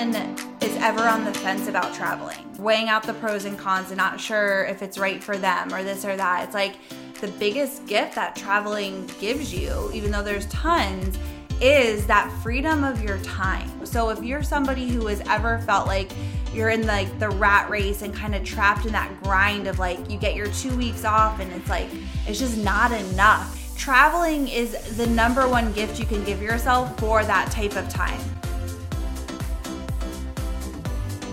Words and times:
anyone 0.00 0.36
is 0.62 0.74
ever 0.78 1.02
on 1.02 1.24
the 1.24 1.34
fence 1.34 1.68
about 1.68 1.92
traveling, 1.92 2.38
weighing 2.58 2.88
out 2.88 3.02
the 3.02 3.12
pros 3.14 3.44
and 3.44 3.58
cons 3.58 3.88
and 3.88 3.98
not 3.98 4.18
sure 4.18 4.64
if 4.64 4.80
it's 4.82 4.96
right 4.96 5.22
for 5.22 5.36
them 5.36 5.72
or 5.74 5.82
this 5.82 6.06
or 6.06 6.16
that, 6.16 6.44
it's 6.44 6.54
like 6.54 6.76
the 7.20 7.28
biggest 7.38 7.86
gift 7.86 8.14
that 8.14 8.34
traveling 8.34 9.06
gives 9.20 9.52
you, 9.52 9.90
even 9.92 10.10
though 10.10 10.22
there's 10.22 10.46
tons, 10.46 11.18
is 11.60 12.06
that 12.06 12.32
freedom 12.42 12.82
of 12.82 13.02
your 13.02 13.18
time. 13.18 13.68
So 13.84 14.08
if 14.08 14.22
you're 14.22 14.42
somebody 14.42 14.88
who 14.88 15.06
has 15.08 15.20
ever 15.28 15.58
felt 15.58 15.86
like 15.86 16.10
you're 16.54 16.70
in 16.70 16.86
like 16.86 17.18
the 17.18 17.28
rat 17.28 17.68
race 17.68 18.00
and 18.00 18.14
kind 18.14 18.34
of 18.34 18.42
trapped 18.42 18.86
in 18.86 18.92
that 18.92 19.22
grind 19.22 19.66
of 19.66 19.78
like 19.78 20.10
you 20.10 20.18
get 20.18 20.34
your 20.34 20.48
2 20.48 20.74
weeks 20.76 21.04
off 21.04 21.40
and 21.40 21.52
it's 21.52 21.68
like 21.68 21.88
it's 22.26 22.38
just 22.38 22.56
not 22.56 22.90
enough. 22.90 23.76
Traveling 23.76 24.48
is 24.48 24.96
the 24.96 25.06
number 25.08 25.46
one 25.46 25.72
gift 25.72 25.98
you 25.98 26.06
can 26.06 26.24
give 26.24 26.40
yourself 26.40 26.98
for 26.98 27.22
that 27.22 27.52
type 27.52 27.76
of 27.76 27.86
time. 27.90 28.18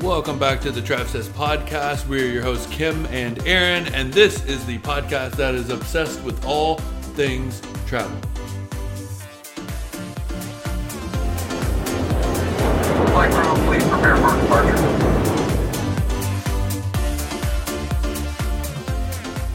Welcome 0.01 0.37
back 0.37 0.61
to 0.61 0.71
the 0.71 0.79
Trav 0.79 1.07
Says 1.07 1.27
podcast. 1.27 2.07
We're 2.07 2.31
your 2.31 2.43
hosts, 2.43 2.67
Kim 2.67 3.07
and 3.07 3.45
Aaron, 3.47 3.91
and 3.95 4.13
this 4.13 4.45
is 4.45 4.63
the 4.67 4.77
podcast 4.77 5.31
that 5.37 5.55
is 5.55 5.71
obsessed 5.71 6.21
with 6.21 6.45
all 6.45 6.77
things 7.15 7.61
travel. 7.87 8.15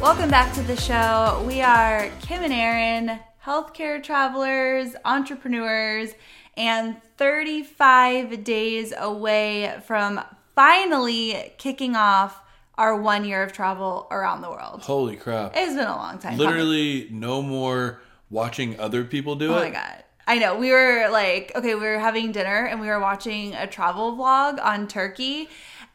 Welcome 0.01 0.29
back 0.29 0.53
to 0.55 0.63
the 0.63 0.77
show. 0.77 1.45
We 1.47 1.63
are 1.63 2.11
Kim 2.21 2.43
and 2.43 2.53
Aaron, 2.53 3.21
healthcare 3.47 4.03
travelers, 4.03 4.97
entrepreneurs, 5.05 6.15
and 6.57 6.97
35 7.23 8.43
days 8.43 8.93
away 8.99 9.81
from 9.87 10.21
finally 10.57 11.53
kicking 11.57 11.95
off 11.95 12.41
our 12.77 12.97
one 13.01 13.25
year 13.25 13.45
of 13.45 13.53
travel 13.53 14.09
around 14.11 14.41
the 14.43 14.51
world. 14.51 14.81
Holy 14.83 15.15
crap. 15.15 15.53
It's 15.55 15.73
been 15.75 15.87
a 15.87 15.95
long 15.95 16.19
time. 16.19 16.33
coming. 16.33 16.39
Literally, 16.39 17.07
no 17.13 17.41
more 17.41 18.01
watching 18.29 18.79
other 18.81 19.05
people 19.05 19.37
do 19.37 19.53
Oh 19.53 19.59
it. 19.59 19.61
Oh 19.61 19.65
my 19.67 19.71
god. 19.71 20.03
I 20.27 20.39
know. 20.39 20.59
We 20.59 20.73
were 20.73 21.09
like, 21.13 21.53
okay, 21.55 21.77
we 21.77 21.83
were 21.83 22.01
having 22.01 22.33
dinner 22.33 22.67
and 22.67 22.81
we 22.81 22.89
were 22.89 22.99
watching 22.99 23.55
a 23.55 23.69
travel 23.69 24.17
vlog 24.17 24.61
on 24.61 24.89
Turkey. 24.89 25.49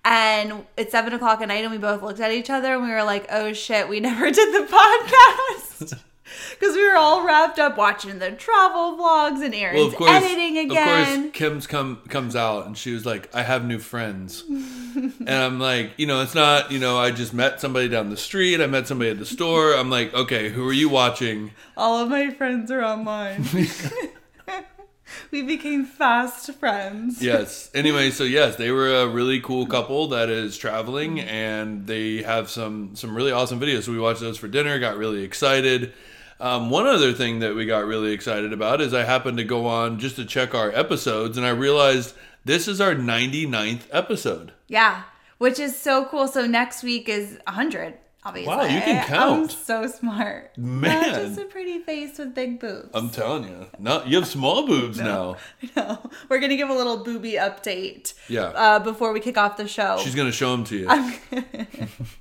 And 0.05 0.65
it's 0.77 0.93
seven 0.93 1.11
o'clock 1.11 1.41
at 1.41 1.49
night, 1.49 1.65
and 1.65 1.71
we 1.73 1.77
both 1.77 2.01
looked 2.01 2.21
at 2.21 2.31
each 2.31 2.49
other 2.49 2.73
and 2.75 2.83
we 2.83 2.89
were 2.89 3.03
like, 3.03 3.27
oh 3.29 3.51
shit, 3.51 3.89
we 3.89 3.99
never 4.09 4.31
did 4.31 4.53
the 4.53 4.65
podcast. 4.73 5.99
Because 6.59 6.75
we 6.75 6.87
were 6.87 6.95
all 6.95 7.25
wrapped 7.25 7.59
up 7.59 7.77
watching 7.77 8.19
the 8.19 8.31
travel 8.31 8.97
vlogs 8.97 9.43
and 9.43 9.53
Aaron's 9.53 9.77
Well, 9.77 9.87
of 9.87 9.95
course, 9.95 10.11
editing 10.11 10.57
again. 10.57 11.09
of 11.09 11.23
course, 11.23 11.31
Kim's 11.33 11.67
come 11.67 12.01
comes 12.09 12.35
out 12.35 12.65
and 12.65 12.77
she 12.77 12.93
was 12.93 13.05
like, 13.05 13.33
"I 13.33 13.43
have 13.43 13.65
new 13.65 13.79
friends," 13.79 14.43
and 14.47 15.29
I'm 15.29 15.59
like, 15.59 15.91
you 15.97 16.05
know, 16.05 16.21
it's 16.21 16.35
not, 16.35 16.71
you 16.71 16.79
know, 16.79 16.97
I 16.97 17.11
just 17.11 17.33
met 17.33 17.61
somebody 17.61 17.87
down 17.87 18.09
the 18.09 18.17
street, 18.17 18.61
I 18.61 18.67
met 18.67 18.87
somebody 18.87 19.11
at 19.11 19.19
the 19.19 19.25
store. 19.25 19.73
I'm 19.73 19.89
like, 19.89 20.13
okay, 20.13 20.49
who 20.49 20.67
are 20.67 20.73
you 20.73 20.89
watching? 20.89 21.51
all 21.75 21.99
of 21.99 22.09
my 22.09 22.31
friends 22.31 22.71
are 22.71 22.83
online. 22.83 23.45
we 25.31 25.43
became 25.43 25.85
fast 25.85 26.51
friends. 26.55 27.21
yes. 27.21 27.69
Anyway, 27.73 28.09
so 28.09 28.23
yes, 28.23 28.55
they 28.55 28.71
were 28.71 28.93
a 28.93 29.07
really 29.07 29.39
cool 29.39 29.65
mm. 29.65 29.69
couple 29.69 30.07
that 30.07 30.29
is 30.29 30.57
traveling, 30.57 31.17
mm. 31.17 31.27
and 31.27 31.87
they 31.87 32.23
have 32.23 32.49
some 32.49 32.95
some 32.95 33.15
really 33.15 33.31
awesome 33.31 33.59
videos. 33.59 33.83
So 33.83 33.91
we 33.91 33.99
watched 33.99 34.21
those 34.21 34.37
for 34.37 34.47
dinner. 34.47 34.79
Got 34.79 34.97
really 34.97 35.23
excited. 35.23 35.93
Um, 36.39 36.69
one 36.69 36.85
other 36.87 37.13
thing 37.13 37.39
that 37.39 37.55
we 37.55 37.65
got 37.65 37.85
really 37.85 38.11
excited 38.11 38.53
about 38.53 38.79
is 38.81 38.93
I 38.93 39.03
happened 39.03 39.37
to 39.37 39.43
go 39.43 39.65
on 39.65 39.99
just 39.99 40.15
to 40.17 40.25
check 40.25 40.53
our 40.53 40.71
episodes, 40.71 41.37
and 41.37 41.45
I 41.45 41.49
realized 41.49 42.13
this 42.45 42.67
is 42.67 42.79
our 42.79 42.93
99th 42.93 43.83
episode. 43.91 44.51
Yeah, 44.67 45.03
which 45.39 45.59
is 45.59 45.75
so 45.77 46.05
cool. 46.05 46.27
So 46.27 46.45
next 46.45 46.83
week 46.83 47.09
is 47.09 47.39
100, 47.45 47.95
obviously. 48.23 48.47
Wow, 48.55 48.61
you 48.63 48.81
can 48.81 49.05
count. 49.07 49.41
I'm 49.43 49.49
so 49.49 49.87
smart. 49.87 50.55
Man. 50.57 51.01
Not 51.11 51.15
just 51.21 51.39
a 51.39 51.45
pretty 51.45 51.79
face 51.79 52.17
with 52.19 52.35
big 52.35 52.59
boobs. 52.59 52.89
I'm 52.93 53.09
telling 53.09 53.45
you, 53.45 53.65
no, 53.79 54.03
you 54.05 54.17
have 54.17 54.27
small 54.27 54.67
boobs 54.67 54.99
now. 55.11 55.37
no, 55.75 55.99
we're 56.29 56.39
going 56.39 56.51
to 56.51 56.57
give 56.57 56.69
a 56.69 56.73
little 56.73 56.97
booby 57.03 57.33
update 57.33 58.13
Yeah, 58.29 58.43
uh, 58.55 58.79
before 58.79 59.11
we 59.11 59.19
kick 59.21 59.37
off 59.37 59.57
the 59.57 59.67
show. 59.67 59.97
she's 60.03 60.15
gonna 60.15 60.31
show 60.31 60.51
them 60.51 60.63
to 60.65 60.77
you. 60.77 61.47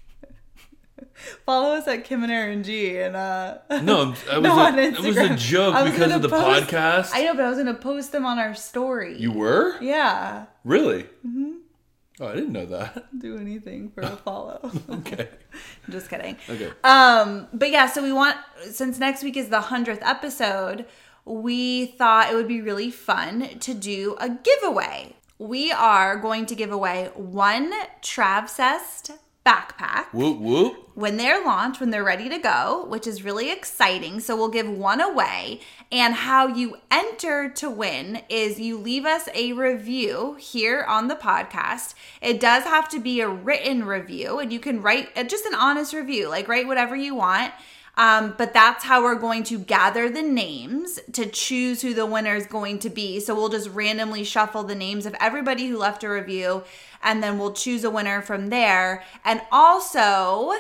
Follow 1.44 1.74
us 1.74 1.86
at 1.88 2.04
Kim 2.04 2.22
and 2.22 2.32
Aaron 2.32 2.62
G. 2.62 2.98
And, 2.98 3.16
uh, 3.16 3.58
no, 3.82 4.08
was, 4.10 4.24
No, 4.42 4.56
a, 4.58 4.62
on 4.66 4.76
that 4.76 5.00
was 5.00 5.16
a 5.16 5.34
joke 5.36 5.84
because 5.84 6.12
of 6.12 6.22
the 6.22 6.28
post- 6.28 6.68
podcast. 6.68 7.10
I 7.14 7.24
know, 7.24 7.34
but 7.34 7.44
I 7.44 7.48
was 7.48 7.56
going 7.58 7.66
to 7.74 7.80
post 7.80 8.12
them 8.12 8.24
on 8.24 8.38
our 8.38 8.54
story. 8.54 9.18
you 9.18 9.32
were 9.32 9.76
Yeah. 9.80 10.46
really? 10.64 11.04
Mm-hmm. 11.26 11.52
Oh, 12.18 12.28
I 12.28 12.34
didn't 12.34 12.52
know 12.52 12.64
that. 12.66 13.18
Do 13.20 13.36
anything 13.36 13.90
for 13.90 14.00
a 14.00 14.16
follow. 14.16 14.70
Okay. 14.90 15.28
Just 15.90 16.08
kidding. 16.08 16.36
Okay. 16.48 16.70
Um, 16.82 17.46
but 17.52 17.70
yeah, 17.70 17.86
so 17.86 18.02
we 18.02 18.12
want 18.12 18.36
since 18.70 18.98
next 18.98 19.22
week 19.22 19.36
is 19.36 19.50
the 19.50 19.60
hundredth 19.60 20.02
episode, 20.02 20.86
we 21.26 21.86
thought 21.86 22.32
it 22.32 22.34
would 22.36 22.48
be 22.48 22.60
really 22.62 22.90
fun 22.90 23.58
to 23.60 23.74
do 23.74 24.16
a 24.18 24.30
giveaway. 24.30 25.14
We 25.38 25.70
are 25.72 26.16
going 26.16 26.46
to 26.46 26.54
give 26.54 26.72
away 26.72 27.10
one 27.14 27.70
Travcest 28.02 29.10
backpack 29.46 30.12
Whoop 30.12 30.38
whoop. 30.38 30.90
when 30.94 31.16
they're 31.16 31.44
launched, 31.44 31.80
when 31.80 31.90
they're 31.90 32.02
ready 32.02 32.28
to 32.28 32.38
go, 32.38 32.84
which 32.88 33.06
is 33.06 33.22
really 33.22 33.50
exciting. 33.52 34.18
So 34.20 34.34
we'll 34.36 34.48
give 34.48 34.68
one 34.68 35.00
away. 35.00 35.60
And 35.92 36.14
how 36.14 36.48
you 36.48 36.78
enter 36.90 37.48
to 37.50 37.70
win 37.70 38.22
is 38.28 38.58
you 38.58 38.76
leave 38.76 39.04
us 39.06 39.28
a 39.34 39.52
review 39.52 40.36
here 40.40 40.84
on 40.88 41.06
the 41.06 41.14
podcast. 41.14 41.94
It 42.20 42.40
does 42.40 42.64
have 42.64 42.88
to 42.88 42.98
be 42.98 43.20
a 43.20 43.28
written 43.28 43.84
review, 43.84 44.40
and 44.40 44.52
you 44.52 44.58
can 44.58 44.82
write 44.82 45.10
uh, 45.16 45.22
just 45.22 45.46
an 45.46 45.54
honest 45.54 45.94
review, 45.94 46.28
like 46.28 46.48
write 46.48 46.66
whatever 46.66 46.96
you 46.96 47.14
want. 47.14 47.52
Um, 47.98 48.34
but 48.36 48.52
that's 48.52 48.84
how 48.84 49.02
we're 49.02 49.14
going 49.14 49.42
to 49.44 49.58
gather 49.58 50.10
the 50.10 50.20
names 50.20 51.00
to 51.12 51.24
choose 51.24 51.80
who 51.80 51.94
the 51.94 52.04
winner 52.04 52.34
is 52.34 52.46
going 52.46 52.78
to 52.80 52.90
be. 52.90 53.20
So 53.20 53.34
we'll 53.34 53.48
just 53.48 53.70
randomly 53.70 54.22
shuffle 54.22 54.64
the 54.64 54.74
names 54.74 55.06
of 55.06 55.14
everybody 55.18 55.68
who 55.68 55.78
left 55.78 56.04
a 56.04 56.10
review, 56.10 56.64
and 57.06 57.22
then 57.22 57.38
we'll 57.38 57.52
choose 57.52 57.84
a 57.84 57.90
winner 57.90 58.20
from 58.20 58.48
there. 58.48 59.02
And 59.24 59.40
also, 59.50 60.52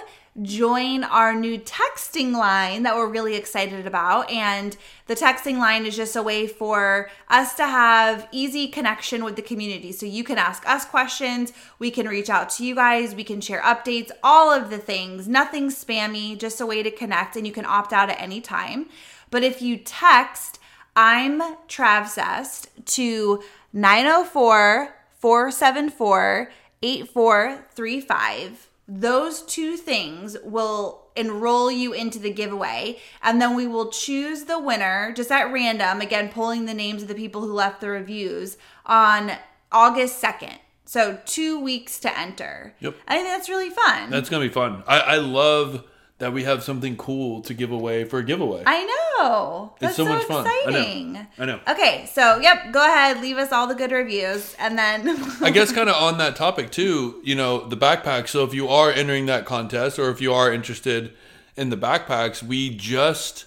join 0.42 1.02
our 1.02 1.34
new 1.34 1.58
texting 1.58 2.32
line 2.32 2.82
that 2.82 2.94
we're 2.94 3.08
really 3.08 3.34
excited 3.34 3.86
about. 3.86 4.30
And 4.30 4.76
the 5.06 5.14
texting 5.14 5.58
line 5.58 5.86
is 5.86 5.96
just 5.96 6.14
a 6.14 6.22
way 6.22 6.46
for 6.46 7.10
us 7.28 7.54
to 7.54 7.66
have 7.66 8.28
easy 8.30 8.68
connection 8.68 9.24
with 9.24 9.36
the 9.36 9.42
community. 9.42 9.92
So 9.92 10.06
you 10.06 10.22
can 10.22 10.38
ask 10.38 10.66
us 10.68 10.84
questions, 10.84 11.52
we 11.78 11.90
can 11.90 12.06
reach 12.06 12.30
out 12.30 12.50
to 12.50 12.64
you 12.64 12.74
guys, 12.74 13.14
we 13.14 13.24
can 13.24 13.40
share 13.40 13.62
updates, 13.62 14.10
all 14.22 14.52
of 14.52 14.70
the 14.70 14.78
things, 14.78 15.26
nothing 15.26 15.68
spammy, 15.68 16.38
just 16.38 16.60
a 16.60 16.66
way 16.66 16.82
to 16.82 16.90
connect. 16.90 17.36
And 17.36 17.46
you 17.46 17.52
can 17.52 17.66
opt 17.66 17.92
out 17.92 18.10
at 18.10 18.20
any 18.20 18.40
time. 18.40 18.88
But 19.30 19.42
if 19.42 19.60
you 19.60 19.76
text, 19.78 20.60
I'm 20.94 21.40
Travcest 21.66 22.68
to 22.84 23.42
904 23.72 24.94
474 25.18 26.50
8435. 26.82 28.68
Those 28.88 29.42
two 29.42 29.76
things 29.76 30.36
will 30.44 31.06
enroll 31.16 31.70
you 31.70 31.92
into 31.92 32.18
the 32.18 32.32
giveaway, 32.32 32.98
and 33.22 33.40
then 33.40 33.56
we 33.56 33.66
will 33.66 33.90
choose 33.90 34.44
the 34.44 34.60
winner 34.60 35.12
just 35.16 35.32
at 35.32 35.50
random, 35.52 36.00
again, 36.00 36.28
pulling 36.28 36.66
the 36.66 36.74
names 36.74 37.02
of 37.02 37.08
the 37.08 37.14
people 37.14 37.40
who 37.40 37.52
left 37.52 37.80
the 37.80 37.88
reviews 37.88 38.56
on 38.84 39.32
August 39.72 40.22
2nd. 40.22 40.58
So, 40.84 41.18
two 41.26 41.58
weeks 41.58 41.98
to 42.00 42.16
enter. 42.16 42.74
Yep. 42.78 42.94
I 43.08 43.16
think 43.16 43.26
that's 43.26 43.48
really 43.48 43.70
fun. 43.70 44.08
That's 44.10 44.28
gonna 44.28 44.44
be 44.44 44.52
fun. 44.52 44.84
I, 44.86 45.00
I 45.00 45.16
love 45.16 45.82
that 46.18 46.32
we 46.32 46.44
have 46.44 46.62
something 46.62 46.96
cool 46.96 47.42
to 47.42 47.52
give 47.52 47.70
away 47.70 48.04
for 48.04 48.18
a 48.18 48.22
giveaway. 48.22 48.62
I 48.66 48.84
know. 48.84 49.74
That's 49.80 49.96
so 49.96 50.04
so, 50.04 50.10
much 50.10 50.24
fun. 50.24 50.46
I 50.46 50.70
know. 50.70 50.78
exciting. 50.78 51.26
I 51.38 51.44
know. 51.44 51.60
Okay, 51.68 52.08
so 52.10 52.38
yep, 52.38 52.72
go 52.72 52.84
ahead, 52.84 53.20
leave 53.20 53.36
us 53.36 53.52
all 53.52 53.66
the 53.66 53.74
good 53.74 53.92
reviews, 53.92 54.54
and 54.58 54.78
then 54.78 55.08
I 55.42 55.50
guess 55.50 55.72
kind 55.72 55.88
of 55.88 55.96
on 55.96 56.18
that 56.18 56.36
topic 56.36 56.70
too, 56.70 57.20
you 57.22 57.34
know, 57.34 57.66
the 57.68 57.76
backpack. 57.76 58.28
So 58.28 58.44
if 58.44 58.54
you 58.54 58.68
are 58.68 58.90
entering 58.90 59.26
that 59.26 59.44
contest 59.44 59.98
or 59.98 60.10
if 60.10 60.20
you 60.20 60.32
are 60.32 60.52
interested 60.52 61.12
in 61.56 61.70
the 61.70 61.76
backpacks, 61.76 62.42
we 62.42 62.74
just 62.74 63.46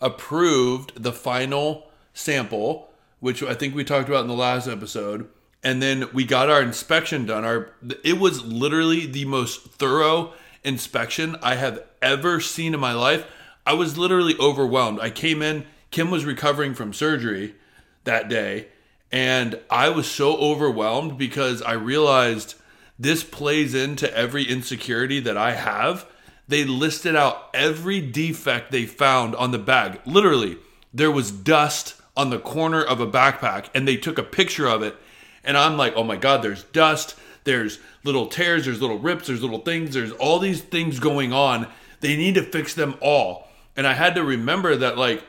approved 0.00 1.02
the 1.02 1.12
final 1.12 1.90
sample, 2.14 2.90
which 3.20 3.42
I 3.42 3.54
think 3.54 3.74
we 3.74 3.84
talked 3.84 4.08
about 4.08 4.22
in 4.22 4.28
the 4.28 4.34
last 4.34 4.68
episode. 4.68 5.28
And 5.62 5.82
then 5.82 6.08
we 6.12 6.24
got 6.24 6.48
our 6.48 6.62
inspection 6.62 7.26
done. 7.26 7.44
Our 7.44 7.72
it 8.04 8.20
was 8.20 8.44
literally 8.44 9.04
the 9.04 9.24
most 9.24 9.64
thorough 9.72 10.32
inspection 10.66 11.36
I 11.42 11.54
have 11.54 11.82
ever 12.02 12.40
seen 12.40 12.74
in 12.74 12.80
my 12.80 12.92
life. 12.92 13.24
I 13.64 13.72
was 13.72 13.96
literally 13.96 14.36
overwhelmed. 14.38 15.00
I 15.00 15.10
came 15.10 15.40
in, 15.40 15.64
Kim 15.90 16.10
was 16.10 16.24
recovering 16.24 16.74
from 16.74 16.92
surgery 16.92 17.54
that 18.04 18.28
day, 18.28 18.68
and 19.10 19.58
I 19.70 19.88
was 19.88 20.10
so 20.10 20.36
overwhelmed 20.36 21.16
because 21.16 21.62
I 21.62 21.72
realized 21.72 22.54
this 22.98 23.24
plays 23.24 23.74
into 23.74 24.14
every 24.16 24.44
insecurity 24.44 25.20
that 25.20 25.36
I 25.36 25.52
have. 25.52 26.06
They 26.48 26.64
listed 26.64 27.16
out 27.16 27.50
every 27.54 28.00
defect 28.00 28.70
they 28.70 28.86
found 28.86 29.34
on 29.36 29.50
the 29.50 29.58
bag. 29.58 30.00
Literally, 30.04 30.58
there 30.92 31.10
was 31.10 31.30
dust 31.30 31.94
on 32.16 32.30
the 32.30 32.38
corner 32.38 32.82
of 32.82 33.00
a 33.00 33.06
backpack, 33.06 33.68
and 33.74 33.86
they 33.86 33.96
took 33.96 34.18
a 34.18 34.22
picture 34.22 34.66
of 34.66 34.82
it 34.82 34.96
And 35.46 35.56
I'm 35.56 35.76
like, 35.76 35.94
oh 35.96 36.02
my 36.02 36.16
God, 36.16 36.42
there's 36.42 36.64
dust, 36.64 37.14
there's 37.46 37.78
little 38.04 38.26
tears, 38.26 38.66
there's 38.66 38.82
little 38.82 38.98
rips, 38.98 39.28
there's 39.28 39.42
little 39.42 39.60
things, 39.60 39.94
there's 39.94 40.12
all 40.12 40.38
these 40.38 40.60
things 40.60 41.00
going 41.00 41.32
on. 41.32 41.66
They 42.00 42.14
need 42.16 42.34
to 42.34 42.42
fix 42.42 42.74
them 42.74 42.96
all. 43.00 43.48
And 43.74 43.86
I 43.86 43.94
had 43.94 44.14
to 44.16 44.22
remember 44.22 44.76
that, 44.76 44.98
like, 44.98 45.24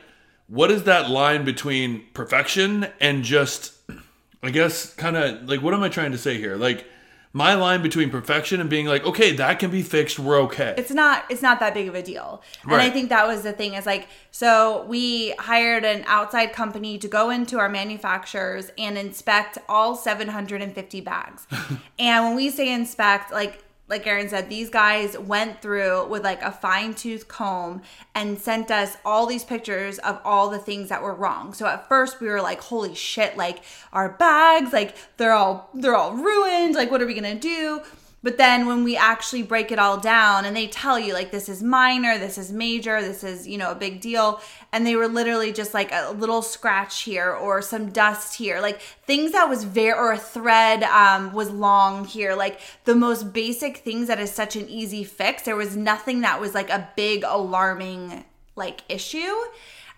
what 0.48 0.70
is 0.70 0.84
that 0.84 1.10
line 1.10 1.46
between 1.46 2.04
perfection 2.14 2.88
and 3.00 3.24
just, 3.24 3.74
I 4.44 4.50
guess, 4.50 4.94
kind 4.96 5.16
of 5.16 5.48
like, 5.48 5.62
what 5.62 5.74
am 5.74 5.84
I 5.84 5.90
trying 5.90 6.12
to 6.12 6.18
say 6.18 6.38
here? 6.38 6.58
Like, 6.58 6.86
my 7.34 7.54
line 7.54 7.82
between 7.82 8.10
perfection 8.10 8.60
and 8.60 8.70
being 8.70 8.86
like, 8.86 9.06
okay, 9.06 9.36
that 9.36 9.60
can 9.60 9.70
be 9.70 9.84
fixed, 9.84 10.20
we're 10.20 10.40
okay. 10.42 10.74
it's 10.78 10.92
not 10.92 11.26
it's 11.30 11.42
not 11.42 11.60
that 11.60 11.74
big 11.74 11.88
of 11.88 11.96
a 11.96 12.02
deal. 12.02 12.42
And 12.64 12.76
i 12.76 12.90
think 12.90 13.10
that 13.10 13.28
was 13.28 13.44
the 13.44 13.54
thing 13.54 13.74
is 13.74 13.86
like 13.86 14.08
so 14.32 14.86
we 14.88 15.32
hired 15.40 15.84
an 15.84 16.04
outside 16.08 16.54
company 16.54 16.98
to 16.98 17.08
go 17.08 17.30
into 17.30 17.60
our 17.60 17.70
manufacturers 17.70 18.72
and 18.78 18.98
inspect 18.98 19.58
all 19.68 19.96
750 19.96 21.02
bags. 21.02 21.48
And 22.00 22.26
when 22.26 22.36
we 22.36 22.50
say 22.50 22.72
inspect 22.72 23.32
like 23.32 23.64
like 23.90 24.06
Aaron 24.06 24.28
said, 24.28 24.50
these 24.50 24.70
guys 24.70 25.18
went 25.18 25.62
through 25.62 26.08
with 26.08 26.24
like 26.24 26.42
a 26.42 26.52
fine 26.52 26.94
tooth 26.94 27.28
comb 27.28 27.82
and 28.14 28.38
sent 28.38 28.70
us 28.70 28.98
all 29.06 29.26
these 29.26 29.44
pictures 29.44 29.98
of 30.00 30.20
all 30.26 30.50
the 30.50 30.60
things 30.60 30.90
that 30.90 31.02
were 31.02 31.14
wrong. 31.14 31.54
So 31.54 31.66
at 31.66 31.88
first 31.88 32.20
we 32.20 32.28
were 32.28 32.42
like, 32.42 32.62
holy 32.62 32.96
shit, 32.96 33.38
like 33.38 33.64
our 33.94 34.10
bags, 34.10 34.74
like 34.74 34.96
they're 35.18 35.34
all 35.34 35.70
they're 35.74 35.96
all 35.96 36.14
ruined. 36.14 36.76
Like 36.76 36.92
what 36.92 37.02
are 37.02 37.06
we 37.06 37.14
gonna 37.14 37.36
do? 37.36 37.82
But 38.28 38.38
then 38.38 38.66
when 38.68 38.84
we 38.84 38.98
actually 38.98 39.44
break 39.44 39.72
it 39.72 39.80
all 39.80 39.96
down 39.96 40.44
and 40.44 40.54
they 40.54 40.68
tell 40.68 41.00
you 41.00 41.14
like 41.14 41.32
this 41.32 41.48
is 41.48 41.64
minor, 41.64 42.18
this 42.18 42.38
is 42.38 42.52
major, 42.52 43.02
this 43.02 43.24
is, 43.24 43.48
you 43.48 43.58
know, 43.58 43.72
a 43.72 43.76
big 43.76 44.02
deal, 44.02 44.42
and 44.74 44.86
they 44.86 44.98
were 44.98 45.08
literally 45.08 45.54
just 45.54 45.74
like 45.74 45.94
a 45.94 46.12
little 46.12 46.42
scratch 46.42 47.04
here 47.04 47.32
or 47.32 47.62
some 47.62 47.90
dust 47.90 48.36
here, 48.36 48.60
like 48.60 48.82
things 48.82 49.32
that 49.32 49.48
was 49.48 49.64
very 49.64 49.98
or 49.98 50.12
a 50.12 50.18
thread 50.18 50.84
um 50.84 51.32
was 51.32 51.50
long 51.50 52.04
here, 52.04 52.36
like 52.36 52.60
the 52.84 52.96
most 52.96 53.32
basic 53.32 53.78
things 53.78 54.10
that 54.10 54.20
is 54.20 54.30
such 54.30 54.58
an 54.58 54.68
easy 54.68 55.06
fix. 55.06 55.44
There 55.44 55.56
was 55.56 55.78
nothing 55.78 56.20
that 56.20 56.42
was 56.42 56.54
like 56.54 56.70
a 56.70 56.90
big 56.98 57.24
alarming 57.24 58.26
like 58.58 58.82
issue. 58.90 59.36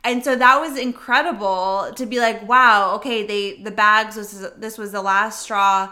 And 0.04 0.24
so 0.24 0.36
that 0.36 0.60
was 0.60 0.78
incredible 0.78 1.92
to 1.96 2.06
be 2.06 2.20
like, 2.20 2.48
wow, 2.48 2.94
okay, 2.98 3.26
they 3.26 3.62
the 3.64 3.72
bags 3.72 4.16
was 4.16 4.52
this 4.56 4.78
was 4.78 4.92
the 4.92 5.02
last 5.02 5.42
straw 5.42 5.92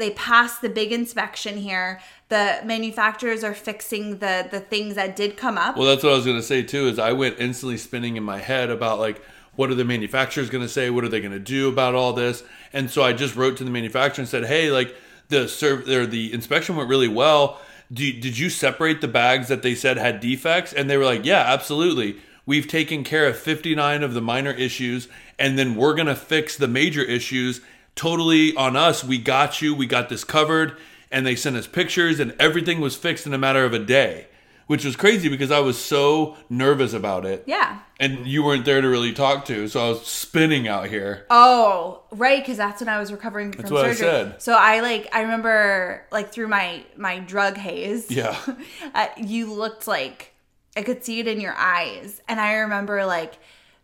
they 0.00 0.10
passed 0.10 0.62
the 0.62 0.68
big 0.68 0.92
inspection 0.92 1.56
here 1.56 2.00
the 2.30 2.60
manufacturers 2.64 3.44
are 3.44 3.54
fixing 3.54 4.18
the 4.18 4.48
the 4.50 4.60
things 4.60 4.94
that 4.94 5.14
did 5.16 5.36
come 5.36 5.58
up 5.58 5.76
Well, 5.76 5.86
that's 5.86 6.02
what 6.02 6.12
I 6.12 6.16
was 6.16 6.24
going 6.24 6.38
to 6.38 6.42
say 6.42 6.62
too. 6.62 6.86
Is 6.86 6.98
I 6.98 7.12
went 7.12 7.38
instantly 7.38 7.76
spinning 7.76 8.16
in 8.16 8.22
my 8.22 8.38
head 8.38 8.70
about 8.70 8.98
like, 8.98 9.20
what 9.56 9.68
are 9.68 9.74
the 9.74 9.84
manufacturers 9.84 10.48
going 10.48 10.64
to 10.64 10.68
say? 10.68 10.90
What 10.90 11.04
are 11.04 11.08
they 11.08 11.20
going 11.20 11.32
to 11.32 11.38
do 11.38 11.68
about 11.68 11.94
all 11.94 12.12
this? 12.12 12.42
And 12.72 12.90
so 12.90 13.02
I 13.02 13.12
just 13.12 13.36
wrote 13.36 13.56
to 13.58 13.64
the 13.64 13.70
manufacturer 13.70 14.22
and 14.22 14.28
said, 14.28 14.46
hey, 14.46 14.70
like 14.70 14.94
the 15.28 15.48
serv- 15.48 15.88
or 15.88 16.06
the 16.06 16.32
inspection 16.32 16.76
went 16.76 16.88
really 16.88 17.08
well. 17.08 17.60
Do, 17.92 18.12
did 18.12 18.38
you 18.38 18.48
separate 18.48 19.00
the 19.00 19.08
bags 19.08 19.48
that 19.48 19.62
they 19.62 19.74
said 19.74 19.96
had 19.96 20.20
defects? 20.20 20.72
And 20.72 20.88
they 20.88 20.96
were 20.96 21.04
like, 21.04 21.24
yeah, 21.24 21.42
absolutely. 21.46 22.18
We've 22.46 22.68
taken 22.68 23.02
care 23.02 23.26
of 23.26 23.36
59 23.36 24.04
of 24.04 24.14
the 24.14 24.20
minor 24.20 24.52
issues, 24.52 25.08
and 25.38 25.58
then 25.58 25.74
we're 25.74 25.94
going 25.94 26.06
to 26.06 26.14
fix 26.14 26.56
the 26.56 26.68
major 26.68 27.02
issues 27.02 27.60
totally 27.94 28.54
on 28.56 28.76
us. 28.76 29.04
We 29.04 29.18
got 29.18 29.60
you. 29.62 29.74
We 29.74 29.86
got 29.86 30.08
this 30.08 30.24
covered. 30.24 30.76
And 31.12 31.26
they 31.26 31.34
sent 31.34 31.56
us 31.56 31.66
pictures, 31.66 32.20
and 32.20 32.36
everything 32.38 32.80
was 32.80 32.94
fixed 32.96 33.26
in 33.26 33.34
a 33.34 33.38
matter 33.38 33.64
of 33.64 33.72
a 33.74 33.80
day 33.80 34.26
which 34.68 34.84
was 34.84 34.94
crazy 34.94 35.28
because 35.28 35.50
I 35.50 35.58
was 35.58 35.76
so 35.76 36.36
nervous 36.48 36.92
about 36.92 37.26
it. 37.26 37.42
yeah 37.48 37.80
And 37.98 38.24
you 38.24 38.44
weren't 38.44 38.64
there 38.64 38.80
to 38.80 38.86
really 38.88 39.12
talk 39.12 39.44
to, 39.46 39.66
so 39.66 39.84
I 39.84 39.88
was 39.88 40.06
spinning 40.06 40.68
out 40.68 40.86
here. 40.86 41.26
oh 41.28 42.04
right 42.12 42.40
because 42.40 42.56
that's 42.56 42.80
when 42.80 42.88
i 42.88 42.96
was 43.00 43.10
recovering 43.10 43.50
from 43.50 43.64
what 43.68 43.84
I 43.86 43.92
surgery 43.94 44.06
said. 44.06 44.40
so 44.42 44.52
i 44.52 44.78
like 44.78 45.08
i 45.12 45.22
remember 45.22 46.06
like 46.12 46.30
through 46.32 46.46
my 46.46 46.84
my 46.96 47.18
drug 47.18 47.56
haze 47.56 48.08
Yeah. 48.12 48.38
uh, 48.94 49.06
you 49.16 49.52
looked 49.52 49.88
like 49.88 50.34
I 50.76 50.82
could 50.82 51.04
see 51.04 51.18
it 51.18 51.26
in 51.26 51.40
your 51.40 51.54
eyes. 51.56 52.22
And 52.28 52.38
I 52.38 52.52
remember 52.58 53.04
like 53.04 53.34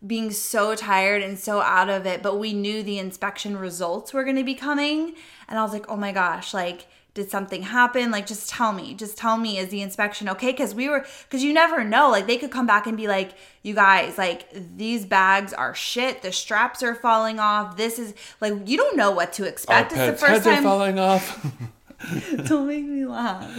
being 0.05 0.31
so 0.31 0.75
tired 0.75 1.21
and 1.23 1.39
so 1.39 1.61
out 1.61 1.89
of 1.89 2.05
it, 2.05 2.21
but 2.21 2.37
we 2.37 2.53
knew 2.53 2.83
the 2.83 2.99
inspection 2.99 3.57
results 3.57 4.13
were 4.13 4.23
going 4.23 4.35
to 4.35 4.43
be 4.43 4.53
coming. 4.55 5.15
And 5.47 5.57
I 5.57 5.63
was 5.63 5.73
like, 5.73 5.89
oh 5.89 5.95
my 5.95 6.11
gosh, 6.11 6.53
like, 6.53 6.87
did 7.15 7.31
something 7.31 7.63
happen? 7.63 8.11
Like, 8.11 8.27
just 8.27 8.47
tell 8.47 8.71
me, 8.73 8.93
just 8.93 9.17
tell 9.17 9.37
me, 9.37 9.57
is 9.57 9.69
the 9.69 9.81
inspection 9.81 10.29
okay? 10.29 10.51
Because 10.51 10.75
we 10.75 10.87
were, 10.87 11.03
because 11.23 11.43
you 11.43 11.51
never 11.51 11.83
know. 11.83 12.11
Like, 12.11 12.27
they 12.27 12.37
could 12.37 12.51
come 12.51 12.67
back 12.67 12.85
and 12.85 12.95
be 12.95 13.07
like, 13.07 13.31
you 13.63 13.73
guys, 13.73 14.19
like, 14.19 14.47
these 14.77 15.03
bags 15.03 15.51
are 15.51 15.73
shit. 15.73 16.21
The 16.21 16.31
straps 16.31 16.83
are 16.83 16.93
falling 16.93 17.39
off. 17.39 17.75
This 17.75 17.97
is, 17.97 18.13
like, 18.39 18.53
you 18.69 18.77
don't 18.77 18.95
know 18.95 19.09
what 19.09 19.33
to 19.33 19.43
Our 19.43 19.49
expect. 19.49 19.93
it's 19.93 19.99
the 20.01 20.11
pets' 20.11 20.21
first 20.21 20.31
heads 20.31 20.47
are 20.47 20.53
time. 20.53 20.63
falling 20.63 20.99
off. 20.99 21.43
Don't 22.45 22.67
make 22.67 22.85
me 22.85 23.05
laugh. 23.05 23.49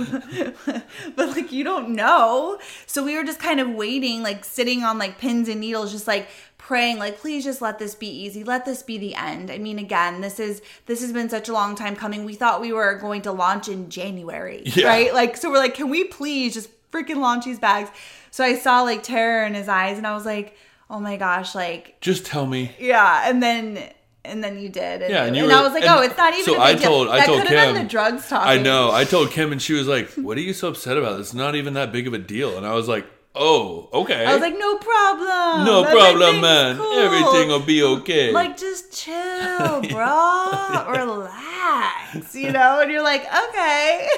but 1.17 1.29
like 1.31 1.50
you 1.50 1.64
don't 1.64 1.90
know. 1.90 2.58
So 2.87 3.05
we 3.05 3.17
were 3.17 3.25
just 3.25 3.40
kind 3.40 3.58
of 3.61 3.70
waiting, 3.70 4.23
like 4.23 4.44
sitting 4.44 4.85
on 4.85 4.99
like 4.99 5.19
pins 5.19 5.49
and 5.49 5.61
needles, 5.61 5.90
just 5.90 6.06
like 6.06 6.29
praying, 6.56 6.99
like, 6.99 7.19
please 7.19 7.44
just 7.44 7.62
let 7.62 7.79
this 7.79 7.94
be 7.94 8.06
easy. 8.06 8.44
Let 8.44 8.64
this 8.64 8.82
be 8.82 8.99
the 8.99 9.14
end. 9.14 9.50
I 9.50 9.58
mean, 9.58 9.79
again, 9.79 10.20
this 10.20 10.38
is 10.38 10.62
this 10.87 11.00
has 11.00 11.12
been 11.12 11.29
such 11.29 11.49
a 11.49 11.52
long 11.52 11.75
time 11.75 11.96
coming. 11.96 12.25
We 12.25 12.35
thought 12.35 12.61
we 12.61 12.73
were 12.73 12.94
going 12.96 13.23
to 13.23 13.32
launch 13.32 13.69
in 13.69 13.88
January. 13.90 14.62
Yeah. 14.67 14.87
Right? 14.87 15.12
Like, 15.14 15.37
so 15.37 15.50
we're 15.50 15.58
like, 15.58 15.75
can 15.75 15.88
we 15.88 16.05
please 16.05 16.55
just 16.55 16.69
freaking 16.93 17.17
launch 17.17 17.44
these 17.44 17.58
bags? 17.58 17.91
So 18.31 18.44
I 18.44 18.56
saw 18.56 18.82
like 18.82 19.02
terror 19.02 19.44
in 19.46 19.55
his 19.55 19.69
eyes 19.69 19.99
and 19.99 20.06
I 20.06 20.14
was 20.14 20.26
like, 20.26 20.56
oh 20.91 21.00
my 21.00 21.17
gosh, 21.17 21.55
like 21.55 22.00
Just 22.00 22.25
tell 22.26 22.46
me. 22.46 22.73
yeah, 22.79 23.29
and 23.29 23.43
then 23.43 23.82
and 24.25 24.43
then 24.44 24.59
you 24.59 24.69
did, 24.69 25.03
and, 25.03 25.11
Yeah, 25.12 25.25
and 25.25 25.37
you 25.37 25.44
and 25.44 25.53
were- 25.53 25.59
I 25.59 25.62
was 25.62 25.73
like, 25.73 25.85
"Oh, 25.87 26.00
it's 26.03 26.17
not 26.17 26.32
even." 26.35 26.44
so 26.44 26.61
I 26.61 26.75
deal. 26.75 26.82
told- 26.88 27.09
I 27.09 27.17
that 27.19 27.26
told 27.26 27.38
could 27.43 27.49
have 27.50 27.67
been 27.67 27.75
Kim- 27.76 27.85
the 27.85 27.88
drugs 27.91 28.29
talking. 28.29 28.49
I 28.50 28.62
know. 28.62 28.91
I 28.93 29.05
told 29.05 29.31
Kim, 29.31 29.53
and 29.53 29.61
she 29.62 29.73
was 29.73 29.87
like, 29.87 30.11
"What 30.12 30.37
are 30.37 30.41
you 30.43 30.53
so 30.53 30.69
upset 30.69 30.97
about? 30.97 31.19
It's 31.20 31.35
not 31.35 31.55
even 31.55 31.75
that 31.75 31.93
big 31.93 32.06
of 32.06 32.12
a 32.15 32.19
deal." 32.19 32.56
And 32.56 32.67
I 32.67 32.75
was 32.75 32.88
like, 32.88 33.06
"Oh, 33.38 33.88
okay. 33.93 34.26
I 34.26 34.32
was 34.32 34.40
like, 34.43 34.58
"No 34.58 34.76
problem, 34.79 35.64
no 35.64 35.85
problem, 35.85 36.40
man. 36.40 36.76
cool." 36.76 36.99
Everything 36.99 37.49
will 37.49 37.61
be 37.61 37.82
okay." 37.82 38.32
Like, 38.32 38.56
just 38.56 38.93
chill, 38.93 39.81
bro. 39.90 40.85
Relax, 40.90 42.35
you 42.35 42.50
know. 42.52 42.81
And 42.81 42.90
you're 42.90 43.02
like, 43.02 43.25
okay. 43.49 44.08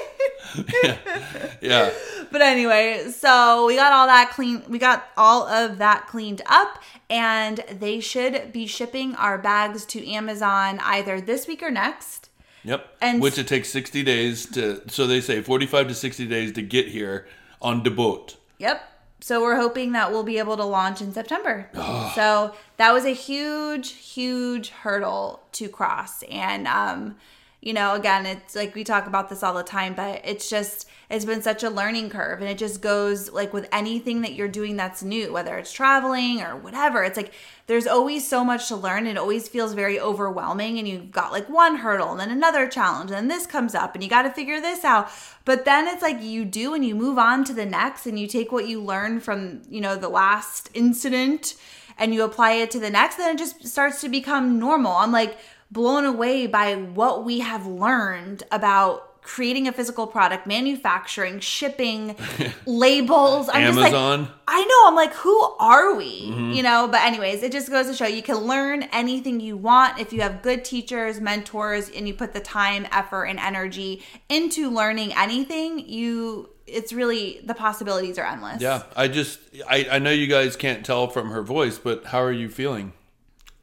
yeah. 1.61 1.91
But 2.31 2.41
anyway, 2.41 3.09
so 3.11 3.65
we 3.67 3.75
got 3.75 3.91
all 3.91 4.07
that 4.07 4.31
clean. 4.31 4.63
We 4.69 4.79
got 4.79 5.05
all 5.17 5.45
of 5.47 5.79
that 5.79 6.07
cleaned 6.07 6.41
up, 6.45 6.81
and 7.09 7.57
they 7.69 7.99
should 7.99 8.53
be 8.53 8.67
shipping 8.67 9.15
our 9.15 9.37
bags 9.37 9.83
to 9.87 10.07
Amazon 10.09 10.79
either 10.81 11.19
this 11.19 11.45
week 11.45 11.61
or 11.61 11.69
next. 11.69 12.29
Yep. 12.63 12.87
And- 13.01 13.21
Which 13.21 13.37
it 13.37 13.47
takes 13.49 13.69
60 13.69 14.03
days 14.03 14.45
to, 14.51 14.81
so 14.87 15.07
they 15.07 15.19
say 15.19 15.41
45 15.41 15.89
to 15.89 15.93
60 15.93 16.25
days 16.27 16.53
to 16.53 16.61
get 16.61 16.87
here 16.87 17.27
on 17.61 17.83
the 17.83 17.91
boat. 17.91 18.37
Yep. 18.59 18.81
So 19.21 19.41
we're 19.41 19.55
hoping 19.55 19.91
that 19.91 20.11
we'll 20.11 20.23
be 20.23 20.39
able 20.39 20.57
to 20.57 20.63
launch 20.63 20.99
in 20.99 21.13
September. 21.13 21.69
so 22.15 22.55
that 22.77 22.91
was 22.91 23.05
a 23.05 23.13
huge, 23.13 23.91
huge 23.91 24.69
hurdle 24.69 25.41
to 25.53 25.69
cross. 25.69 26.23
And, 26.23 26.67
um, 26.67 27.15
you 27.61 27.73
know, 27.73 27.93
again, 27.93 28.25
it's 28.25 28.55
like 28.55 28.73
we 28.73 28.83
talk 28.83 29.05
about 29.05 29.29
this 29.29 29.43
all 29.43 29.53
the 29.53 29.63
time, 29.63 29.93
but 29.93 30.21
it's 30.25 30.49
just, 30.49 30.89
it's 31.11 31.25
been 31.25 31.41
such 31.41 31.63
a 31.63 31.69
learning 31.69 32.09
curve. 32.09 32.39
And 32.39 32.49
it 32.49 32.57
just 32.57 32.81
goes 32.81 33.31
like 33.31 33.53
with 33.53 33.67
anything 33.71 34.21
that 34.21 34.33
you're 34.33 34.47
doing 34.47 34.77
that's 34.77 35.03
new, 35.03 35.33
whether 35.33 35.57
it's 35.57 35.71
traveling 35.71 36.41
or 36.41 36.55
whatever. 36.55 37.03
It's 37.03 37.17
like 37.17 37.33
there's 37.67 37.87
always 37.87 38.27
so 38.27 38.43
much 38.43 38.67
to 38.69 38.75
learn. 38.75 38.99
And 38.99 39.09
it 39.09 39.17
always 39.17 39.47
feels 39.47 39.73
very 39.73 39.99
overwhelming. 39.99 40.79
And 40.79 40.87
you've 40.87 41.11
got 41.11 41.31
like 41.31 41.49
one 41.49 41.77
hurdle 41.77 42.11
and 42.11 42.19
then 42.19 42.31
another 42.31 42.67
challenge, 42.67 43.11
and 43.11 43.17
then 43.17 43.27
this 43.27 43.45
comes 43.45 43.75
up, 43.75 43.93
and 43.93 44.03
you 44.03 44.09
got 44.09 44.23
to 44.23 44.31
figure 44.31 44.61
this 44.61 44.83
out. 44.83 45.09
But 45.45 45.65
then 45.65 45.87
it's 45.87 46.01
like 46.01 46.21
you 46.21 46.45
do 46.45 46.73
and 46.73 46.85
you 46.85 46.95
move 46.95 47.17
on 47.17 47.43
to 47.45 47.53
the 47.53 47.65
next, 47.65 48.05
and 48.05 48.19
you 48.19 48.27
take 48.27 48.51
what 48.51 48.67
you 48.67 48.81
learned 48.81 49.23
from, 49.23 49.61
you 49.69 49.81
know, 49.81 49.95
the 49.95 50.09
last 50.09 50.69
incident 50.73 51.55
and 51.97 52.13
you 52.13 52.23
apply 52.23 52.53
it 52.53 52.71
to 52.71 52.79
the 52.79 52.89
next, 52.89 53.17
then 53.17 53.35
it 53.35 53.37
just 53.37 53.67
starts 53.67 54.01
to 54.01 54.09
become 54.09 54.57
normal. 54.57 54.93
I'm 54.93 55.11
like 55.11 55.37
blown 55.69 56.05
away 56.05 56.47
by 56.47 56.75
what 56.75 57.23
we 57.23 57.39
have 57.39 57.67
learned 57.67 58.43
about 58.51 59.10
creating 59.21 59.67
a 59.67 59.71
physical 59.71 60.07
product, 60.07 60.47
manufacturing, 60.47 61.39
shipping, 61.39 62.15
labels. 62.65 63.49
I'm 63.49 63.63
just 63.63 63.79
Amazon. 63.79 64.21
like, 64.21 64.31
I 64.47 64.65
know. 64.65 64.87
I'm 64.87 64.95
like, 64.95 65.13
who 65.13 65.41
are 65.59 65.95
we? 65.95 66.05
You 66.53 66.63
know. 66.63 66.87
But 66.91 67.01
anyways, 67.01 67.43
it 67.43 67.51
just 67.51 67.69
goes 67.69 67.87
to 67.87 67.93
show 67.93 68.05
you 68.07 68.23
can 68.23 68.37
learn 68.37 68.83
anything 68.91 69.39
you 69.39 69.57
want 69.57 69.99
if 69.99 70.11
you 70.11 70.21
have 70.21 70.41
good 70.41 70.65
teachers, 70.65 71.21
mentors, 71.21 71.89
and 71.89 72.07
you 72.07 72.13
put 72.13 72.33
the 72.33 72.39
time, 72.39 72.87
effort, 72.91 73.25
and 73.25 73.39
energy 73.39 74.03
into 74.29 74.69
learning 74.69 75.13
anything. 75.13 75.87
You, 75.87 76.49
it's 76.67 76.91
really 76.91 77.41
the 77.45 77.53
possibilities 77.53 78.17
are 78.17 78.25
endless. 78.25 78.61
Yeah. 78.61 78.83
I 78.95 79.07
just, 79.07 79.39
I, 79.69 79.87
I 79.91 79.99
know 79.99 80.11
you 80.11 80.27
guys 80.27 80.55
can't 80.55 80.85
tell 80.85 81.07
from 81.07 81.29
her 81.31 81.41
voice, 81.41 81.77
but 81.77 82.05
how 82.05 82.21
are 82.21 82.31
you 82.31 82.49
feeling? 82.49 82.93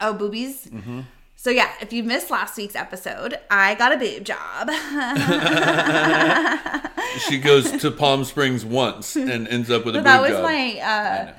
Oh, 0.01 0.13
boobies. 0.15 0.67
Mm-hmm. 0.67 1.01
So 1.41 1.51
yeah, 1.51 1.71
if 1.81 1.93
you 1.93 2.03
missed 2.03 2.33
last 2.33 2.57
week's 2.57 2.75
episode, 2.75 3.39
I 3.49 3.77
got 3.77 3.93
a 3.93 3.97
boob 3.97 4.25
job. 4.25 4.71
She 7.29 7.39
goes 7.39 7.71
to 7.81 7.91
Palm 7.91 8.25
Springs 8.25 8.65
once 8.65 9.17
and 9.17 9.49
ends 9.49 9.71
up 9.71 9.85
with 9.85 9.97
a 9.97 9.99
But 9.99 10.05
that 10.05 10.21
was 10.21 10.31
job. 10.33 10.43
my 10.43 11.35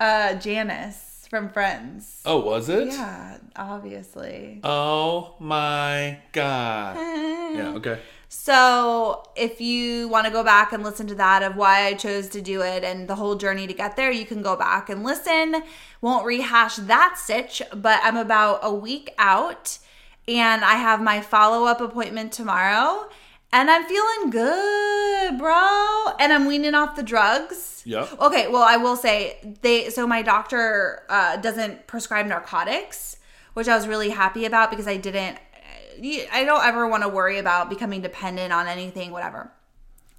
uh, 0.00 0.04
uh, 0.04 0.34
Janice. 0.34 1.26
from 1.30 1.48
Friends. 1.48 2.20
Oh, 2.26 2.40
was 2.40 2.68
it? 2.68 2.88
Yeah, 2.88 3.38
obviously. 3.56 4.60
Oh 4.62 5.34
my 5.40 6.18
god. 6.32 6.96
yeah. 7.56 7.72
Okay. 7.76 7.98
So, 8.36 9.22
if 9.36 9.60
you 9.60 10.08
want 10.08 10.26
to 10.26 10.32
go 10.32 10.42
back 10.42 10.72
and 10.72 10.82
listen 10.82 11.06
to 11.06 11.14
that 11.14 11.44
of 11.44 11.54
why 11.54 11.86
I 11.86 11.94
chose 11.94 12.28
to 12.30 12.42
do 12.42 12.62
it 12.62 12.82
and 12.82 13.08
the 13.08 13.14
whole 13.14 13.36
journey 13.36 13.68
to 13.68 13.72
get 13.72 13.96
there, 13.96 14.10
you 14.10 14.26
can 14.26 14.42
go 14.42 14.56
back 14.56 14.90
and 14.90 15.04
listen. 15.04 15.62
Won't 16.00 16.26
rehash 16.26 16.76
that 16.76 17.14
stitch, 17.16 17.62
but 17.72 18.00
I'm 18.02 18.16
about 18.16 18.58
a 18.62 18.74
week 18.74 19.14
out 19.18 19.78
and 20.26 20.64
I 20.64 20.74
have 20.74 21.00
my 21.00 21.20
follow 21.20 21.66
up 21.66 21.80
appointment 21.80 22.32
tomorrow 22.32 23.08
and 23.52 23.70
I'm 23.70 23.84
feeling 23.84 24.30
good, 24.30 25.38
bro. 25.38 26.08
And 26.18 26.32
I'm 26.32 26.44
weaning 26.44 26.74
off 26.74 26.96
the 26.96 27.04
drugs. 27.04 27.82
Yep. 27.86 28.20
Okay, 28.20 28.48
well, 28.48 28.64
I 28.64 28.76
will 28.76 28.96
say 28.96 29.56
they 29.62 29.90
so 29.90 30.08
my 30.08 30.22
doctor 30.22 31.04
uh, 31.08 31.36
doesn't 31.36 31.86
prescribe 31.86 32.26
narcotics, 32.26 33.16
which 33.54 33.68
I 33.68 33.76
was 33.76 33.86
really 33.86 34.10
happy 34.10 34.44
about 34.44 34.70
because 34.70 34.88
I 34.88 34.96
didn't 34.96 35.38
I 36.32 36.44
don't 36.44 36.64
ever 36.64 36.86
want 36.88 37.02
to 37.02 37.08
worry 37.08 37.38
about 37.38 37.68
becoming 37.70 38.00
dependent 38.02 38.52
on 38.52 38.66
anything, 38.66 39.10
whatever. 39.10 39.50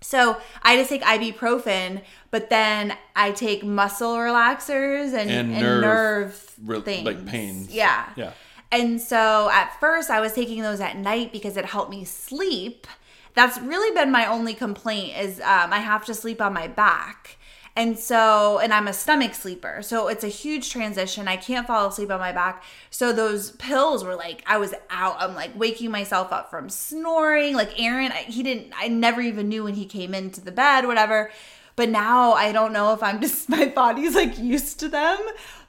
So 0.01 0.37
I 0.61 0.77
just 0.77 0.89
take 0.89 1.01
ibuprofen, 1.01 2.01
but 2.29 2.49
then 2.49 2.95
I 3.15 3.31
take 3.31 3.63
muscle 3.63 4.15
relaxers 4.15 5.13
and, 5.13 5.29
And 5.31 5.51
and, 5.51 5.61
nerve 5.61 6.53
nerve, 6.61 6.83
things. 6.85 7.05
like 7.05 7.25
pains. 7.25 7.73
Yeah. 7.73 8.09
Yeah. 8.15 8.31
And 8.71 9.01
so 9.01 9.49
at 9.51 9.79
first 9.79 10.09
I 10.09 10.19
was 10.19 10.33
taking 10.33 10.61
those 10.61 10.79
at 10.79 10.97
night 10.97 11.31
because 11.31 11.57
it 11.57 11.65
helped 11.65 11.89
me 11.89 12.03
sleep. 12.03 12.87
That's 13.33 13.59
really 13.59 13.93
been 13.95 14.11
my 14.11 14.27
only 14.27 14.53
complaint 14.53 15.17
is 15.17 15.39
um, 15.39 15.73
I 15.73 15.79
have 15.79 16.05
to 16.05 16.13
sleep 16.13 16.41
on 16.41 16.53
my 16.53 16.67
back. 16.67 17.37
And 17.77 17.99
so, 17.99 18.59
and 18.59 18.73
I'm 18.73 18.87
a 18.87 18.93
stomach 18.93 19.35
sleeper. 19.35 19.81
So 19.81 20.07
it's 20.07 20.23
a 20.23 20.29
huge 20.29 20.69
transition. 20.69 21.27
I 21.27 21.35
can't 21.35 21.67
fall 21.67 21.87
asleep 21.87 22.09
on 22.09 22.21
my 22.21 22.31
back. 22.31 22.63
So 22.89 23.11
those 23.11 23.51
pills 23.51 24.03
were 24.03 24.15
like, 24.15 24.43
I 24.47 24.57
was 24.57 24.73
out. 24.89 25.17
I'm 25.19 25.35
like 25.35 25.57
waking 25.59 25.91
myself 25.91 26.31
up 26.31 26.49
from 26.49 26.69
snoring. 26.69 27.53
Like 27.53 27.77
Aaron, 27.77 28.11
he 28.11 28.43
didn't, 28.43 28.71
I 28.77 28.87
never 28.87 29.19
even 29.19 29.49
knew 29.49 29.65
when 29.65 29.73
he 29.73 29.85
came 29.85 30.13
into 30.13 30.39
the 30.39 30.53
bed, 30.53 30.87
whatever. 30.87 31.31
But 31.75 31.89
now 31.89 32.31
I 32.31 32.53
don't 32.53 32.71
know 32.71 32.93
if 32.93 33.03
I'm 33.03 33.19
just, 33.21 33.49
my 33.49 33.65
body's 33.65 34.15
like 34.15 34.39
used 34.39 34.79
to 34.79 34.87
them 34.87 35.17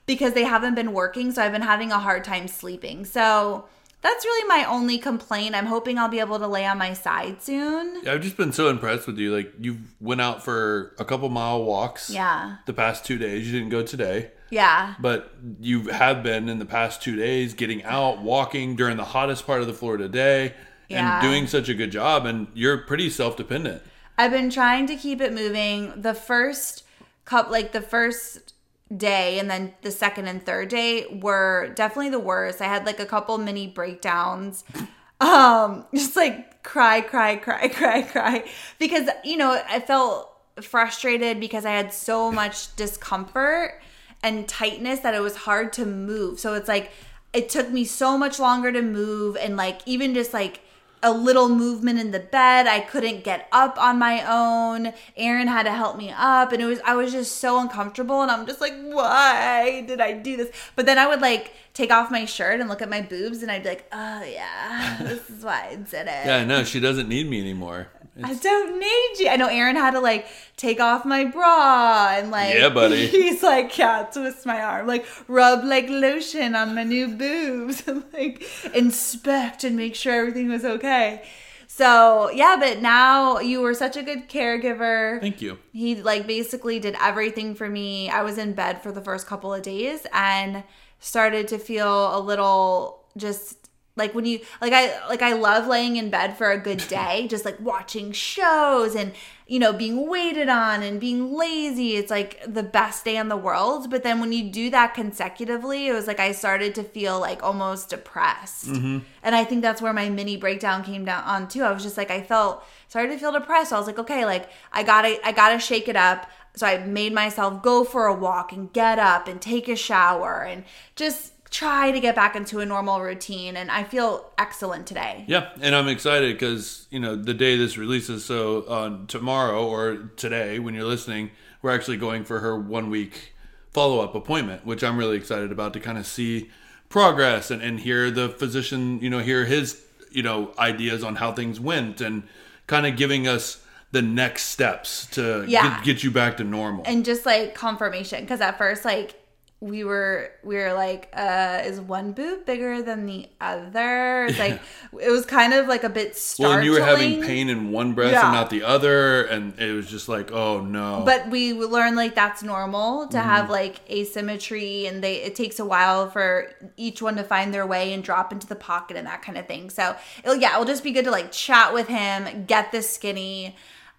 because 0.06 0.32
they 0.34 0.44
haven't 0.44 0.76
been 0.76 0.92
working. 0.92 1.32
So 1.32 1.42
I've 1.42 1.52
been 1.52 1.62
having 1.62 1.90
a 1.90 1.98
hard 1.98 2.22
time 2.22 2.46
sleeping. 2.46 3.04
So 3.04 3.64
that's 4.06 4.24
really 4.24 4.46
my 4.48 4.64
only 4.68 4.98
complaint. 4.98 5.54
I'm 5.54 5.66
hoping 5.66 5.98
I'll 5.98 6.08
be 6.08 6.20
able 6.20 6.38
to 6.38 6.46
lay 6.46 6.64
on 6.66 6.78
my 6.78 6.92
side 6.92 7.42
soon. 7.42 8.00
Yeah, 8.04 8.12
I've 8.12 8.20
just 8.22 8.36
been 8.36 8.52
so 8.52 8.68
impressed 8.68 9.06
with 9.06 9.18
you. 9.18 9.34
Like 9.34 9.52
you 9.60 9.78
went 10.00 10.20
out 10.20 10.44
for 10.44 10.94
a 10.98 11.04
couple 11.04 11.28
mile 11.28 11.64
walks. 11.64 12.08
Yeah. 12.10 12.56
The 12.66 12.72
past 12.72 13.04
two 13.04 13.18
days, 13.18 13.46
you 13.46 13.52
didn't 13.58 13.70
go 13.70 13.82
today, 13.82 14.30
Yeah. 14.50 14.94
but 15.00 15.34
you 15.60 15.88
have 15.88 16.22
been 16.22 16.48
in 16.48 16.58
the 16.60 16.66
past 16.66 17.02
two 17.02 17.16
days 17.16 17.54
getting 17.54 17.82
out, 17.84 18.20
walking 18.22 18.76
during 18.76 18.96
the 18.96 19.04
hottest 19.04 19.46
part 19.46 19.60
of 19.60 19.66
the 19.66 19.74
Florida 19.74 20.08
day, 20.08 20.54
Yeah. 20.88 21.16
and 21.18 21.22
doing 21.22 21.46
such 21.48 21.68
a 21.68 21.74
good 21.74 21.90
job. 21.90 22.26
And 22.26 22.46
you're 22.54 22.78
pretty 22.78 23.10
self 23.10 23.36
dependent. 23.36 23.82
I've 24.16 24.30
been 24.30 24.50
trying 24.50 24.86
to 24.86 24.96
keep 24.96 25.20
it 25.20 25.32
moving. 25.32 26.00
The 26.00 26.14
first 26.14 26.84
cup, 27.24 27.50
like 27.50 27.72
the 27.72 27.82
first 27.82 28.54
day, 28.94 29.38
and 29.38 29.50
then 29.50 29.74
the 29.82 29.90
second 29.90 30.26
and 30.28 30.44
third 30.44 30.68
day 30.68 31.06
were 31.20 31.72
definitely 31.74 32.10
the 32.10 32.20
worst. 32.20 32.60
I 32.60 32.66
had 32.66 32.86
like 32.86 33.00
a 33.00 33.06
couple 33.06 33.38
mini 33.38 33.66
breakdowns. 33.66 34.64
Um, 35.18 35.86
just 35.94 36.14
like 36.14 36.62
cry, 36.62 37.00
cry, 37.00 37.36
cry, 37.36 37.68
cry, 37.74 38.02
cry. 38.02 38.44
Because, 38.78 39.08
you 39.24 39.38
know, 39.38 39.58
I 39.66 39.80
felt 39.80 40.30
frustrated 40.60 41.40
because 41.40 41.64
I 41.64 41.70
had 41.70 41.90
so 41.90 42.30
much 42.30 42.76
discomfort 42.76 43.80
and 44.22 44.46
tightness 44.46 45.00
that 45.00 45.14
it 45.14 45.20
was 45.20 45.36
hard 45.36 45.72
to 45.74 45.86
move. 45.86 46.38
So 46.38 46.52
it's 46.52 46.68
like 46.68 46.90
it 47.32 47.48
took 47.48 47.70
me 47.70 47.84
so 47.84 48.18
much 48.18 48.38
longer 48.38 48.72
to 48.72 48.82
move 48.82 49.36
and 49.36 49.56
like 49.56 49.80
even 49.86 50.14
just 50.14 50.32
like 50.32 50.60
a 51.02 51.12
little 51.12 51.48
movement 51.48 51.98
in 51.98 52.10
the 52.10 52.20
bed. 52.20 52.66
I 52.66 52.80
couldn't 52.80 53.24
get 53.24 53.48
up 53.52 53.78
on 53.78 53.98
my 53.98 54.24
own. 54.26 54.92
Aaron 55.16 55.48
had 55.48 55.64
to 55.64 55.72
help 55.72 55.96
me 55.96 56.10
up 56.10 56.52
and 56.52 56.62
it 56.62 56.66
was 56.66 56.80
I 56.84 56.94
was 56.94 57.12
just 57.12 57.36
so 57.36 57.60
uncomfortable 57.60 58.22
and 58.22 58.30
I'm 58.30 58.46
just 58.46 58.60
like, 58.60 58.74
why 58.82 59.84
did 59.86 60.00
I 60.00 60.12
do 60.12 60.36
this? 60.36 60.50
But 60.74 60.86
then 60.86 60.98
I 60.98 61.06
would 61.06 61.20
like 61.20 61.52
take 61.74 61.92
off 61.92 62.10
my 62.10 62.24
shirt 62.24 62.60
and 62.60 62.68
look 62.68 62.82
at 62.82 62.88
my 62.88 63.02
boobs 63.02 63.42
and 63.42 63.50
I'd 63.50 63.62
be 63.62 63.68
like, 63.70 63.86
oh 63.92 64.22
yeah, 64.22 64.98
this 65.02 65.28
is 65.30 65.44
why 65.44 65.68
I 65.70 65.76
did 65.76 66.06
it. 66.06 66.26
Yeah, 66.26 66.44
no, 66.44 66.64
she 66.64 66.80
doesn't 66.80 67.08
need 67.08 67.28
me 67.28 67.40
anymore. 67.40 67.88
I 68.24 68.34
don't 68.34 68.78
need 68.78 69.24
you. 69.24 69.28
I 69.28 69.36
know 69.36 69.48
Aaron 69.48 69.76
had 69.76 69.92
to 69.92 70.00
like 70.00 70.26
take 70.56 70.80
off 70.80 71.04
my 71.04 71.24
bra 71.24 72.14
and 72.16 72.30
like 72.30 72.54
Yeah, 72.54 72.70
buddy. 72.70 73.06
He's 73.08 73.42
like, 73.42 73.76
yeah, 73.76 74.04
twist 74.04 74.46
my 74.46 74.60
arm, 74.60 74.86
like 74.86 75.06
rub 75.28 75.64
like 75.64 75.88
lotion 75.88 76.54
on 76.54 76.74
my 76.74 76.84
new 76.84 77.08
boobs 77.08 77.86
and 77.88 78.04
like 78.12 78.42
inspect 78.74 79.64
and 79.64 79.76
make 79.76 79.94
sure 79.94 80.14
everything 80.14 80.48
was 80.48 80.64
okay. 80.64 81.22
So 81.66 82.30
yeah, 82.30 82.56
but 82.58 82.80
now 82.80 83.38
you 83.38 83.60
were 83.60 83.74
such 83.74 83.96
a 83.96 84.02
good 84.02 84.28
caregiver. 84.28 85.20
Thank 85.20 85.42
you. 85.42 85.58
He 85.72 85.96
like 85.96 86.26
basically 86.26 86.78
did 86.78 86.96
everything 87.00 87.54
for 87.54 87.68
me. 87.68 88.08
I 88.08 88.22
was 88.22 88.38
in 88.38 88.54
bed 88.54 88.82
for 88.82 88.92
the 88.92 89.02
first 89.02 89.26
couple 89.26 89.52
of 89.52 89.62
days 89.62 90.06
and 90.12 90.64
started 91.00 91.48
to 91.48 91.58
feel 91.58 92.16
a 92.16 92.20
little 92.20 93.04
just 93.16 93.65
like 93.96 94.14
when 94.14 94.26
you 94.26 94.40
like 94.60 94.74
I 94.74 95.06
like 95.08 95.22
I 95.22 95.32
love 95.32 95.66
laying 95.66 95.96
in 95.96 96.10
bed 96.10 96.36
for 96.36 96.50
a 96.50 96.58
good 96.58 96.86
day, 96.88 97.26
just 97.28 97.46
like 97.46 97.58
watching 97.60 98.12
shows 98.12 98.94
and 98.94 99.12
you 99.46 99.58
know 99.58 99.72
being 99.72 100.06
waited 100.08 100.50
on 100.50 100.82
and 100.82 101.00
being 101.00 101.34
lazy. 101.34 101.96
It's 101.96 102.10
like 102.10 102.42
the 102.46 102.62
best 102.62 103.06
day 103.06 103.16
in 103.16 103.28
the 103.28 103.38
world. 103.38 103.90
But 103.90 104.02
then 104.02 104.20
when 104.20 104.32
you 104.32 104.50
do 104.50 104.68
that 104.70 104.92
consecutively, 104.92 105.88
it 105.88 105.94
was 105.94 106.06
like 106.06 106.20
I 106.20 106.32
started 106.32 106.74
to 106.74 106.84
feel 106.84 107.18
like 107.18 107.42
almost 107.42 107.88
depressed. 107.88 108.66
Mm-hmm. 108.66 108.98
And 109.22 109.34
I 109.34 109.44
think 109.44 109.62
that's 109.62 109.80
where 109.80 109.94
my 109.94 110.10
mini 110.10 110.36
breakdown 110.36 110.84
came 110.84 111.06
down 111.06 111.24
on 111.24 111.48
too. 111.48 111.62
I 111.62 111.72
was 111.72 111.82
just 111.82 111.96
like 111.96 112.10
I 112.10 112.22
felt 112.22 112.64
started 112.88 113.12
to 113.12 113.18
feel 113.18 113.32
depressed. 113.32 113.72
I 113.72 113.78
was 113.78 113.86
like, 113.86 113.98
okay, 113.98 114.26
like 114.26 114.50
I 114.72 114.82
gotta 114.82 115.26
I 115.26 115.32
gotta 115.32 115.58
shake 115.58 115.88
it 115.88 115.96
up. 115.96 116.30
So 116.54 116.66
I 116.66 116.78
made 116.78 117.12
myself 117.12 117.62
go 117.62 117.84
for 117.84 118.06
a 118.06 118.14
walk 118.14 118.52
and 118.52 118.72
get 118.72 118.98
up 118.98 119.26
and 119.26 119.40
take 119.40 119.68
a 119.68 119.76
shower 119.76 120.42
and 120.42 120.64
just 120.96 121.32
try 121.50 121.90
to 121.92 122.00
get 122.00 122.14
back 122.14 122.34
into 122.36 122.60
a 122.60 122.66
normal 122.66 123.00
routine. 123.00 123.56
And 123.56 123.70
I 123.70 123.84
feel 123.84 124.30
excellent 124.38 124.86
today. 124.86 125.24
Yeah, 125.28 125.50
and 125.60 125.74
I'm 125.74 125.88
excited 125.88 126.34
because 126.34 126.86
you 126.90 127.00
know 127.00 127.16
the 127.16 127.34
day 127.34 127.56
this 127.56 127.76
releases. 127.78 128.24
So 128.24 128.64
on 128.68 129.06
tomorrow 129.06 129.66
or 129.66 129.96
today, 130.16 130.58
when 130.58 130.74
you're 130.74 130.84
listening, 130.84 131.30
we're 131.62 131.74
actually 131.74 131.96
going 131.96 132.24
for 132.24 132.40
her 132.40 132.58
one 132.58 132.90
week 132.90 133.32
follow 133.72 134.00
up 134.00 134.14
appointment, 134.14 134.64
which 134.64 134.82
I'm 134.82 134.96
really 134.96 135.16
excited 135.16 135.52
about 135.52 135.72
to 135.74 135.80
kind 135.80 135.98
of 135.98 136.06
see 136.06 136.50
progress 136.88 137.50
and, 137.50 137.60
and 137.62 137.80
hear 137.80 138.10
the 138.10 138.28
physician, 138.28 139.00
you 139.00 139.10
know, 139.10 139.18
hear 139.18 139.44
his 139.44 139.82
you 140.10 140.22
know 140.22 140.52
ideas 140.58 141.04
on 141.04 141.16
how 141.16 141.32
things 141.32 141.60
went 141.60 142.00
and 142.00 142.22
kind 142.66 142.86
of 142.86 142.96
giving 142.96 143.28
us 143.28 143.62
the 143.92 144.02
next 144.02 144.44
steps 144.46 145.06
to 145.06 145.44
Yeah. 145.46 145.76
get, 145.76 145.84
get 145.84 146.04
you 146.04 146.10
back 146.10 146.36
to 146.38 146.44
normal. 146.44 146.82
And 146.86 147.04
just 147.04 147.24
like 147.24 147.54
confirmation. 147.54 148.22
Because 148.22 148.40
at 148.40 148.58
first, 148.58 148.84
like, 148.84 149.14
we 149.60 149.84
were 149.84 150.30
we 150.44 150.54
were 150.54 150.74
like 150.74 151.08
uh 151.16 151.62
is 151.64 151.80
one 151.80 152.12
boob 152.12 152.44
bigger 152.44 152.82
than 152.82 153.06
the 153.06 153.26
other 153.40 154.26
it's 154.26 154.38
like 154.38 154.60
it 155.00 155.10
was 155.10 155.24
kind 155.24 155.54
of 155.54 155.66
like 155.66 155.82
a 155.82 155.88
bit 155.88 156.14
startling. 156.14 156.50
well, 156.50 156.58
and 156.58 156.64
you 156.66 156.72
were 156.72 156.84
having 156.86 157.22
pain 157.22 157.48
in 157.48 157.70
one 157.72 157.94
breast 157.94 158.12
Yeah. 158.12 158.26
and 158.26 158.34
not 158.34 158.50
the 158.50 158.62
other, 158.64 159.22
and 159.24 159.58
it 159.58 159.72
was 159.72 159.86
just 159.88 160.08
like, 160.10 160.30
oh 160.30 160.60
no. 160.60 161.02
but 161.06 161.30
we 161.30 161.54
learned 161.54 161.96
like 161.96 162.14
that's 162.14 162.42
normal 162.42 163.06
to 163.08 163.16
Mm-hmm. 163.16 163.28
have 163.28 163.48
like 163.50 163.80
asymmetry 163.90 164.86
and 164.86 165.02
they 165.02 165.22
it 165.22 165.34
takes 165.34 165.58
a 165.58 165.64
while 165.64 166.10
for 166.10 166.50
each 166.76 167.00
one 167.00 167.16
to 167.16 167.24
find 167.24 167.54
their 167.54 167.66
way 167.66 167.94
and 167.94 168.04
drop 168.04 168.32
into 168.32 168.46
the 168.46 168.56
pocket 168.56 168.96
and 168.98 169.06
that 169.06 169.22
kind 169.22 169.38
of 169.38 169.46
thing 169.46 169.70
so 169.70 169.96
it'll 170.22 170.36
yeah 170.36 170.52
it'll 170.52 170.66
just 170.66 170.84
be 170.84 170.92
good 170.92 171.04
to 171.06 171.10
like 171.10 171.32
chat 171.32 171.72
with 171.72 171.88
him 171.88 172.44
get 172.46 172.72
this 172.72 172.90
skinny 172.90 173.56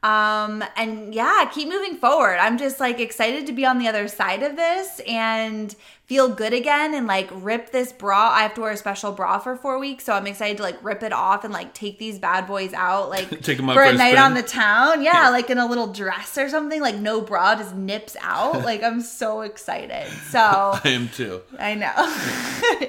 um 0.08 0.64
and 0.78 1.14
yeah 1.14 1.50
keep 1.54 1.68
moving 1.68 1.98
forward. 1.98 2.38
I'm 2.38 2.58
just 2.58 2.80
like 2.80 3.00
excited 3.00 3.46
to 3.48 3.54
be 3.54 3.66
on 3.66 3.78
the 3.78 3.88
other 3.88 4.08
side 4.08 4.42
of 4.42 4.56
this. 4.56 5.02
And 5.06 5.76
feel 6.08 6.30
good 6.30 6.54
again 6.54 6.94
and 6.96 7.06
like 7.06 7.30
rip 7.34 7.72
this 7.72 7.92
bra 7.92 8.30
i 8.32 8.42
have 8.42 8.54
to 8.54 8.62
wear 8.62 8.72
a 8.72 8.78
special 8.78 9.12
bra 9.12 9.38
for 9.38 9.58
four 9.58 9.78
weeks 9.78 10.06
so 10.06 10.14
i'm 10.14 10.26
excited 10.26 10.56
to 10.56 10.64
like 10.64 10.82
rip 10.84 11.04
it 11.04 11.12
off 11.12 11.44
and 11.44 11.54
like 11.54 11.74
take 11.74 12.00
these 12.00 12.18
bad 12.18 12.48
boys 12.48 12.74
out 12.74 13.10
like 13.10 13.30
Take 13.42 13.60
'em 13.60 13.70
out 13.70 13.74
for 13.76 13.84
a 13.84 13.92
night 13.94 14.12
spin? 14.14 14.24
on 14.24 14.34
the 14.34 14.42
town 14.42 15.04
yeah 15.04 15.30
like 15.30 15.50
in 15.50 15.58
a 15.58 15.66
little 15.68 15.88
dress 15.92 16.38
or 16.38 16.48
something 16.48 16.80
like 16.82 16.96
no 16.96 17.20
bra 17.20 17.56
just 17.56 17.76
nips 17.76 18.16
out 18.22 18.62
like 18.64 18.82
i'm 18.84 19.02
so 19.02 19.42
excited 19.42 20.08
so 20.30 20.40
I 20.82 20.82
am 20.86 21.10
too. 21.10 21.42
i 21.60 21.76
know 21.76 22.88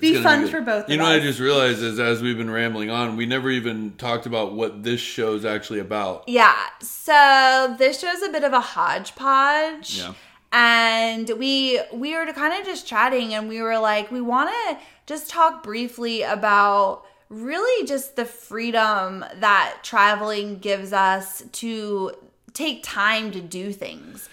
be 0.00 0.14
fun 0.22 0.42
good. 0.42 0.50
for 0.50 0.60
both 0.60 0.84
of 0.84 0.90
You 0.90 0.96
know, 0.96 1.04
us 1.04 1.08
what 1.10 1.16
I 1.16 1.20
just 1.20 1.40
realized 1.40 1.82
is 1.82 1.98
as 1.98 2.22
we've 2.22 2.36
been 2.38 2.50
rambling 2.50 2.90
on, 2.90 3.16
we 3.16 3.26
never 3.26 3.50
even 3.50 3.94
talked 3.98 4.26
about 4.26 4.54
what 4.54 4.84
this 4.84 5.00
show's 5.00 5.44
actually 5.44 5.80
about. 5.80 6.28
Yeah. 6.28 6.54
So 6.80 7.74
this 7.78 8.00
show's 8.00 8.22
a 8.22 8.28
bit 8.30 8.44
of 8.44 8.52
a 8.52 8.60
hodgepodge. 8.60 9.98
Yeah. 9.98 10.12
And 10.52 11.30
we 11.38 11.80
we 11.92 12.16
were 12.16 12.26
kind 12.32 12.58
of 12.58 12.64
just 12.64 12.86
chatting 12.86 13.34
and 13.34 13.48
we 13.48 13.60
were 13.60 13.78
like 13.78 14.10
we 14.10 14.20
want 14.20 14.50
to 14.50 14.78
just 15.06 15.28
talk 15.28 15.62
briefly 15.62 16.22
about 16.22 17.04
really 17.28 17.86
just 17.86 18.16
the 18.16 18.24
freedom 18.24 19.24
that 19.36 19.78
traveling 19.82 20.58
gives 20.58 20.92
us 20.92 21.42
to 21.52 22.12
take 22.54 22.82
time 22.82 23.30
to 23.32 23.40
do 23.40 23.72
things. 23.72 24.28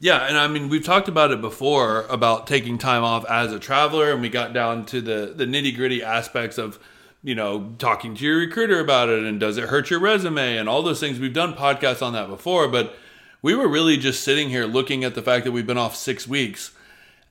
Yeah, 0.00 0.26
and 0.26 0.36
I 0.36 0.48
mean 0.48 0.68
we've 0.68 0.84
talked 0.84 1.08
about 1.08 1.30
it 1.30 1.40
before 1.40 2.06
about 2.08 2.46
taking 2.46 2.78
time 2.78 3.04
off 3.04 3.24
as 3.26 3.52
a 3.52 3.58
traveler, 3.58 4.12
and 4.12 4.20
we 4.20 4.28
got 4.28 4.52
down 4.52 4.86
to 4.86 5.00
the 5.00 5.32
the 5.34 5.44
nitty 5.44 5.74
gritty 5.74 6.02
aspects 6.02 6.58
of 6.58 6.78
you 7.22 7.34
know 7.34 7.74
talking 7.78 8.14
to 8.14 8.24
your 8.24 8.38
recruiter 8.38 8.80
about 8.80 9.08
it, 9.08 9.24
and 9.24 9.38
does 9.38 9.56
it 9.56 9.68
hurt 9.68 9.90
your 9.90 10.00
resume, 10.00 10.56
and 10.56 10.68
all 10.68 10.82
those 10.82 11.00
things. 11.00 11.20
We've 11.20 11.32
done 11.32 11.54
podcasts 11.54 12.02
on 12.02 12.12
that 12.14 12.28
before, 12.28 12.68
but 12.68 12.96
we 13.44 13.54
were 13.54 13.68
really 13.68 13.98
just 13.98 14.24
sitting 14.24 14.48
here 14.48 14.64
looking 14.64 15.04
at 15.04 15.14
the 15.14 15.20
fact 15.20 15.44
that 15.44 15.52
we've 15.52 15.66
been 15.66 15.76
off 15.76 15.94
six 15.94 16.26
weeks 16.26 16.70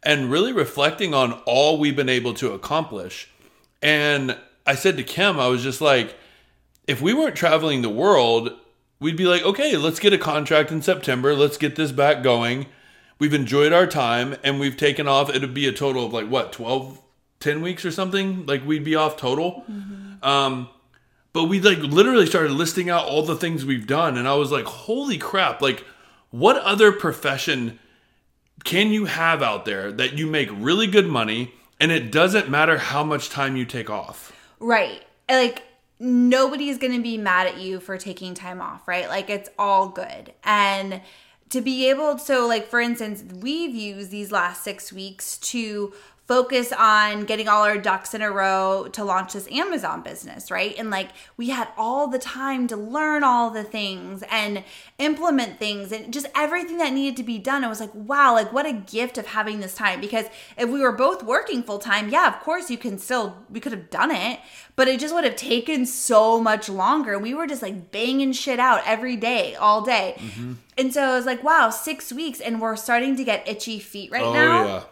and 0.04 0.30
really 0.30 0.54
reflecting 0.54 1.12
on 1.12 1.34
all 1.48 1.80
we've 1.80 1.96
been 1.96 2.08
able 2.08 2.36
to 2.36 2.54
accomplish. 2.54 3.32
And 3.82 4.38
I 4.64 4.76
said 4.76 4.96
to 4.98 5.04
Kim, 5.04 5.40
I 5.40 5.48
was 5.48 5.64
just 5.64 5.82
like, 5.82 6.16
if 6.86 7.02
we 7.02 7.16
weren't 7.16 7.36
traveling 7.36 7.82
the 7.82 7.90
world, 7.90 8.52
we'd 9.00 9.18
be 9.18 9.26
like, 9.26 9.42
okay, 9.42 9.76
let's 9.76 10.00
get 10.00 10.14
a 10.14 10.20
contract 10.20 10.72
in 10.72 10.84
September. 10.84 11.34
Let's 11.34 11.58
get 11.58 11.76
this 11.76 11.92
back 11.92 12.22
going. 12.22 12.68
We've 13.18 13.34
enjoyed 13.34 13.74
our 13.74 13.88
time 13.88 14.36
and 14.44 14.60
we've 14.60 14.78
taken 14.78 15.08
off. 15.08 15.32
It'd 15.32 15.56
be 15.56 15.68
a 15.68 15.74
total 15.74 16.06
of 16.06 16.14
like 16.14 16.28
what, 16.28 16.54
12, 16.54 17.02
10 17.40 17.64
weeks 17.64 17.86
or 17.86 17.92
something? 17.92 18.46
Like 18.46 18.64
we'd 18.64 18.84
be 18.84 18.94
off 18.94 19.18
total. 19.18 19.64
Um, 20.22 20.70
but 21.34 21.46
we 21.46 21.60
like 21.60 21.80
literally 21.80 22.28
started 22.28 22.52
listing 22.52 22.92
out 22.92 23.08
all 23.08 23.24
the 23.24 23.36
things 23.36 23.66
we've 23.66 23.88
done. 23.88 24.16
And 24.16 24.28
I 24.28 24.36
was 24.36 24.52
like, 24.52 24.66
holy 24.66 25.18
crap. 25.18 25.60
Like, 25.60 25.84
what 26.34 26.58
other 26.58 26.92
profession 26.92 27.78
can 28.64 28.88
you 28.88 29.06
have 29.06 29.44
out 29.44 29.66
there 29.66 29.92
that 29.92 30.18
you 30.18 30.26
make 30.26 30.50
really 30.52 30.88
good 30.88 31.06
money 31.06 31.54
and 31.80 31.92
it 31.92 32.12
doesn't 32.12 32.50
matter 32.50 32.80
how 32.80 33.04
much 33.04 33.30
time 33.30 33.56
you 33.56 33.66
take 33.66 33.88
off? 33.88 34.34
Right. 34.60 35.04
Like 35.30 35.62
nobody's 36.00 36.80
going 36.80 36.94
to 36.94 37.04
be 37.04 37.20
mad 37.20 37.46
at 37.46 37.58
you 37.60 37.80
for 37.80 38.00
taking 38.00 38.34
time 38.34 38.62
off, 38.62 38.88
right? 38.88 39.08
Like 39.08 39.30
it's 39.30 39.48
all 39.60 39.90
good. 39.90 40.34
And 40.44 41.02
to 41.50 41.62
be 41.62 41.88
able 41.92 42.18
so 42.18 42.48
like 42.48 42.66
for 42.66 42.80
instance, 42.80 43.24
we've 43.36 43.76
used 43.76 44.10
these 44.10 44.32
last 44.32 44.64
6 44.64 44.92
weeks 44.92 45.38
to 45.38 45.94
focus 46.26 46.72
on 46.72 47.26
getting 47.26 47.50
all 47.50 47.64
our 47.64 47.78
ducks 47.78 48.14
in 48.14 48.22
a 48.22 48.32
row 48.32 48.88
to 48.94 49.04
launch 49.04 49.34
this 49.34 49.46
Amazon 49.52 50.02
business, 50.02 50.50
right? 50.50 50.74
And 50.78 50.90
like 50.90 51.10
we 51.36 51.50
had 51.50 51.68
all 51.78 52.08
the 52.08 52.18
time 52.18 52.66
to 52.68 52.78
learn 52.78 53.26
all 53.26 53.50
the 53.50 53.64
things 53.64 54.24
and 54.32 54.64
implement 55.00 55.60
things 55.60 55.92
and 55.92 56.14
just 56.14 56.28
everything 56.34 56.78
that 56.78 56.94
needed 56.94 57.18
to 57.18 57.24
be 57.24 57.40
done. 57.40 57.66
I 57.66 57.68
was 57.68 57.82
like, 57.82 57.94
wow, 57.94 58.32
like 58.34 58.54
what 58.54 58.66
a 58.66 58.72
gift 58.72 59.18
of 59.18 59.28
having 59.28 59.60
this 59.60 59.76
time 59.76 60.00
because 60.00 60.26
if 60.58 60.70
we 60.70 60.80
were 60.80 60.94
both 60.94 61.24
working 61.24 61.62
full 61.62 61.80
time, 61.80 62.08
yeah, 62.08 62.28
of 62.30 62.40
course 62.40 62.70
you 62.70 62.78
can 62.78 62.98
still 62.98 63.36
we 63.50 63.60
could 63.60 63.74
have 63.74 63.90
done 63.90 64.10
it, 64.12 64.40
but 64.78 64.88
it 64.88 65.02
just 65.02 65.14
would 65.14 65.26
have 65.26 65.36
taken 65.36 65.86
so 65.86 66.40
much 66.40 66.70
longer. 66.70 67.16
And 67.16 67.22
we 67.24 67.34
were 67.34 67.48
just 67.48 67.62
like 67.62 67.92
banging 67.92 68.32
shit 68.32 68.60
out 68.60 68.82
every 68.86 69.18
day, 69.18 69.56
all 69.56 69.82
day. 69.82 70.16
Mm-hmm. 70.18 70.54
And 70.78 70.94
so 70.94 71.02
I 71.02 71.16
was 71.18 71.26
like, 71.26 71.44
wow, 71.44 71.70
6 71.70 72.14
weeks 72.14 72.40
and 72.40 72.62
we're 72.62 72.78
starting 72.78 73.18
to 73.18 73.26
get 73.26 73.46
itchy 73.46 73.80
feet 73.80 74.10
right 74.10 74.24
Oh 74.24 74.34
now. 74.34 74.66
yeah. 74.66 74.84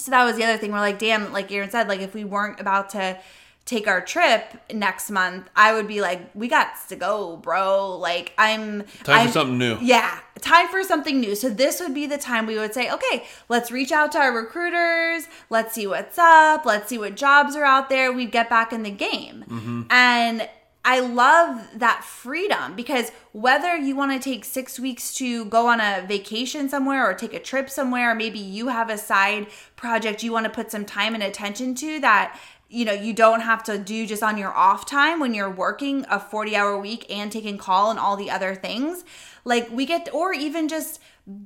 So 0.00 0.10
that 0.10 0.24
was 0.24 0.36
the 0.36 0.44
other 0.44 0.56
thing. 0.58 0.72
We're 0.72 0.80
like, 0.80 0.98
damn, 0.98 1.32
like 1.32 1.50
Aaron 1.52 1.70
said, 1.70 1.88
like 1.88 2.00
if 2.00 2.14
we 2.14 2.24
weren't 2.24 2.60
about 2.60 2.90
to 2.90 3.18
take 3.66 3.86
our 3.86 4.00
trip 4.00 4.42
next 4.72 5.10
month, 5.10 5.48
I 5.54 5.74
would 5.74 5.86
be 5.86 6.00
like, 6.00 6.30
we 6.34 6.48
got 6.48 6.68
to 6.88 6.96
go, 6.96 7.36
bro. 7.36 7.96
Like 7.98 8.32
I'm 8.38 8.82
Time 9.04 9.16
I'm- 9.18 9.26
for 9.28 9.32
something 9.32 9.58
new. 9.58 9.78
Yeah, 9.80 10.18
time 10.40 10.66
for 10.68 10.82
something 10.82 11.20
new. 11.20 11.34
So 11.36 11.48
this 11.48 11.78
would 11.80 11.94
be 11.94 12.06
the 12.06 12.18
time 12.18 12.46
we 12.46 12.58
would 12.58 12.74
say, 12.74 12.90
okay, 12.90 13.24
let's 13.48 13.70
reach 13.70 13.92
out 13.92 14.10
to 14.12 14.18
our 14.18 14.32
recruiters. 14.32 15.28
Let's 15.50 15.74
see 15.74 15.86
what's 15.86 16.18
up. 16.18 16.64
Let's 16.64 16.88
see 16.88 16.98
what 16.98 17.14
jobs 17.16 17.54
are 17.54 17.64
out 17.64 17.88
there. 17.90 18.10
We'd 18.12 18.32
get 18.32 18.48
back 18.50 18.72
in 18.72 18.82
the 18.82 18.90
game. 18.90 19.44
Mm-hmm. 19.48 19.82
And 19.90 20.48
I 20.84 21.00
love 21.00 21.78
that 21.78 22.04
freedom 22.04 22.74
because 22.74 23.12
whether 23.32 23.76
you 23.76 23.94
want 23.94 24.12
to 24.12 24.18
take 24.18 24.44
six 24.46 24.80
weeks 24.80 25.12
to 25.16 25.44
go 25.44 25.66
on 25.66 25.78
a 25.78 26.04
vacation 26.08 26.70
somewhere 26.70 27.08
or 27.08 27.12
take 27.12 27.34
a 27.34 27.38
trip 27.38 27.68
somewhere, 27.68 28.12
or 28.12 28.14
maybe 28.14 28.38
you 28.38 28.68
have 28.68 28.88
a 28.88 28.96
side 28.96 29.48
project 29.76 30.22
you 30.22 30.32
want 30.32 30.44
to 30.44 30.50
put 30.50 30.70
some 30.70 30.86
time 30.86 31.14
and 31.14 31.22
attention 31.22 31.74
to 31.74 32.00
that 32.00 32.38
you 32.70 32.84
know 32.84 32.92
you 32.92 33.12
don't 33.12 33.40
have 33.40 33.62
to 33.64 33.76
do 33.76 34.06
just 34.06 34.22
on 34.22 34.38
your 34.38 34.54
off 34.54 34.86
time 34.86 35.20
when 35.20 35.34
you're 35.34 35.50
working 35.50 36.06
a 36.08 36.18
40 36.18 36.56
hour 36.56 36.78
week 36.78 37.04
and 37.10 37.30
taking 37.30 37.58
call 37.58 37.90
and 37.90 37.98
all 37.98 38.16
the 38.16 38.30
other 38.30 38.54
things. 38.54 39.04
Like 39.44 39.70
we 39.70 39.84
get 39.84 40.08
or 40.14 40.32
even 40.32 40.68
just 40.68 41.00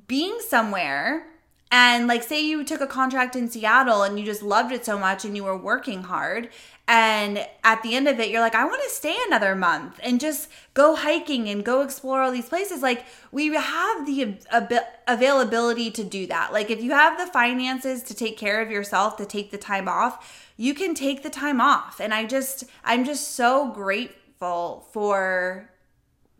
being 0.07 0.37
somewhere 0.39 1.27
and 1.71 2.07
like 2.07 2.23
say 2.23 2.45
you 2.45 2.63
took 2.63 2.79
a 2.79 2.87
contract 2.87 3.35
in 3.35 3.49
Seattle 3.49 4.03
and 4.03 4.19
you 4.19 4.25
just 4.25 4.43
loved 4.43 4.71
it 4.71 4.85
so 4.85 4.97
much 4.97 5.25
and 5.25 5.35
you 5.35 5.43
were 5.43 5.57
working 5.57 6.03
hard 6.03 6.49
and 6.87 7.45
at 7.63 7.81
the 7.81 7.95
end 7.95 8.07
of 8.07 8.19
it 8.19 8.29
you're 8.29 8.41
like 8.41 8.53
I 8.55 8.63
want 8.65 8.81
to 8.83 8.89
stay 8.89 9.17
another 9.27 9.55
month 9.55 9.99
and 10.03 10.19
just 10.19 10.49
go 10.75 10.95
hiking 10.95 11.49
and 11.49 11.63
go 11.65 11.81
explore 11.81 12.21
all 12.21 12.31
these 12.31 12.47
places 12.49 12.81
like 12.83 13.05
we 13.31 13.53
have 13.53 14.05
the 14.05 14.37
ab- 14.51 14.85
availability 15.07 15.89
to 15.91 16.03
do 16.03 16.27
that 16.27 16.53
like 16.53 16.69
if 16.69 16.81
you 16.83 16.91
have 16.91 17.17
the 17.17 17.25
finances 17.31 18.03
to 18.03 18.13
take 18.13 18.37
care 18.37 18.61
of 18.61 18.69
yourself 18.69 19.17
to 19.17 19.25
take 19.25 19.49
the 19.51 19.57
time 19.57 19.87
off 19.87 20.51
you 20.57 20.73
can 20.75 20.93
take 20.93 21.23
the 21.23 21.29
time 21.29 21.59
off 21.59 21.99
and 21.99 22.13
I 22.13 22.25
just 22.25 22.65
I'm 22.83 23.03
just 23.03 23.29
so 23.31 23.71
grateful 23.71 24.87
for 24.93 25.69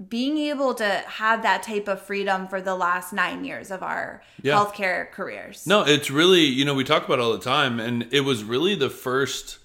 being 0.09 0.37
able 0.37 0.73
to 0.75 0.85
have 1.07 1.41
that 1.43 1.63
type 1.63 1.87
of 1.87 2.01
freedom 2.01 2.47
for 2.49 2.61
the 2.61 2.75
last 2.75 3.13
nine 3.13 3.45
years 3.45 3.71
of 3.71 3.81
our 3.81 4.21
Yeah. 4.41 4.53
healthcare 4.55 5.09
careers. 5.11 5.65
No, 5.65 5.83
it's 5.83 6.11
really, 6.11 6.41
you 6.41 6.65
know, 6.65 6.73
we 6.73 6.83
talk 6.83 7.05
about 7.05 7.19
it 7.19 7.21
all 7.21 7.31
the 7.31 7.39
time, 7.39 7.79
and 7.79 8.05
it 8.11 8.19
was 8.21 8.43
really 8.43 8.75
the 8.75 8.89
first 8.89 9.57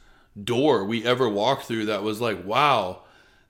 door 0.45 0.85
we 0.85 1.05
ever 1.05 1.29
walked 1.29 1.65
through 1.65 1.87
that 1.87 2.03
was 2.03 2.21
like, 2.21 2.45
wow, 2.45 3.03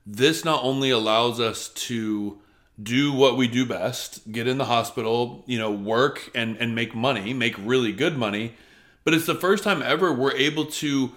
this 0.05 0.43
not 0.43 0.63
only 0.63 0.89
allows 0.89 1.39
us 1.39 1.69
to 1.69 2.39
do 2.81 3.13
what 3.13 3.37
we 3.37 3.47
do 3.47 3.65
best, 3.65 4.31
get 4.31 4.47
in 4.47 4.57
the 4.57 4.65
hospital, 4.65 5.43
you 5.45 5.59
know, 5.59 5.71
work 5.71 6.31
and, 6.33 6.57
and 6.57 6.73
make 6.73 6.95
money, 6.95 7.33
make 7.33 7.55
really 7.59 7.91
good 7.91 8.17
money, 8.17 8.53
but 9.03 9.13
it's 9.13 9.25
the 9.25 9.35
first 9.35 9.63
time 9.63 9.81
ever 9.81 10.13
we're 10.13 10.35
able 10.35 10.65
to 10.65 11.11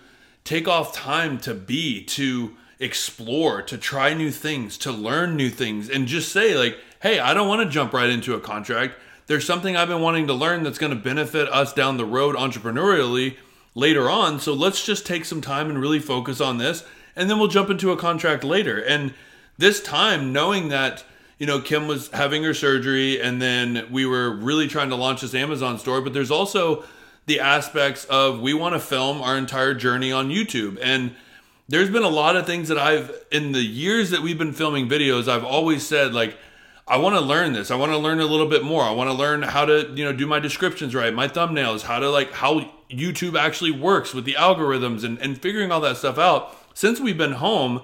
take 0.44 0.68
off 0.68 0.92
time 0.92 1.38
to 1.38 1.54
be, 1.54 2.04
to 2.04 2.54
explore, 2.78 3.62
to 3.62 3.78
try 3.78 4.12
new 4.12 4.30
things, 4.30 4.76
to 4.78 4.92
learn 4.92 5.36
new 5.36 5.48
things, 5.48 5.88
and 5.88 6.06
just 6.06 6.32
say, 6.32 6.54
like, 6.54 6.76
hey, 7.00 7.18
I 7.18 7.32
don't 7.32 7.48
want 7.48 7.62
to 7.62 7.72
jump 7.72 7.92
right 7.92 8.10
into 8.10 8.34
a 8.34 8.40
contract. 8.40 8.94
There's 9.26 9.46
something 9.46 9.74
I've 9.74 9.88
been 9.88 10.02
wanting 10.02 10.26
to 10.26 10.34
learn 10.34 10.64
that's 10.64 10.78
going 10.78 10.94
to 10.94 11.02
benefit 11.02 11.48
us 11.48 11.72
down 11.72 11.96
the 11.96 12.04
road 12.04 12.36
entrepreneurially 12.36 13.36
later 13.74 14.08
on. 14.08 14.40
So 14.40 14.54
let's 14.54 14.84
just 14.84 15.06
take 15.06 15.24
some 15.24 15.40
time 15.40 15.68
and 15.68 15.80
really 15.80 15.98
focus 15.98 16.40
on 16.40 16.58
this, 16.58 16.84
and 17.16 17.28
then 17.28 17.38
we'll 17.38 17.48
jump 17.48 17.70
into 17.70 17.92
a 17.92 17.96
contract 17.96 18.44
later. 18.44 18.78
And 18.78 19.14
this 19.58 19.82
time, 19.82 20.32
knowing 20.32 20.68
that, 20.68 21.04
you 21.38 21.46
know, 21.46 21.60
Kim 21.60 21.86
was 21.86 22.08
having 22.10 22.42
her 22.44 22.54
surgery, 22.54 23.20
and 23.20 23.40
then 23.40 23.86
we 23.90 24.06
were 24.06 24.30
really 24.30 24.68
trying 24.68 24.90
to 24.90 24.96
launch 24.96 25.20
this 25.20 25.34
Amazon 25.34 25.78
store, 25.78 26.00
but 26.00 26.12
there's 26.12 26.30
also 26.30 26.84
the 27.26 27.40
aspects 27.40 28.04
of 28.06 28.40
we 28.40 28.54
want 28.54 28.74
to 28.74 28.80
film 28.80 29.22
our 29.22 29.36
entire 29.36 29.74
journey 29.74 30.12
on 30.12 30.28
YouTube. 30.28 30.78
And 30.82 31.14
there's 31.68 31.90
been 31.90 32.02
a 32.02 32.08
lot 32.08 32.36
of 32.36 32.46
things 32.46 32.68
that 32.68 32.78
I've 32.78 33.10
in 33.32 33.52
the 33.52 33.62
years 33.62 34.10
that 34.10 34.20
we've 34.20 34.38
been 34.38 34.52
filming 34.52 34.88
videos, 34.88 35.28
I've 35.28 35.44
always 35.44 35.86
said 35.86 36.12
like 36.12 36.36
I 36.86 36.98
want 36.98 37.14
to 37.14 37.20
learn 37.20 37.54
this. 37.54 37.70
I 37.70 37.76
want 37.76 37.92
to 37.92 37.98
learn 37.98 38.20
a 38.20 38.26
little 38.26 38.46
bit 38.46 38.62
more. 38.62 38.82
I 38.82 38.90
want 38.90 39.08
to 39.08 39.14
learn 39.14 39.42
how 39.42 39.64
to, 39.64 39.90
you 39.94 40.04
know, 40.04 40.12
do 40.12 40.26
my 40.26 40.38
descriptions 40.38 40.94
right, 40.94 41.14
my 41.14 41.28
thumbnails, 41.28 41.82
how 41.82 41.98
to 41.98 42.10
like 42.10 42.32
how 42.32 42.70
YouTube 42.90 43.38
actually 43.38 43.70
works 43.70 44.12
with 44.12 44.24
the 44.24 44.34
algorithms 44.34 45.02
and, 45.02 45.18
and 45.18 45.40
figuring 45.40 45.72
all 45.72 45.80
that 45.80 45.96
stuff 45.96 46.18
out. 46.18 46.56
Since 46.74 47.00
we've 47.00 47.16
been 47.16 47.32
home, 47.32 47.82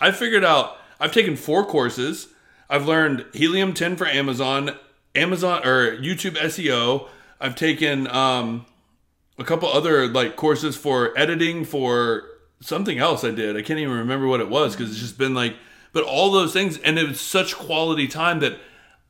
I've 0.00 0.16
figured 0.16 0.44
out 0.44 0.76
I've 1.00 1.12
taken 1.12 1.34
four 1.36 1.64
courses. 1.66 2.28
I've 2.70 2.86
learned 2.86 3.26
Helium 3.32 3.74
10 3.74 3.96
for 3.96 4.06
Amazon, 4.06 4.76
Amazon 5.14 5.66
or 5.66 5.96
YouTube 5.96 6.36
SEO. 6.36 7.08
I've 7.40 7.56
taken 7.56 8.06
um 8.08 8.64
a 9.38 9.44
couple 9.44 9.68
other 9.68 10.06
like 10.06 10.36
courses 10.36 10.76
for 10.76 11.16
editing 11.18 11.64
for 11.64 12.24
something 12.60 12.98
else 12.98 13.24
I 13.24 13.32
did. 13.32 13.56
I 13.56 13.62
can't 13.62 13.80
even 13.80 13.96
remember 13.98 14.28
what 14.28 14.40
it 14.40 14.48
was 14.48 14.76
because 14.76 14.90
it's 14.90 15.00
just 15.00 15.18
been 15.18 15.34
like, 15.34 15.56
but 15.96 16.04
all 16.04 16.30
those 16.30 16.52
things, 16.52 16.76
and 16.76 16.98
it 16.98 17.08
was 17.08 17.18
such 17.18 17.54
quality 17.54 18.06
time 18.06 18.40
that 18.40 18.58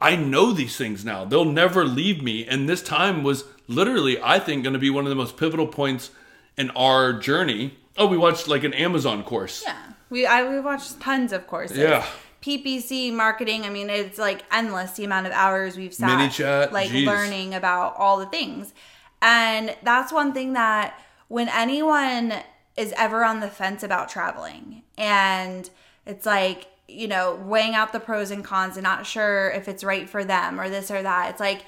I 0.01 0.15
know 0.15 0.53
these 0.53 0.77
things 0.77 1.05
now. 1.05 1.25
They'll 1.25 1.45
never 1.45 1.85
leave 1.85 2.23
me. 2.23 2.47
And 2.47 2.69
this 2.69 2.81
time 2.81 3.25
was 3.25 3.43
literally, 3.67 4.23
I 4.23 4.39
think, 4.39 4.63
going 4.63 4.75
to 4.75 4.79
be 4.79 4.89
one 4.89 5.03
of 5.03 5.11
the 5.11 5.17
most 5.17 5.37
pivotal 5.37 5.67
points 5.67 6.13
in 6.57 6.71
our 6.71 7.13
journey. 7.13 7.77
Oh, 7.99 8.07
we 8.07 8.17
watched 8.17 8.47
like 8.47 8.63
an 8.63 8.73
Amazon 8.73 9.25
course. 9.25 9.65
Yeah. 9.67 9.77
We 10.11 10.27
I 10.27 10.49
we 10.49 10.61
watched 10.61 11.01
tons 11.01 11.33
of 11.33 11.49
courses. 11.49 11.79
Yeah. 11.79 12.07
PPC 12.41 13.13
marketing, 13.13 13.65
I 13.65 13.71
mean, 13.71 13.91
it's 13.91 14.17
like 14.17 14.45
endless 14.53 14.93
the 14.93 15.03
amount 15.03 15.27
of 15.27 15.33
hours 15.33 15.77
we've 15.77 15.93
sat 15.93 16.09
ManyChat, 16.09 16.71
like 16.71 16.91
geez. 16.91 17.05
learning 17.05 17.53
about 17.53 17.97
all 17.97 18.19
the 18.19 18.27
things. 18.27 18.73
And 19.21 19.75
that's 19.83 20.13
one 20.13 20.33
thing 20.33 20.53
that 20.53 21.03
when 21.27 21.49
anyone 21.49 22.35
is 22.77 22.95
ever 22.97 23.25
on 23.25 23.41
the 23.41 23.49
fence 23.49 23.83
about 23.83 24.09
traveling 24.09 24.85
and 24.97 25.69
it's 26.07 26.25
like, 26.25 26.69
you 26.89 27.09
know, 27.09 27.35
weighing 27.35 27.75
out 27.75 27.93
the 27.93 28.01
pros 28.01 28.31
and 28.31 28.45
cons 28.45 28.77
and 28.77 28.85
not 28.85 29.07
sure 29.07 29.51
if 29.51 29.69
it's 29.69 29.85
right 29.85 30.09
for 30.09 30.25
them 30.25 30.61
or 30.61 30.69
this 30.69 30.91
or 30.91 31.03
that, 31.03 31.31
it's 31.31 31.41
like 31.41 31.65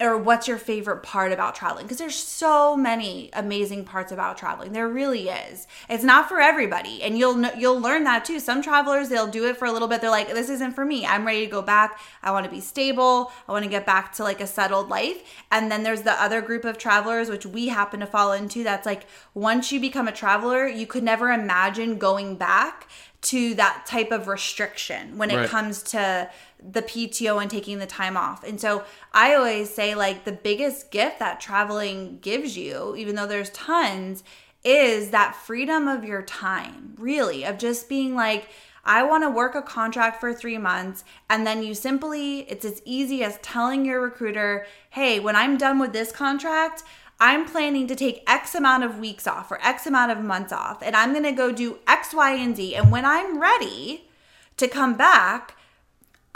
or 0.00 0.18
what's 0.18 0.48
your 0.48 0.58
favorite 0.58 1.02
part 1.04 1.30
about 1.30 1.54
traveling? 1.54 1.84
Because 1.84 1.98
there's 1.98 2.16
so 2.16 2.76
many 2.76 3.30
amazing 3.32 3.84
parts 3.84 4.10
about 4.10 4.36
traveling. 4.36 4.72
There 4.72 4.88
really 4.88 5.28
is. 5.28 5.68
It's 5.88 6.02
not 6.02 6.28
for 6.28 6.40
everybody 6.40 7.02
and 7.02 7.16
you'll 7.16 7.40
you'll 7.56 7.80
learn 7.80 8.02
that 8.04 8.24
too. 8.24 8.40
Some 8.40 8.60
travelers 8.60 9.08
they'll 9.08 9.28
do 9.28 9.46
it 9.46 9.56
for 9.56 9.66
a 9.66 9.72
little 9.72 9.86
bit. 9.86 10.00
They're 10.00 10.10
like 10.10 10.28
this 10.28 10.48
isn't 10.50 10.72
for 10.72 10.84
me. 10.84 11.06
I'm 11.06 11.24
ready 11.24 11.44
to 11.44 11.50
go 11.50 11.62
back. 11.62 12.00
I 12.22 12.32
want 12.32 12.44
to 12.44 12.50
be 12.50 12.60
stable. 12.60 13.30
I 13.48 13.52
want 13.52 13.64
to 13.64 13.70
get 13.70 13.86
back 13.86 14.12
to 14.14 14.24
like 14.24 14.40
a 14.40 14.46
settled 14.48 14.88
life. 14.88 15.22
And 15.52 15.70
then 15.70 15.84
there's 15.84 16.02
the 16.02 16.20
other 16.20 16.42
group 16.42 16.64
of 16.64 16.76
travelers 16.76 17.30
which 17.30 17.46
we 17.46 17.68
happen 17.68 18.00
to 18.00 18.06
fall 18.06 18.32
into 18.32 18.64
that's 18.64 18.86
like 18.86 19.06
once 19.32 19.70
you 19.70 19.80
become 19.80 20.08
a 20.08 20.12
traveler 20.12 20.66
you 20.66 20.86
could 20.86 21.04
never 21.04 21.30
imagine 21.30 21.98
going 21.98 22.34
back 22.36 22.88
to 23.24 23.54
that 23.54 23.86
type 23.86 24.10
of 24.10 24.28
restriction 24.28 25.18
when 25.18 25.30
it 25.30 25.36
Right. 25.36 25.48
comes 25.48 25.82
to 25.82 26.30
the 26.62 26.82
PTO 26.82 27.40
and 27.40 27.50
taking 27.50 27.78
the 27.78 27.86
time 27.86 28.16
off. 28.16 28.44
And 28.44 28.60
so 28.60 28.84
I 29.12 29.34
always 29.34 29.74
say 29.74 29.94
like 29.94 30.24
the 30.24 30.32
biggest 30.32 30.90
gift 30.90 31.18
that 31.18 31.40
traveling 31.40 32.18
gives 32.20 32.56
you, 32.56 32.94
even 32.96 33.16
though 33.16 33.26
there's 33.26 33.50
tons, 33.50 34.22
is 34.64 35.10
that 35.10 35.36
freedom 35.36 35.88
of 35.88 36.04
your 36.04 36.22
time, 36.22 36.94
really, 36.98 37.44
of 37.44 37.58
just 37.58 37.88
being 37.88 38.14
like, 38.14 38.48
I 38.86 39.02
want 39.02 39.24
to 39.24 39.30
work 39.30 39.54
a 39.54 39.62
contract 39.62 40.20
for 40.20 40.32
three 40.34 40.58
months. 40.58 41.04
And 41.30 41.46
then 41.46 41.62
you 41.62 41.74
simply, 41.74 42.40
it's 42.40 42.64
as 42.64 42.82
easy 42.84 43.24
as 43.24 43.38
telling 43.38 43.84
your 43.84 44.00
recruiter, 44.00 44.66
hey, 44.90 45.20
when 45.20 45.36
I'm 45.36 45.56
done 45.56 45.78
with 45.78 45.92
this 45.92 46.12
contract, 46.12 46.82
I'm 47.20 47.46
planning 47.46 47.86
to 47.86 47.94
take 47.94 48.22
X 48.26 48.54
amount 48.54 48.84
of 48.84 48.98
weeks 48.98 49.26
off 49.26 49.50
or 49.50 49.58
X 49.62 49.86
amount 49.86 50.12
of 50.12 50.22
months 50.22 50.52
off, 50.52 50.82
and 50.82 50.96
I'm 50.96 51.12
gonna 51.12 51.32
go 51.32 51.52
do 51.52 51.78
X, 51.86 52.12
Y, 52.12 52.32
and 52.32 52.56
Z. 52.56 52.74
And 52.74 52.90
when 52.90 53.04
I'm 53.04 53.40
ready 53.40 54.08
to 54.56 54.68
come 54.68 54.96
back, 54.96 55.56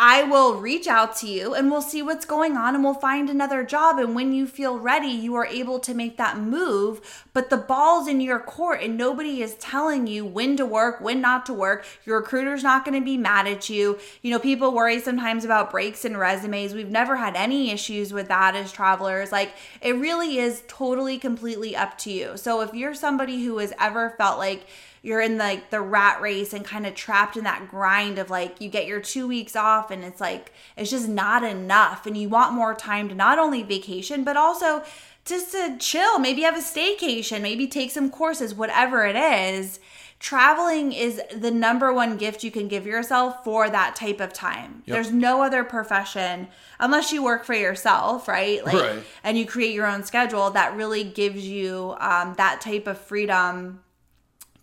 I 0.01 0.23
will 0.23 0.61
reach 0.61 0.87
out 0.87 1.17
to 1.17 1.27
you 1.27 1.55
and 1.55 1.73
we'll 1.73 1.83
see 1.83 2.03
what's 2.03 2.25
going 2.25 2.57
on 2.57 2.77
and 2.77 2.85
we'll 2.85 2.95
find 2.95 3.29
another 3.29 3.65
job. 3.65 3.99
And 3.99 4.15
when 4.15 4.33
you 4.33 4.47
feel 4.47 4.79
ready, 4.79 5.09
you 5.09 5.35
are 5.35 5.47
able 5.47 5.81
to 5.81 5.93
make 5.93 6.17
that 6.19 6.39
move. 6.39 7.25
But 7.33 7.51
the 7.51 7.57
ball's 7.57 8.07
in 8.07 8.21
your 8.21 8.39
court 8.39 8.81
and 8.81 8.97
nobody 8.97 9.43
is 9.43 9.55
telling 9.55 10.07
you 10.07 10.25
when 10.25 10.57
to 10.57 10.65
work, 10.65 11.01
when 11.01 11.21
not 11.21 11.47
to 11.47 11.53
work. 11.53 11.85
Your 12.07 12.21
recruiter's 12.21 12.63
not 12.63 12.85
going 12.85 12.97
to 12.97 13.05
be 13.05 13.17
mad 13.17 13.49
at 13.49 13.69
you. 13.69 13.99
You 14.23 14.31
know, 14.31 14.39
people 14.39 14.73
worry 14.73 15.01
sometimes 15.01 15.45
about 15.45 15.73
breaks 15.73 16.05
in 16.05 16.17
resumes. 16.17 16.75
We've 16.75 16.89
never 16.89 17.17
had 17.17 17.35
any 17.35 17.73
issues 17.73 18.13
with 18.13 18.29
that 18.29 18.55
as 18.55 18.71
travelers. 18.71 19.33
Like, 19.33 19.53
it 19.83 19.97
really 19.97 20.39
is 20.39 20.63
totally, 20.69 21.19
completely 21.19 21.75
up 21.75 21.99
to 21.99 22.13
you. 22.13 22.37
So 22.37 22.61
if 22.61 22.73
you're 22.73 22.95
somebody 22.95 23.43
who 23.45 23.59
has 23.59 23.73
ever 23.81 24.11
felt 24.11 24.39
like, 24.39 24.65
you're 25.03 25.21
in 25.21 25.39
like 25.39 25.71
the 25.71 25.81
rat 25.81 26.21
race 26.21 26.53
and 26.53 26.65
kind 26.65 26.87
of 26.87 26.95
trapped 26.95 27.37
in 27.37 27.45
that 27.45 27.69
grind 27.69 28.19
of 28.19 28.31
like 28.31 28.61
you 28.61 28.69
get 28.69 28.87
your 28.87 29.01
two 29.01 29.27
weeks 29.29 29.55
off 29.57 29.91
and 29.91 30.05
it's 30.05 30.21
like 30.21 30.53
it's 30.77 30.91
just 30.91 31.09
not 31.09 31.43
enough 31.45 32.07
and 32.07 32.17
you 32.17 32.29
want 32.29 32.53
more 32.53 32.75
time 32.75 33.09
to 33.09 33.15
not 33.15 33.39
only 33.39 33.63
vacation 33.63 34.25
but 34.25 34.37
also 34.37 34.83
just 35.25 35.53
to 35.53 35.77
chill 35.79 36.19
maybe 36.19 36.43
have 36.43 36.57
a 36.57 36.61
staycation 36.61 37.41
maybe 37.43 37.67
take 37.67 37.91
some 37.91 38.11
courses 38.11 38.55
whatever 38.55 39.05
it 39.05 39.17
is 39.17 39.79
traveling 40.21 40.93
is 40.93 41.23
the 41.37 41.51
number 41.51 41.93
one 41.93 42.17
gift 42.17 42.43
you 42.43 42.51
can 42.51 42.67
give 42.67 42.85
yourself 42.85 43.45
for 43.45 43.71
that 43.71 43.95
type 43.95 44.21
of 44.21 44.33
time 44.33 44.83
Yep. 44.87 44.95
there's 44.95 45.13
no 45.13 45.43
other 45.43 45.63
profession 45.63 46.49
unless 46.81 47.13
you 47.13 47.23
work 47.23 47.45
for 47.45 47.55
yourself 47.55 48.27
right 48.27 48.65
like 48.65 48.75
Right. 48.75 49.03
and 49.23 49.39
you 49.39 49.47
create 49.47 49.75
your 49.75 49.87
own 49.87 50.03
schedule 50.03 50.51
that 50.51 50.75
really 50.75 51.05
gives 51.05 51.47
you 51.47 51.95
um, 52.01 52.35
that 52.37 52.61
type 52.61 52.89
of 52.89 52.99
freedom 52.99 53.81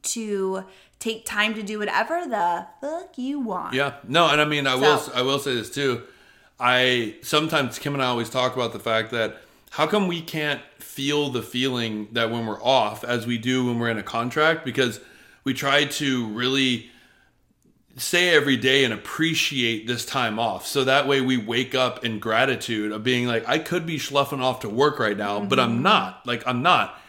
to 0.05 0.63
take 0.99 1.25
time 1.25 1.53
to 1.53 1.63
do 1.63 1.79
whatever 1.79 2.25
the 2.27 2.67
fuck 2.81 3.17
you 3.17 3.39
want. 3.39 3.73
Yeah, 3.73 3.95
no, 4.07 4.27
and 4.27 4.39
I 4.39 4.45
mean, 4.45 4.67
I 4.67 4.75
will, 4.75 5.01
I 5.13 5.21
will 5.21 5.39
say 5.39 5.55
this 5.55 5.69
too. 5.69 6.03
I 6.59 7.15
sometimes 7.21 7.79
Kim 7.79 7.93
and 7.93 8.01
I 8.01 8.07
always 8.07 8.29
talk 8.29 8.55
about 8.55 8.71
the 8.71 8.79
fact 8.79 9.11
that 9.11 9.41
how 9.71 9.87
come 9.87 10.07
we 10.07 10.21
can't 10.21 10.61
feel 10.79 11.29
the 11.29 11.41
feeling 11.41 12.07
that 12.13 12.31
when 12.31 12.45
we're 12.45 12.63
off 12.63 13.03
as 13.03 13.27
we 13.27 13.37
do 13.37 13.65
when 13.65 13.77
we're 13.77 13.89
in 13.89 13.97
a 13.97 14.03
contract 14.03 14.63
because 14.63 15.01
we 15.43 15.53
try 15.53 15.83
to 15.83 16.27
really 16.29 16.89
say 17.97 18.35
every 18.35 18.57
day 18.57 18.83
and 18.83 18.93
appreciate 18.93 19.87
this 19.87 20.05
time 20.05 20.39
off. 20.39 20.65
So 20.65 20.83
that 20.83 21.07
way 21.07 21.21
we 21.21 21.37
wake 21.37 21.75
up 21.75 22.03
in 22.03 22.19
gratitude 22.19 22.91
of 22.91 23.03
being 23.03 23.27
like, 23.27 23.47
I 23.47 23.59
could 23.59 23.85
be 23.85 23.97
schluffing 23.97 24.41
off 24.41 24.61
to 24.61 24.69
work 24.69 24.99
right 24.99 25.17
now, 25.17 25.39
but 25.41 25.59
I'm 25.59 25.75
mm-hmm. 25.75 25.83
not. 25.83 26.25
Like, 26.25 26.45
I'm 26.45 26.61
not. 26.61 26.99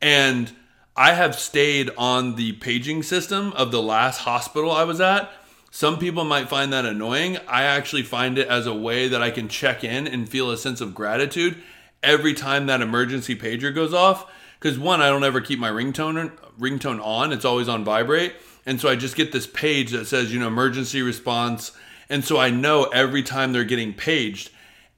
And 0.00 0.50
I 0.96 1.12
have 1.12 1.38
stayed 1.38 1.90
on 1.98 2.36
the 2.36 2.52
paging 2.54 3.02
system 3.02 3.52
of 3.52 3.70
the 3.70 3.82
last 3.82 4.18
hospital 4.18 4.70
I 4.70 4.84
was 4.84 5.00
at. 5.00 5.30
Some 5.70 5.98
people 5.98 6.24
might 6.24 6.48
find 6.48 6.72
that 6.72 6.86
annoying. 6.86 7.36
I 7.46 7.64
actually 7.64 8.02
find 8.02 8.38
it 8.38 8.48
as 8.48 8.66
a 8.66 8.74
way 8.74 9.08
that 9.08 9.20
I 9.22 9.30
can 9.30 9.48
check 9.48 9.84
in 9.84 10.06
and 10.06 10.26
feel 10.28 10.50
a 10.50 10.56
sense 10.56 10.80
of 10.80 10.94
gratitude 10.94 11.62
every 12.02 12.32
time 12.32 12.66
that 12.66 12.80
emergency 12.80 13.36
pager 13.36 13.74
goes 13.74 13.92
off. 13.92 14.30
Because 14.58 14.78
one, 14.78 15.02
I 15.02 15.08
don't 15.10 15.24
ever 15.24 15.42
keep 15.42 15.58
my 15.58 15.68
ringtone 15.70 16.32
ringtone 16.58 17.04
on; 17.04 17.30
it's 17.30 17.44
always 17.44 17.68
on 17.68 17.84
vibrate, 17.84 18.32
and 18.64 18.80
so 18.80 18.88
I 18.88 18.96
just 18.96 19.16
get 19.16 19.32
this 19.32 19.46
page 19.46 19.90
that 19.90 20.06
says, 20.06 20.32
you 20.32 20.40
know, 20.40 20.46
emergency 20.46 21.02
response, 21.02 21.72
and 22.08 22.24
so 22.24 22.38
I 22.38 22.48
know 22.48 22.84
every 22.84 23.22
time 23.22 23.52
they're 23.52 23.64
getting 23.64 23.92
paged, 23.92 24.48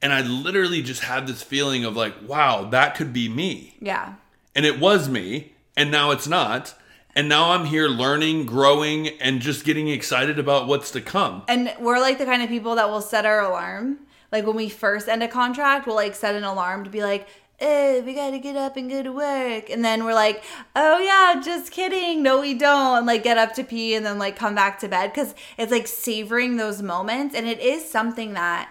and 0.00 0.12
I 0.12 0.20
literally 0.20 0.80
just 0.80 1.02
have 1.02 1.26
this 1.26 1.42
feeling 1.42 1.84
of 1.84 1.96
like, 1.96 2.14
wow, 2.24 2.68
that 2.70 2.94
could 2.94 3.12
be 3.12 3.28
me 3.28 3.74
Yeah. 3.80 4.12
and 4.54 4.64
it 4.64 4.78
was 4.78 5.08
me 5.08 5.54
and 5.78 5.90
now 5.90 6.10
it's 6.10 6.28
not 6.28 6.74
and 7.14 7.28
now 7.28 7.52
i'm 7.52 7.64
here 7.64 7.88
learning 7.88 8.44
growing 8.44 9.08
and 9.20 9.40
just 9.40 9.64
getting 9.64 9.88
excited 9.88 10.38
about 10.38 10.66
what's 10.66 10.90
to 10.90 11.00
come 11.00 11.42
And 11.48 11.72
we're 11.80 12.00
like 12.00 12.18
the 12.18 12.26
kind 12.26 12.42
of 12.42 12.48
people 12.48 12.74
that 12.74 12.90
will 12.90 13.00
set 13.00 13.24
our 13.24 13.40
alarm. 13.40 14.00
Like 14.30 14.46
when 14.46 14.56
we 14.56 14.68
first 14.68 15.08
end 15.08 15.22
a 15.22 15.28
contract, 15.28 15.86
we'll 15.86 15.96
like 15.96 16.14
set 16.14 16.34
an 16.34 16.44
alarm 16.44 16.84
to 16.84 16.90
be 16.90 17.02
like, 17.02 17.26
eh, 17.60 18.00
we 18.00 18.12
gotta 18.14 18.38
get 18.38 18.56
up 18.56 18.76
and 18.76 18.90
go 18.90 19.02
to 19.02 19.10
work. 19.12 19.70
And 19.70 19.82
then 19.84 20.04
we're 20.04 20.14
like, 20.14 20.44
oh 20.76 20.98
yeah, 20.98 21.40
just 21.42 21.72
kidding. 21.72 22.22
No, 22.22 22.40
we 22.40 22.52
don't. 22.54 22.98
And 22.98 23.06
like 23.06 23.22
get 23.22 23.38
up 23.38 23.54
to 23.54 23.64
pee 23.64 23.94
and 23.94 24.04
then 24.04 24.18
like 24.18 24.36
come 24.36 24.54
back 24.54 24.78
to 24.80 24.88
bed. 24.88 25.14
Cause 25.14 25.34
it's 25.56 25.72
like 25.72 25.86
savoring 25.86 26.56
those 26.56 26.82
moments. 26.82 27.34
And 27.34 27.46
it 27.46 27.60
is 27.60 27.90
something 27.90 28.34
that 28.34 28.70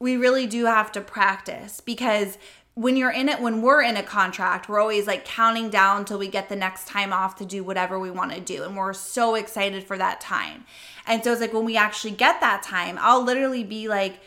we 0.00 0.16
really 0.16 0.46
do 0.46 0.64
have 0.66 0.90
to 0.92 1.00
practice 1.00 1.80
because 1.80 2.38
when 2.78 2.96
you're 2.96 3.10
in 3.10 3.28
it 3.28 3.40
when 3.40 3.60
we're 3.60 3.82
in 3.82 3.96
a 3.96 4.02
contract 4.04 4.68
we're 4.68 4.78
always 4.78 5.04
like 5.04 5.24
counting 5.24 5.68
down 5.68 6.04
till 6.04 6.16
we 6.16 6.28
get 6.28 6.48
the 6.48 6.54
next 6.54 6.86
time 6.86 7.12
off 7.12 7.34
to 7.34 7.44
do 7.44 7.64
whatever 7.64 7.98
we 7.98 8.08
want 8.08 8.32
to 8.32 8.38
do 8.38 8.62
and 8.62 8.76
we're 8.76 8.92
so 8.92 9.34
excited 9.34 9.82
for 9.82 9.98
that 9.98 10.20
time. 10.20 10.64
And 11.04 11.24
so 11.24 11.32
it's 11.32 11.40
like 11.40 11.52
when 11.52 11.64
we 11.64 11.76
actually 11.76 12.12
get 12.12 12.40
that 12.40 12.62
time 12.62 12.96
i'll 13.00 13.24
literally 13.24 13.64
be 13.64 13.88
like 13.88 14.20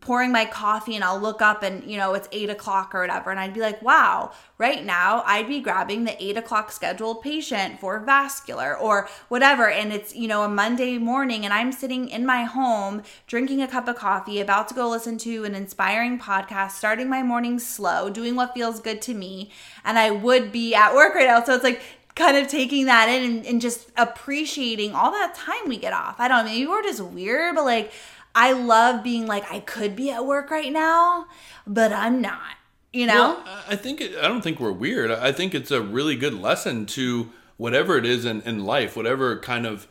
pouring 0.00 0.32
my 0.32 0.46
coffee 0.46 0.94
and 0.94 1.04
I'll 1.04 1.20
look 1.20 1.42
up 1.42 1.62
and 1.62 1.84
you 1.84 1.98
know 1.98 2.14
it's 2.14 2.28
eight 2.32 2.48
o'clock 2.48 2.94
or 2.94 3.00
whatever. 3.00 3.30
And 3.30 3.38
I'd 3.38 3.54
be 3.54 3.60
like 3.60 3.82
wow 3.82 4.32
right 4.56 4.84
now 4.84 5.22
I'd 5.26 5.48
be 5.48 5.60
grabbing 5.60 6.04
the 6.04 6.22
eight 6.22 6.36
o'clock 6.36 6.72
scheduled 6.72 7.22
patient 7.22 7.80
for 7.80 7.98
vascular 8.00 8.76
or 8.76 9.08
whatever. 9.28 9.68
And 9.68 9.92
it's 9.92 10.14
you 10.14 10.26
know 10.26 10.42
a 10.42 10.48
Monday 10.48 10.98
morning 10.98 11.44
and 11.44 11.52
I'm 11.52 11.72
sitting 11.72 12.08
in 12.08 12.24
my 12.24 12.44
home 12.44 13.02
drinking 13.26 13.60
a 13.60 13.68
cup 13.68 13.88
of 13.88 13.96
coffee 13.96 14.40
about 14.40 14.68
to 14.68 14.74
go 14.74 14.88
listen 14.88 15.18
to 15.18 15.44
an 15.44 15.54
inspiring 15.54 16.18
podcast 16.18 16.72
starting 16.72 17.08
my 17.08 17.22
morning 17.22 17.58
slow 17.58 18.08
doing 18.08 18.36
what 18.36 18.54
feels 18.54 18.80
good 18.80 19.02
to 19.02 19.14
me. 19.14 19.50
And 19.84 19.98
I 19.98 20.10
would 20.10 20.50
be 20.50 20.74
at 20.74 20.94
work 20.94 21.14
right 21.14 21.26
now. 21.26 21.44
So 21.44 21.54
it's 21.54 21.64
like 21.64 21.82
kind 22.14 22.36
of 22.36 22.48
taking 22.48 22.86
that 22.86 23.08
in 23.08 23.30
and, 23.30 23.46
and 23.46 23.60
just 23.60 23.90
appreciating 23.96 24.94
all 24.94 25.10
that 25.10 25.34
time 25.34 25.68
we 25.68 25.76
get 25.76 25.92
off. 25.92 26.16
I 26.18 26.28
don't 26.28 26.44
know 26.44 26.50
maybe 26.50 26.66
we're 26.66 26.82
just 26.82 27.00
weird 27.00 27.54
but 27.54 27.64
like 27.64 27.92
I 28.34 28.52
love 28.52 29.02
being 29.02 29.26
like, 29.26 29.50
I 29.52 29.60
could 29.60 29.96
be 29.96 30.10
at 30.10 30.24
work 30.24 30.50
right 30.50 30.72
now, 30.72 31.26
but 31.66 31.92
I'm 31.92 32.20
not. 32.20 32.56
You 32.92 33.06
know? 33.06 33.40
well 33.44 33.44
I- 33.68 33.76
think 33.76 34.00
it, 34.00 34.16
i 34.18 34.26
don't 34.26 34.42
think 34.42 34.58
we're 34.58 34.72
weird 34.72 35.12
i 35.12 35.30
think 35.30 35.54
it's 35.54 35.70
a 35.70 35.80
really 35.80 36.16
good 36.16 36.34
lesson 36.34 36.86
to 36.86 37.30
whatever 37.56 37.96
it 37.96 38.04
is 38.04 38.24
in, 38.24 38.40
in 38.42 38.64
life 38.64 38.96
whatever 38.96 39.38
kind 39.38 39.64
of 39.64 39.86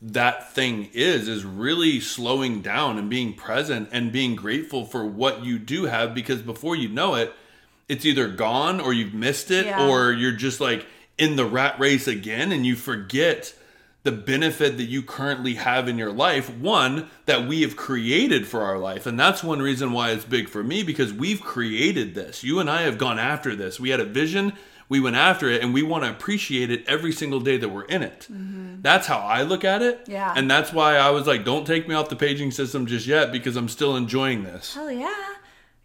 that 0.00 0.52
thing 0.52 0.88
is 0.92 1.28
is 1.28 1.44
really 1.44 2.00
slowing 2.00 2.60
down 2.60 2.98
and 2.98 3.08
being 3.08 3.34
present 3.34 3.88
and 3.92 4.10
being 4.10 4.34
grateful 4.34 4.84
for 4.84 5.06
what 5.06 5.44
you 5.44 5.56
do 5.56 5.84
have 5.84 6.14
because 6.14 6.42
before 6.42 6.74
you 6.74 6.88
know 6.88 7.14
it 7.14 7.32
it's 7.88 8.04
either 8.04 8.26
gone 8.26 8.80
or 8.80 8.92
you've 8.92 9.14
missed 9.14 9.52
it 9.52 9.66
Yeah. 9.66 9.88
or 9.88 10.12
you're 10.12 10.32
just 10.32 10.60
like 10.60 10.84
in 11.16 11.36
the 11.36 11.46
rat 11.46 11.78
race 11.78 12.08
again 12.08 12.50
and 12.50 12.66
you 12.66 12.74
forget 12.74 13.54
the 14.04 14.12
benefit 14.12 14.76
that 14.76 14.84
you 14.84 15.02
currently 15.02 15.54
have 15.54 15.88
in 15.88 15.96
your 15.96 16.12
life 16.12 16.50
one 16.56 17.08
that 17.26 17.46
we 17.46 17.62
have 17.62 17.76
created 17.76 18.46
for 18.46 18.62
our 18.62 18.78
life. 18.78 19.06
And 19.06 19.18
that's 19.18 19.44
one 19.44 19.62
reason 19.62 19.92
why 19.92 20.10
it's 20.10 20.24
big 20.24 20.48
for 20.48 20.64
me 20.64 20.82
because 20.82 21.12
we've 21.12 21.40
created 21.40 22.14
this. 22.14 22.42
You 22.42 22.58
and 22.58 22.68
i 22.68 22.82
have 22.82 22.98
gone 22.98 23.18
after 23.18 23.54
this. 23.54 23.78
We 23.78 23.90
had 23.90 24.00
a 24.00 24.04
vision 24.04 24.54
we 24.92 25.00
went 25.00 25.16
after 25.16 25.48
it 25.48 25.62
and 25.62 25.72
we 25.72 25.82
want 25.82 26.04
to 26.04 26.10
appreciate 26.10 26.70
it 26.70 26.86
every 26.86 27.12
single 27.12 27.40
day 27.40 27.56
that 27.56 27.70
we're 27.70 27.86
in 27.86 28.02
it. 28.02 28.28
Mm-hmm. 28.30 28.82
That's 28.82 29.06
how 29.06 29.20
i 29.20 29.42
look 29.42 29.64
at 29.64 29.80
it. 29.80 30.04
Yeah. 30.06 30.34
and 30.36 30.50
that's 30.50 30.70
why 30.70 30.96
i 30.96 31.08
was 31.08 31.26
like 31.26 31.46
don't 31.46 31.66
take 31.66 31.88
me 31.88 31.94
off 31.94 32.10
the 32.10 32.16
paging 32.16 32.50
system 32.50 32.84
just 32.84 33.06
yet 33.06 33.32
because 33.32 33.56
i'm 33.56 33.70
still 33.70 33.96
enjoying 33.96 34.44
this. 34.44 34.74
Hell 34.74 34.92
yeah. 34.92 35.34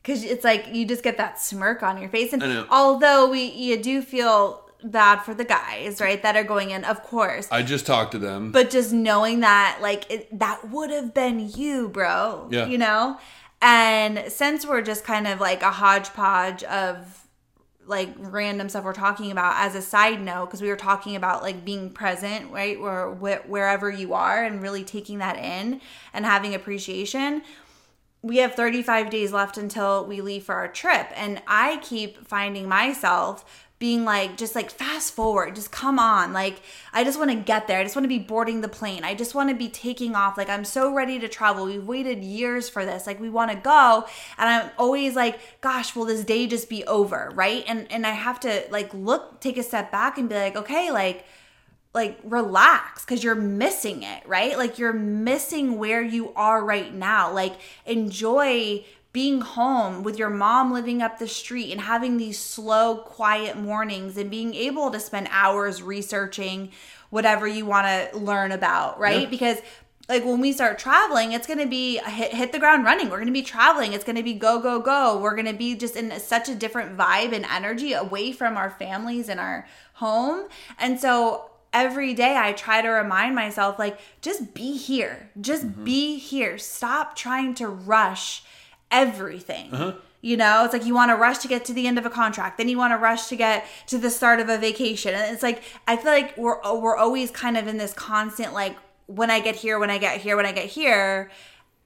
Because 0.03 0.25
it's 0.25 0.43
like 0.43 0.73
you 0.73 0.85
just 0.85 1.03
get 1.03 1.17
that 1.17 1.39
smirk 1.39 1.83
on 1.83 1.99
your 1.99 2.09
face. 2.09 2.33
And 2.33 2.65
although 2.69 3.29
we, 3.29 3.43
you 3.43 3.81
do 3.81 4.01
feel 4.01 4.66
bad 4.83 5.19
for 5.19 5.33
the 5.33 5.45
guys, 5.45 5.99
right, 5.99 6.21
that 6.21 6.35
are 6.35 6.43
going 6.43 6.71
in, 6.71 6.83
of 6.83 7.03
course. 7.03 7.47
i 7.51 7.61
just 7.63 7.85
talked 7.85 8.11
to 8.11 8.19
them 8.19 8.51
but 8.51 8.69
just 8.69 8.93
knowing 8.93 9.41
that, 9.41 9.79
like, 9.81 10.09
it, 10.11 10.39
that 10.39 10.69
would 10.69 10.89
have 10.89 11.13
been 11.13 11.51
you, 11.55 11.89
bro. 11.89 12.47
Yeah. 12.51 12.67
You 12.67 12.77
know? 12.77 13.17
And 13.61 14.31
since 14.31 14.67
we're 14.67 14.83
just 14.83 15.03
kind 15.03 15.27
of 15.27 15.39
like 15.39 15.63
a 15.63 15.71
hodgepodge 15.71 16.63
of 16.63 17.27
like 17.87 18.13
random 18.17 18.69
stuff 18.69 18.83
we're 18.83 18.93
talking 18.93 19.31
about 19.31 19.55
as 19.65 19.73
a 19.73 19.81
side 19.81 20.21
note 20.21 20.47
because 20.47 20.61
we 20.61 20.67
were 20.67 20.75
talking 20.75 21.15
about 21.15 21.41
like 21.41 21.63
being 21.63 21.89
present 21.89 22.51
right 22.51 22.77
or 22.77 23.15
wh- 23.15 23.49
wherever 23.49 23.89
you 23.89 24.13
are 24.13 24.43
and 24.43 24.61
really 24.61 24.83
taking 24.83 25.19
that 25.19 25.37
in 25.37 25.79
and 26.13 26.25
having 26.25 26.53
appreciation 26.53 27.41
we 28.21 28.37
have 28.37 28.55
35 28.55 29.09
days 29.09 29.31
left 29.31 29.57
until 29.57 30.05
we 30.05 30.19
leave 30.19 30.43
for 30.43 30.55
our 30.55 30.67
trip 30.67 31.07
and 31.15 31.41
i 31.47 31.77
keep 31.77 32.27
finding 32.27 32.67
myself 32.67 33.65
being 33.79 34.03
like 34.05 34.37
just 34.37 34.55
like 34.55 34.71
fast 34.71 35.13
forward 35.13 35.53
just 35.53 35.71
come 35.71 35.99
on 35.99 36.33
like 36.33 36.61
i 36.93 37.03
just 37.03 37.19
want 37.19 37.29
to 37.29 37.35
get 37.37 37.67
there 37.67 37.79
i 37.79 37.83
just 37.83 37.95
want 37.95 38.03
to 38.03 38.09
be 38.09 38.17
boarding 38.17 38.61
the 38.61 38.67
plane 38.67 39.03
i 39.03 39.13
just 39.13 39.35
want 39.35 39.49
to 39.49 39.55
be 39.55 39.69
taking 39.69 40.15
off 40.15 40.35
like 40.35 40.49
i'm 40.49 40.65
so 40.65 40.91
ready 40.91 41.19
to 41.19 41.27
travel 41.27 41.65
we've 41.65 41.85
waited 41.85 42.23
years 42.23 42.67
for 42.67 42.85
this 42.85 43.05
like 43.05 43.19
we 43.19 43.29
want 43.29 43.51
to 43.51 43.57
go 43.57 44.05
and 44.37 44.49
i'm 44.49 44.71
always 44.79 45.15
like 45.15 45.39
gosh 45.61 45.95
will 45.95 46.05
this 46.05 46.23
day 46.23 46.47
just 46.47 46.69
be 46.69 46.83
over 46.85 47.31
right 47.35 47.63
and 47.67 47.91
and 47.91 48.07
i 48.07 48.11
have 48.11 48.39
to 48.39 48.63
like 48.71 48.91
look 48.93 49.39
take 49.41 49.57
a 49.57 49.63
step 49.63 49.91
back 49.91 50.17
and 50.17 50.27
be 50.27 50.35
like 50.35 50.55
okay 50.55 50.91
like 50.91 51.25
like 51.97 52.19
relax 52.23 53.03
because 53.03 53.23
you're 53.23 53.33
missing 53.33 54.03
it, 54.03 54.21
right? 54.27 54.55
Like 54.55 54.77
you're 54.77 54.93
missing 54.93 55.79
where 55.79 56.01
you 56.01 56.31
are 56.35 56.63
right 56.63 56.93
now. 56.93 57.33
Like 57.33 57.55
enjoy 57.85 58.85
being 59.17 59.41
home 59.41 60.03
with 60.03 60.19
your 60.19 60.29
mom 60.29 60.71
living 60.71 61.01
up 61.01 61.17
the 61.17 61.27
street 61.27 61.71
and 61.71 61.81
having 61.81 62.17
these 62.17 62.37
slow, 62.37 62.97
quiet 62.97 63.57
mornings 63.57 64.15
and 64.15 64.29
being 64.29 64.53
able 64.53 64.91
to 64.91 64.99
spend 64.99 65.27
hours 65.31 65.81
researching 65.81 66.69
whatever 67.09 67.47
you 67.47 67.65
want 67.65 67.87
to 67.87 68.15
learn 68.15 68.51
about, 68.51 68.99
right? 68.99 69.21
Yeah. 69.21 69.29
Because 69.29 69.57
like 70.07 70.23
when 70.23 70.39
we 70.39 70.53
start 70.53 70.77
traveling, 70.77 71.31
it's 71.31 71.47
going 71.47 71.57
to 71.57 71.65
be 71.65 71.97
hit, 71.97 72.31
hit 72.31 72.51
the 72.51 72.59
ground 72.59 72.85
running. 72.85 73.09
We're 73.09 73.17
going 73.17 73.25
to 73.25 73.33
be 73.33 73.41
traveling. 73.41 73.93
It's 73.93 74.03
going 74.03 74.17
to 74.17 74.21
be 74.21 74.35
go, 74.35 74.61
go, 74.61 74.79
go. 74.79 75.19
We're 75.19 75.33
going 75.33 75.47
to 75.47 75.57
be 75.57 75.73
just 75.73 75.95
in 75.95 76.11
such 76.19 76.47
a 76.47 76.53
different 76.53 76.95
vibe 76.95 77.33
and 77.33 77.43
energy 77.43 77.93
away 77.93 78.31
from 78.31 78.55
our 78.55 78.69
families 78.69 79.29
and 79.29 79.39
our 79.39 79.65
home. 79.93 80.47
And 80.77 80.99
so 80.99 81.49
every 81.73 82.13
day 82.13 82.37
I 82.37 82.51
try 82.51 82.83
to 82.83 82.89
remind 82.89 83.33
myself, 83.33 83.79
like, 83.79 83.99
just 84.21 84.53
be 84.53 84.77
here. 84.77 85.31
Just 85.41 85.65
mm-hmm. 85.65 85.83
be 85.85 86.19
here. 86.19 86.59
Stop 86.59 87.15
trying 87.15 87.55
to 87.55 87.67
rush 87.67 88.43
everything. 88.91 89.73
Uh-huh. 89.73 89.93
You 90.21 90.35
know, 90.35 90.65
it's 90.65 90.73
like 90.73 90.85
you 90.85 90.95
want 90.95 91.11
to 91.11 91.15
rush 91.15 91.37
to 91.39 91.47
get 91.47 91.63
to 91.65 91.73
the 91.73 91.87
end 91.87 91.97
of 91.97 92.05
a 92.05 92.09
contract, 92.09 92.57
then 92.57 92.67
you 92.67 92.77
want 92.77 92.91
to 92.91 92.97
rush 92.97 93.27
to 93.27 93.35
get 93.35 93.65
to 93.87 93.97
the 93.97 94.09
start 94.09 94.39
of 94.39 94.49
a 94.49 94.57
vacation. 94.57 95.13
And 95.13 95.33
it's 95.33 95.43
like 95.43 95.61
I 95.87 95.95
feel 95.95 96.11
like 96.11 96.35
we're 96.37 96.63
uh, 96.63 96.73
we're 96.73 96.97
always 96.97 97.31
kind 97.31 97.57
of 97.57 97.67
in 97.67 97.77
this 97.77 97.93
constant 97.93 98.53
like 98.53 98.75
when 99.05 99.31
I 99.31 99.39
get 99.39 99.55
here, 99.55 99.79
when 99.79 99.89
I 99.89 99.99
get 99.99 100.19
here, 100.19 100.35
when 100.35 100.45
I 100.45 100.51
get 100.51 100.65
here, 100.65 101.31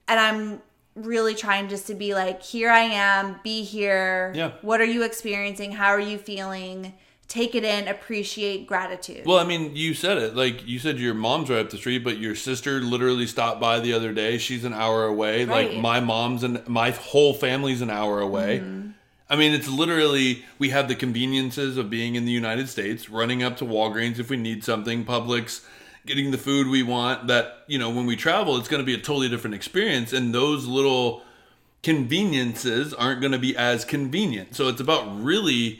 and 0.07 0.19
I'm 0.19 0.61
really 0.95 1.35
trying 1.35 1.69
just 1.69 1.87
to 1.87 1.93
be 1.93 2.13
like 2.13 2.41
here 2.41 2.69
I 2.69 2.81
am, 2.81 3.39
be 3.43 3.63
here. 3.63 4.31
Yeah. 4.35 4.53
What 4.61 4.81
are 4.81 4.85
you 4.85 5.03
experiencing? 5.03 5.73
How 5.73 5.87
are 5.87 5.99
you 5.99 6.17
feeling? 6.17 6.93
Take 7.31 7.55
it 7.55 7.63
in, 7.63 7.87
appreciate 7.87 8.67
gratitude. 8.67 9.25
Well, 9.25 9.37
I 9.37 9.45
mean, 9.45 9.73
you 9.73 9.93
said 9.93 10.17
it. 10.17 10.35
Like 10.35 10.67
you 10.67 10.79
said, 10.79 10.99
your 10.99 11.13
mom's 11.13 11.49
right 11.49 11.59
up 11.59 11.69
the 11.69 11.77
street, 11.77 11.99
but 12.03 12.17
your 12.17 12.35
sister 12.35 12.81
literally 12.81 13.25
stopped 13.25 13.61
by 13.61 13.79
the 13.79 13.93
other 13.93 14.11
day. 14.11 14.37
She's 14.37 14.65
an 14.65 14.73
hour 14.73 15.05
away. 15.05 15.45
Like 15.45 15.77
my 15.77 16.01
mom's 16.01 16.43
and 16.43 16.67
my 16.67 16.91
whole 16.91 17.33
family's 17.33 17.79
an 17.79 17.89
hour 17.89 18.19
away. 18.19 18.59
Mm-hmm. 18.59 18.89
I 19.29 19.37
mean, 19.37 19.53
it's 19.53 19.69
literally 19.69 20.43
we 20.59 20.71
have 20.71 20.89
the 20.89 20.95
conveniences 20.95 21.77
of 21.77 21.89
being 21.89 22.15
in 22.15 22.25
the 22.25 22.33
United 22.33 22.67
States, 22.67 23.09
running 23.09 23.43
up 23.43 23.55
to 23.57 23.65
Walgreens 23.65 24.19
if 24.19 24.29
we 24.29 24.35
need 24.35 24.65
something, 24.65 25.05
Publix, 25.05 25.65
getting 26.05 26.31
the 26.31 26.37
food 26.37 26.67
we 26.67 26.83
want. 26.83 27.27
That 27.27 27.63
you 27.65 27.79
know, 27.79 27.91
when 27.91 28.07
we 28.07 28.17
travel, 28.17 28.57
it's 28.57 28.67
going 28.67 28.81
to 28.81 28.85
be 28.85 28.93
a 28.93 28.97
totally 28.97 29.29
different 29.29 29.55
experience, 29.55 30.11
and 30.11 30.35
those 30.35 30.67
little 30.67 31.23
conveniences 31.81 32.93
aren't 32.93 33.21
going 33.21 33.31
to 33.31 33.39
be 33.39 33.55
as 33.55 33.85
convenient. 33.85 34.53
So 34.53 34.67
it's 34.67 34.81
about 34.81 35.23
really 35.23 35.79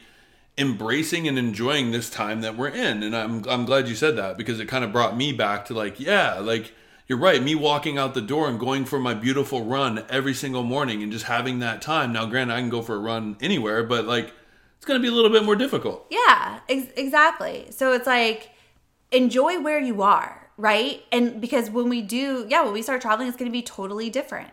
embracing 0.57 1.27
and 1.27 1.37
enjoying 1.37 1.91
this 1.91 2.09
time 2.09 2.41
that 2.41 2.57
we're 2.57 2.69
in. 2.69 3.03
And 3.03 3.15
I'm 3.15 3.47
I'm 3.47 3.65
glad 3.65 3.87
you 3.87 3.95
said 3.95 4.15
that 4.17 4.37
because 4.37 4.59
it 4.59 4.67
kind 4.67 4.83
of 4.83 4.91
brought 4.91 5.15
me 5.15 5.33
back 5.33 5.65
to 5.65 5.73
like, 5.73 5.99
yeah, 5.99 6.39
like 6.39 6.73
you're 7.07 7.17
right, 7.17 7.41
me 7.41 7.55
walking 7.55 7.97
out 7.97 8.13
the 8.13 8.21
door 8.21 8.47
and 8.47 8.59
going 8.59 8.85
for 8.85 8.99
my 8.99 9.13
beautiful 9.13 9.65
run 9.65 10.05
every 10.09 10.33
single 10.33 10.63
morning 10.63 11.03
and 11.03 11.11
just 11.11 11.25
having 11.25 11.59
that 11.59 11.81
time. 11.81 12.13
Now 12.13 12.25
granted 12.25 12.53
I 12.53 12.59
can 12.59 12.69
go 12.69 12.81
for 12.81 12.95
a 12.95 12.99
run 12.99 13.37
anywhere, 13.41 13.83
but 13.83 14.05
like 14.05 14.33
it's 14.77 14.85
going 14.85 14.99
to 14.99 15.01
be 15.01 15.09
a 15.09 15.15
little 15.15 15.29
bit 15.29 15.43
more 15.43 15.55
difficult. 15.55 16.07
Yeah, 16.09 16.59
ex- 16.67 16.91
exactly. 16.95 17.67
So 17.69 17.93
it's 17.93 18.07
like 18.07 18.51
enjoy 19.11 19.59
where 19.61 19.79
you 19.79 20.01
are, 20.01 20.49
right? 20.57 21.03
And 21.11 21.39
because 21.39 21.69
when 21.69 21.89
we 21.89 22.01
do, 22.01 22.47
yeah, 22.49 22.63
when 22.63 22.73
we 22.73 22.81
start 22.81 23.01
traveling, 23.01 23.27
it's 23.27 23.37
going 23.37 23.51
to 23.51 23.53
be 23.53 23.61
totally 23.61 24.09
different. 24.09 24.49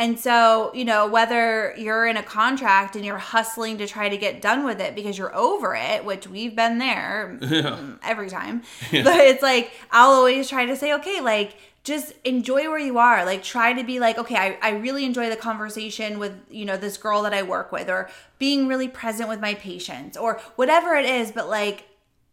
And 0.00 0.18
so, 0.18 0.70
you 0.74 0.84
know, 0.84 1.08
whether 1.08 1.74
you're 1.76 2.06
in 2.06 2.16
a 2.16 2.22
contract 2.22 2.94
and 2.94 3.04
you're 3.04 3.18
hustling 3.18 3.78
to 3.78 3.86
try 3.88 4.08
to 4.08 4.16
get 4.16 4.40
done 4.40 4.64
with 4.64 4.80
it 4.80 4.94
because 4.94 5.18
you're 5.18 5.34
over 5.34 5.74
it, 5.74 6.04
which 6.04 6.28
we've 6.28 6.54
been 6.54 6.78
there 6.78 7.36
mm, 7.42 7.98
every 8.04 8.30
time, 8.30 8.62
but 8.92 9.18
it's 9.18 9.42
like, 9.42 9.72
I'll 9.90 10.12
always 10.12 10.48
try 10.48 10.66
to 10.66 10.76
say, 10.76 10.94
okay, 10.94 11.20
like, 11.20 11.56
just 11.82 12.12
enjoy 12.22 12.68
where 12.68 12.78
you 12.78 12.98
are. 12.98 13.24
Like, 13.24 13.42
try 13.42 13.72
to 13.72 13.82
be 13.82 13.98
like, 13.98 14.18
okay, 14.18 14.36
I, 14.36 14.58
I 14.62 14.70
really 14.76 15.04
enjoy 15.04 15.30
the 15.30 15.36
conversation 15.36 16.20
with, 16.20 16.32
you 16.48 16.64
know, 16.64 16.76
this 16.76 16.96
girl 16.96 17.22
that 17.22 17.34
I 17.34 17.42
work 17.42 17.72
with, 17.72 17.90
or 17.90 18.08
being 18.38 18.68
really 18.68 18.88
present 18.88 19.28
with 19.28 19.40
my 19.40 19.54
patients, 19.54 20.16
or 20.16 20.40
whatever 20.54 20.94
it 20.94 21.06
is. 21.06 21.32
But 21.32 21.48
like, 21.48 21.88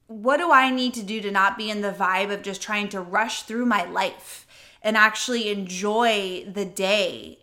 what 0.06 0.38
do 0.38 0.52
I 0.52 0.70
need 0.70 0.94
to 0.96 1.04
do 1.04 1.20
to 1.22 1.32
not 1.32 1.58
be 1.58 1.72
in 1.72 1.82
the 1.82 1.92
vibe 1.92 2.32
of 2.32 2.44
just 2.44 2.62
trying 2.62 2.90
to 2.90 3.02
rush 3.02 3.44
through 3.44 3.66
my 3.66 3.86
life 3.86 4.46
and 4.84 4.96
actually 4.96 5.50
enjoy 5.50 6.46
the 6.48 6.66
day 6.66 7.40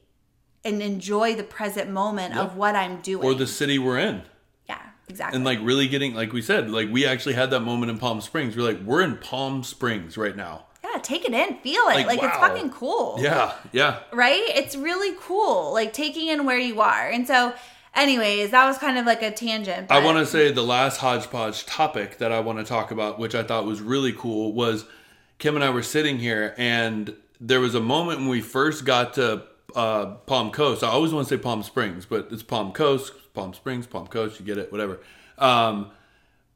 and 0.64 0.80
enjoy 0.82 1.34
the 1.34 1.42
present 1.42 1.90
moment 1.90 2.36
of 2.36 2.56
what 2.56 2.74
I'm 2.76 3.00
doing? 3.00 3.24
Or 3.24 3.34
the 3.34 3.46
city 3.46 3.78
we're 3.78 3.98
in. 3.98 4.22
yeah, 4.68 4.80
exactly. 5.08 5.36
And 5.36 5.44
like 5.44 5.58
really 5.62 5.88
getting 5.88 6.14
like 6.14 6.32
we 6.32 6.42
said, 6.42 6.70
like 6.70 6.88
we 6.90 7.06
actually 7.06 7.34
had 7.34 7.50
that 7.50 7.60
moment 7.60 7.90
in 7.90 7.98
Palm 7.98 8.20
Springs. 8.20 8.56
We're 8.56 8.62
like, 8.62 8.80
we're 8.82 9.02
in 9.02 9.16
Palm 9.18 9.62
Springs 9.64 10.16
right 10.16 10.36
now. 10.36 10.66
yeah, 10.84 11.00
take 11.00 11.24
it 11.24 11.32
in, 11.32 11.56
feel 11.58 11.82
it. 11.88 11.94
Like, 11.94 12.06
Like, 12.06 12.22
it's 12.22 12.36
fucking 12.36 12.70
cool. 12.70 13.16
Yeah, 13.20 13.54
yeah. 13.72 14.00
right? 14.12 14.42
It's 14.54 14.76
really 14.76 15.16
cool, 15.20 15.72
like 15.72 15.92
taking 15.92 16.28
in 16.28 16.44
where 16.46 16.58
you 16.58 16.80
are. 16.80 17.08
And 17.08 17.26
so, 17.26 17.54
anyways, 17.94 18.50
that 18.50 18.66
was 18.66 18.78
kind 18.78 18.98
of 18.98 19.06
like 19.06 19.22
a 19.22 19.30
tangent. 19.30 19.90
I 19.90 20.04
want 20.04 20.18
to 20.18 20.26
say 20.26 20.52
the 20.52 20.62
last 20.62 20.98
hodgepodge 20.98 21.66
topic 21.66 22.18
that 22.18 22.30
I 22.32 22.40
want 22.40 22.58
to 22.58 22.64
talk 22.64 22.90
about, 22.90 23.18
which 23.18 23.34
I 23.34 23.42
thought 23.42 23.64
was 23.64 23.80
really 23.80 24.12
cool, 24.12 24.52
was 24.52 24.84
Kim 25.38 25.56
and 25.56 25.64
I 25.64 25.70
were 25.70 25.82
sitting 25.82 26.18
here, 26.18 26.54
and 26.56 27.16
there 27.40 27.58
was 27.60 27.74
a 27.74 27.80
moment 27.80 28.20
when 28.20 28.28
we 28.28 28.40
first 28.40 28.84
got 28.84 29.14
to 29.14 29.42
uh, 29.74 30.06
Palm 30.26 30.50
Coast. 30.50 30.82
I 30.82 30.88
always 30.88 31.12
want 31.12 31.28
to 31.28 31.34
say 31.36 31.40
Palm 31.42 31.62
Springs, 31.62 32.06
but 32.06 32.28
it's 32.30 32.42
Palm 32.42 32.72
Coast, 32.72 33.12
Palm 33.34 33.54
Springs, 33.54 33.86
Palm 33.86 34.06
Coast. 34.06 34.38
You 34.40 34.46
get 34.46 34.58
it, 34.58 34.70
whatever. 34.72 35.00
Um, 35.38 35.90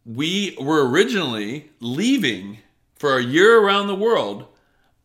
we 0.05 0.57
were 0.61 0.89
originally 0.89 1.71
leaving 1.81 2.59
for 2.95 3.17
a 3.19 3.23
year 3.23 3.59
around 3.61 3.89
the 3.89 3.95
world 3.95 4.47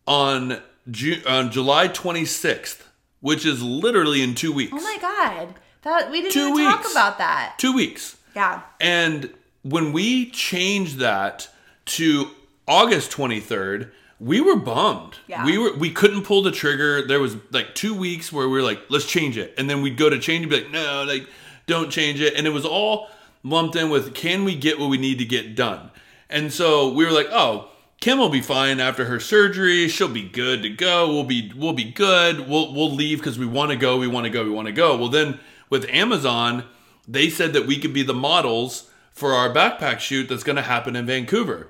on 0.08 0.62
Ju- 0.90 1.22
on 1.28 1.52
July 1.52 1.88
26th, 1.88 2.84
which 3.20 3.46
is 3.46 3.62
literally 3.62 4.22
in 4.22 4.36
two 4.36 4.52
weeks. 4.52 4.74
Oh 4.76 4.82
my 4.82 4.98
god, 5.02 5.56
that 5.84 6.10
we 6.12 6.22
didn't 6.22 6.34
Two 6.34 6.60
even 6.60 6.66
talk 6.72 6.90
about 6.92 7.18
that. 7.20 7.56
two 7.58 7.74
weeks. 7.74 8.18
Yeah. 8.36 8.62
And 8.80 9.34
when 9.64 9.92
we 9.94 10.30
changed 10.32 10.98
that 10.98 11.50
to 11.86 12.30
August 12.68 13.12
23rd, 13.12 13.92
we 14.22 14.40
were 14.40 14.56
bummed. 14.56 15.18
Yeah. 15.28 15.44
We 15.44 15.58
were 15.58 15.76
we 15.76 15.90
couldn't 15.90 16.24
pull 16.24 16.44
the 16.44 16.52
trigger. 16.52 17.06
There 17.06 17.20
was 17.20 17.36
like 17.50 17.74
2 17.74 17.96
weeks 17.96 18.32
where 18.32 18.48
we 18.48 18.54
were 18.54 18.62
like, 18.62 18.80
let's 18.90 19.08
change 19.08 19.36
it. 19.36 19.56
And 19.58 19.68
then 19.68 19.82
we'd 19.82 19.98
go 19.98 20.12
to 20.12 20.20
change 20.20 20.46
it 20.46 20.50
be 20.50 20.62
like, 20.62 20.72
no, 20.72 21.04
like 21.08 21.28
don't 21.66 21.90
change 21.90 22.22
it. 22.22 22.36
And 22.36 22.46
it 22.46 22.52
was 22.52 22.64
all 22.64 23.10
lumped 23.42 23.76
in 23.76 23.90
with 23.90 24.14
can 24.14 24.44
we 24.46 24.56
get 24.56 24.80
what 24.80 24.92
we 24.92 25.00
need 25.00 25.18
to 25.18 25.26
get 25.26 25.56
done? 25.56 25.90
And 26.30 26.54
so 26.54 26.94
we 26.94 27.04
were 27.04 27.12
like, 27.12 27.30
oh, 27.32 27.70
Kim 28.00 28.20
will 28.20 28.30
be 28.30 28.42
fine 28.42 28.80
after 28.80 29.06
her 29.06 29.20
surgery. 29.20 29.88
She'll 29.88 30.08
be 30.08 30.30
good 30.30 30.62
to 30.62 30.70
go. 30.70 31.08
We'll 31.08 31.24
be 31.24 31.52
we'll 31.56 31.74
be 31.74 31.92
good. 31.92 32.48
We'll 32.48 32.74
we'll 32.76 32.92
leave 32.92 33.18
because 33.18 33.40
we 33.40 33.48
want 33.48 33.72
to 33.72 33.76
go. 33.76 33.98
We 33.98 34.08
want 34.08 34.26
to 34.26 34.30
go. 34.30 34.44
We 34.44 34.52
want 34.52 34.68
to 34.68 34.72
go. 34.72 34.96
Well, 34.98 35.10
then 35.10 35.40
with 35.72 35.90
Amazon, 35.90 36.66
they 37.08 37.28
said 37.32 37.54
that 37.54 37.66
we 37.66 37.80
could 37.80 37.94
be 37.94 38.04
the 38.04 38.14
models 38.14 38.92
for 39.12 39.34
our 39.34 39.52
backpack 39.52 40.00
shoot 40.00 40.30
that's 40.30 40.44
going 40.44 40.58
to 40.58 40.62
happen 40.62 40.96
in 40.96 41.08
Vancouver. 41.08 41.70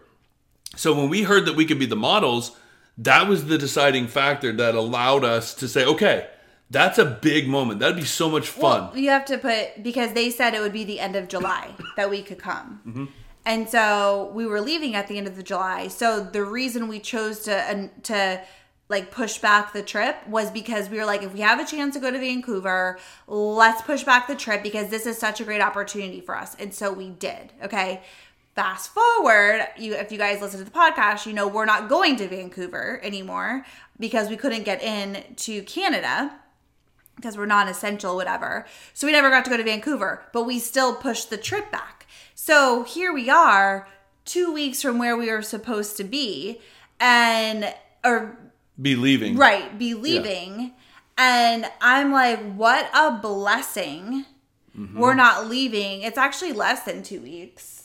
So 0.76 0.94
when 0.94 1.10
we 1.10 1.24
heard 1.24 1.46
that 1.46 1.56
we 1.56 1.66
could 1.66 1.80
be 1.80 1.86
the 1.86 1.96
models, 1.96 2.56
that 2.98 3.28
was 3.28 3.46
the 3.46 3.58
deciding 3.58 4.08
factor 4.08 4.52
that 4.54 4.76
allowed 4.76 5.24
us 5.24 5.54
to 5.56 5.68
say, 5.68 5.86
okay, 5.86 6.28
that's 6.70 6.98
a 6.98 7.06
big 7.06 7.50
moment. 7.50 7.80
That'd 7.80 7.98
be 7.98 8.06
so 8.06 8.30
much 8.30 8.48
fun. 8.48 8.88
Well, 8.88 8.98
you 8.98 9.10
have 9.10 9.26
to 9.26 9.38
put 9.38 9.84
because 9.84 10.14
they 10.14 10.30
said 10.30 10.54
it 10.54 10.62
would 10.62 10.74
be 10.74 10.86
the 10.86 11.00
end 11.00 11.16
of 11.16 11.28
July 11.28 11.76
that 11.98 12.10
we 12.10 12.22
could 12.22 12.40
come. 12.40 12.82
Mm-hmm. 12.88 13.06
And 13.46 13.68
so 13.68 14.32
we 14.34 14.46
were 14.46 14.62
leaving 14.62 14.96
at 14.96 15.08
the 15.08 15.18
end 15.18 15.28
of 15.28 15.36
the 15.36 15.44
July. 15.44 15.88
So 15.88 16.24
the 16.24 16.44
reason 16.44 16.88
we 16.88 17.00
chose 17.00 17.42
to 17.42 17.90
to 18.04 18.42
like 18.88 19.10
push 19.10 19.40
back 19.40 19.74
the 19.74 19.82
trip 19.82 20.16
was 20.28 20.52
because 20.52 20.90
we 20.90 20.98
were 20.98 21.06
like 21.06 21.24
if 21.24 21.34
we 21.34 21.40
have 21.40 21.60
a 21.60 21.66
chance 21.66 21.96
to 21.96 22.00
go 22.00 22.12
to 22.12 22.20
Vancouver, 22.20 23.00
let's 23.28 23.82
push 23.82 24.04
back 24.04 24.28
the 24.28 24.36
trip 24.36 24.64
because 24.64 24.90
this 24.90 25.06
is 25.06 25.18
such 25.18 25.42
a 25.42 25.44
great 25.44 25.62
opportunity 25.62 26.22
for 26.22 26.38
us. 26.38 26.56
And 26.56 26.74
so 26.74 26.94
we 26.94 27.10
did. 27.10 27.52
Okay. 27.64 28.02
Fast 28.62 28.94
forward, 28.94 29.68
you 29.80 29.96
if 29.96 30.12
you 30.12 30.20
guys 30.20 30.40
listen 30.40 30.60
to 30.60 30.66
the 30.66 30.70
podcast, 30.70 31.26
you 31.26 31.34
know 31.34 31.48
we're 31.48 31.66
not 31.66 31.90
going 31.90 32.16
to 32.18 32.28
Vancouver 32.28 33.00
anymore 33.02 33.66
because 34.00 34.30
we 34.30 34.38
couldn't 34.38 34.64
get 34.66 34.84
in 34.84 35.24
to 35.38 35.64
Canada 35.64 36.32
because 37.16 37.36
we're 37.38 37.48
non 37.48 37.68
essential, 37.68 38.16
whatever. 38.16 38.68
So 38.94 39.08
we 39.08 39.14
never 39.14 39.32
got 39.32 39.46
to 39.46 39.50
go 39.50 39.58
to 39.58 39.64
Vancouver, 39.64 40.24
but 40.32 40.44
we 40.44 40.60
still 40.60 40.94
pushed 40.94 41.32
the 41.32 41.38
trip 41.38 41.72
back. 41.72 42.06
So 42.36 42.84
here 42.84 43.12
we 43.12 43.32
are, 43.32 43.88
two 44.26 44.54
weeks 44.54 44.80
from 44.80 45.00
where 45.00 45.18
we 45.18 45.32
were 45.32 45.42
supposed 45.42 45.98
to 45.98 46.04
be, 46.04 46.62
and, 47.00 47.74
or, 48.06 48.38
Be 48.80 48.96
leaving. 48.96 49.38
right, 49.38 49.80
be 49.80 49.96
leaving. 49.96 50.74
And 51.18 51.66
I'm 51.82 52.12
like, 52.12 52.54
what 52.54 52.92
a 52.94 53.12
blessing. 53.12 54.26
Mm-hmm. 54.78 55.00
We're 55.00 55.16
not 55.16 55.48
leaving. 55.48 56.04
It's 56.04 56.18
actually 56.18 56.54
less 56.54 56.84
than 56.84 57.02
two 57.02 57.22
weeks. 57.22 57.81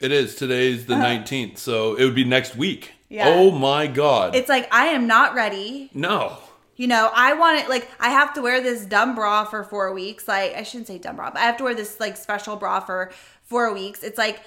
It 0.00 0.12
is. 0.12 0.34
Today's 0.36 0.86
the 0.86 0.94
uh. 0.94 1.04
19th, 1.04 1.58
so 1.58 1.94
it 1.94 2.04
would 2.04 2.14
be 2.14 2.24
next 2.24 2.56
week. 2.56 2.92
Yeah. 3.08 3.28
Oh 3.28 3.50
my 3.50 3.86
God. 3.86 4.34
It's 4.34 4.48
like, 4.48 4.72
I 4.72 4.86
am 4.86 5.06
not 5.06 5.34
ready. 5.34 5.90
no. 5.94 6.38
You 6.76 6.86
know, 6.86 7.10
I 7.12 7.32
want 7.32 7.58
it 7.58 7.68
like 7.68 7.90
I 7.98 8.10
have 8.10 8.32
to 8.34 8.40
wear 8.40 8.60
this 8.60 8.84
dumb 8.86 9.16
bra 9.16 9.44
for 9.44 9.64
four 9.64 9.92
weeks. 9.92 10.28
Like 10.28 10.54
I 10.54 10.62
shouldn't 10.62 10.86
say 10.86 10.98
dumb 10.98 11.16
bra, 11.16 11.28
but 11.32 11.40
I 11.40 11.46
have 11.46 11.56
to 11.56 11.64
wear 11.64 11.74
this 11.74 11.98
like 11.98 12.16
special 12.16 12.54
bra 12.54 12.78
for 12.78 13.10
four 13.42 13.74
weeks. 13.74 14.04
It's 14.04 14.16
like 14.16 14.40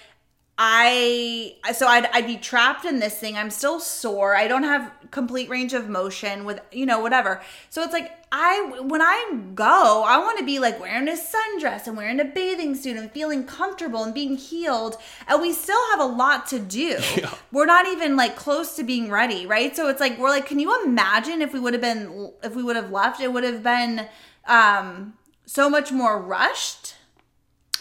I 0.64 1.56
so 1.74 1.88
I'd 1.88 2.06
I'd 2.14 2.28
be 2.28 2.38
trapped 2.38 2.86
in 2.86 3.00
this 3.00 3.18
thing. 3.18 3.36
I'm 3.36 3.50
still 3.50 3.80
sore. 3.80 4.36
I 4.36 4.48
don't 4.48 4.62
have 4.62 4.92
complete 5.10 5.50
range 5.50 5.74
of 5.74 5.90
motion 5.90 6.46
with 6.46 6.62
you 6.72 6.86
know 6.86 7.00
whatever. 7.00 7.42
So 7.72 7.82
it's 7.82 7.94
like 7.94 8.12
I 8.32 8.84
when 8.84 9.02
I 9.02 9.40
go, 9.56 10.04
I 10.06 10.20
want 10.20 10.38
to 10.38 10.46
be 10.46 10.60
like 10.60 10.80
wearing 10.80 11.08
a 11.08 11.14
sundress 11.14 11.88
and 11.88 11.98
wearing 11.98 12.20
a 12.20 12.26
bathing 12.26 12.76
suit 12.76 12.96
and 12.96 13.10
feeling 13.12 13.44
comfortable 13.44 14.04
and 14.04 14.14
being 14.14 14.38
healed. 14.38 14.98
And 15.28 15.42
we 15.42 15.52
still 15.52 15.82
have 15.90 16.00
a 16.00 16.06
lot 16.06 16.46
to 16.50 16.60
do. 16.60 17.00
Yeah. 17.18 17.34
We're 17.52 17.66
not 17.66 17.88
even 17.88 18.16
like 18.16 18.36
close 18.36 18.76
to 18.76 18.84
being 18.84 19.10
ready, 19.10 19.48
right? 19.48 19.76
So 19.76 19.90
it's 19.90 20.00
like 20.00 20.20
we're 20.20 20.30
like, 20.30 20.46
can 20.46 20.60
you 20.60 20.86
imagine 20.86 21.42
if 21.42 21.54
we 21.54 21.60
would 21.60 21.74
have 21.74 21.82
been 21.82 22.34
if 22.44 22.56
we 22.56 22.62
would 22.62 22.76
have 22.76 22.92
left? 22.92 23.20
It 23.20 23.34
would 23.34 23.44
have 23.44 23.64
been 23.64 24.08
um 24.46 25.16
so 25.48 25.72
much 25.72 25.92
more 25.92 26.22
rushed. 26.22 26.94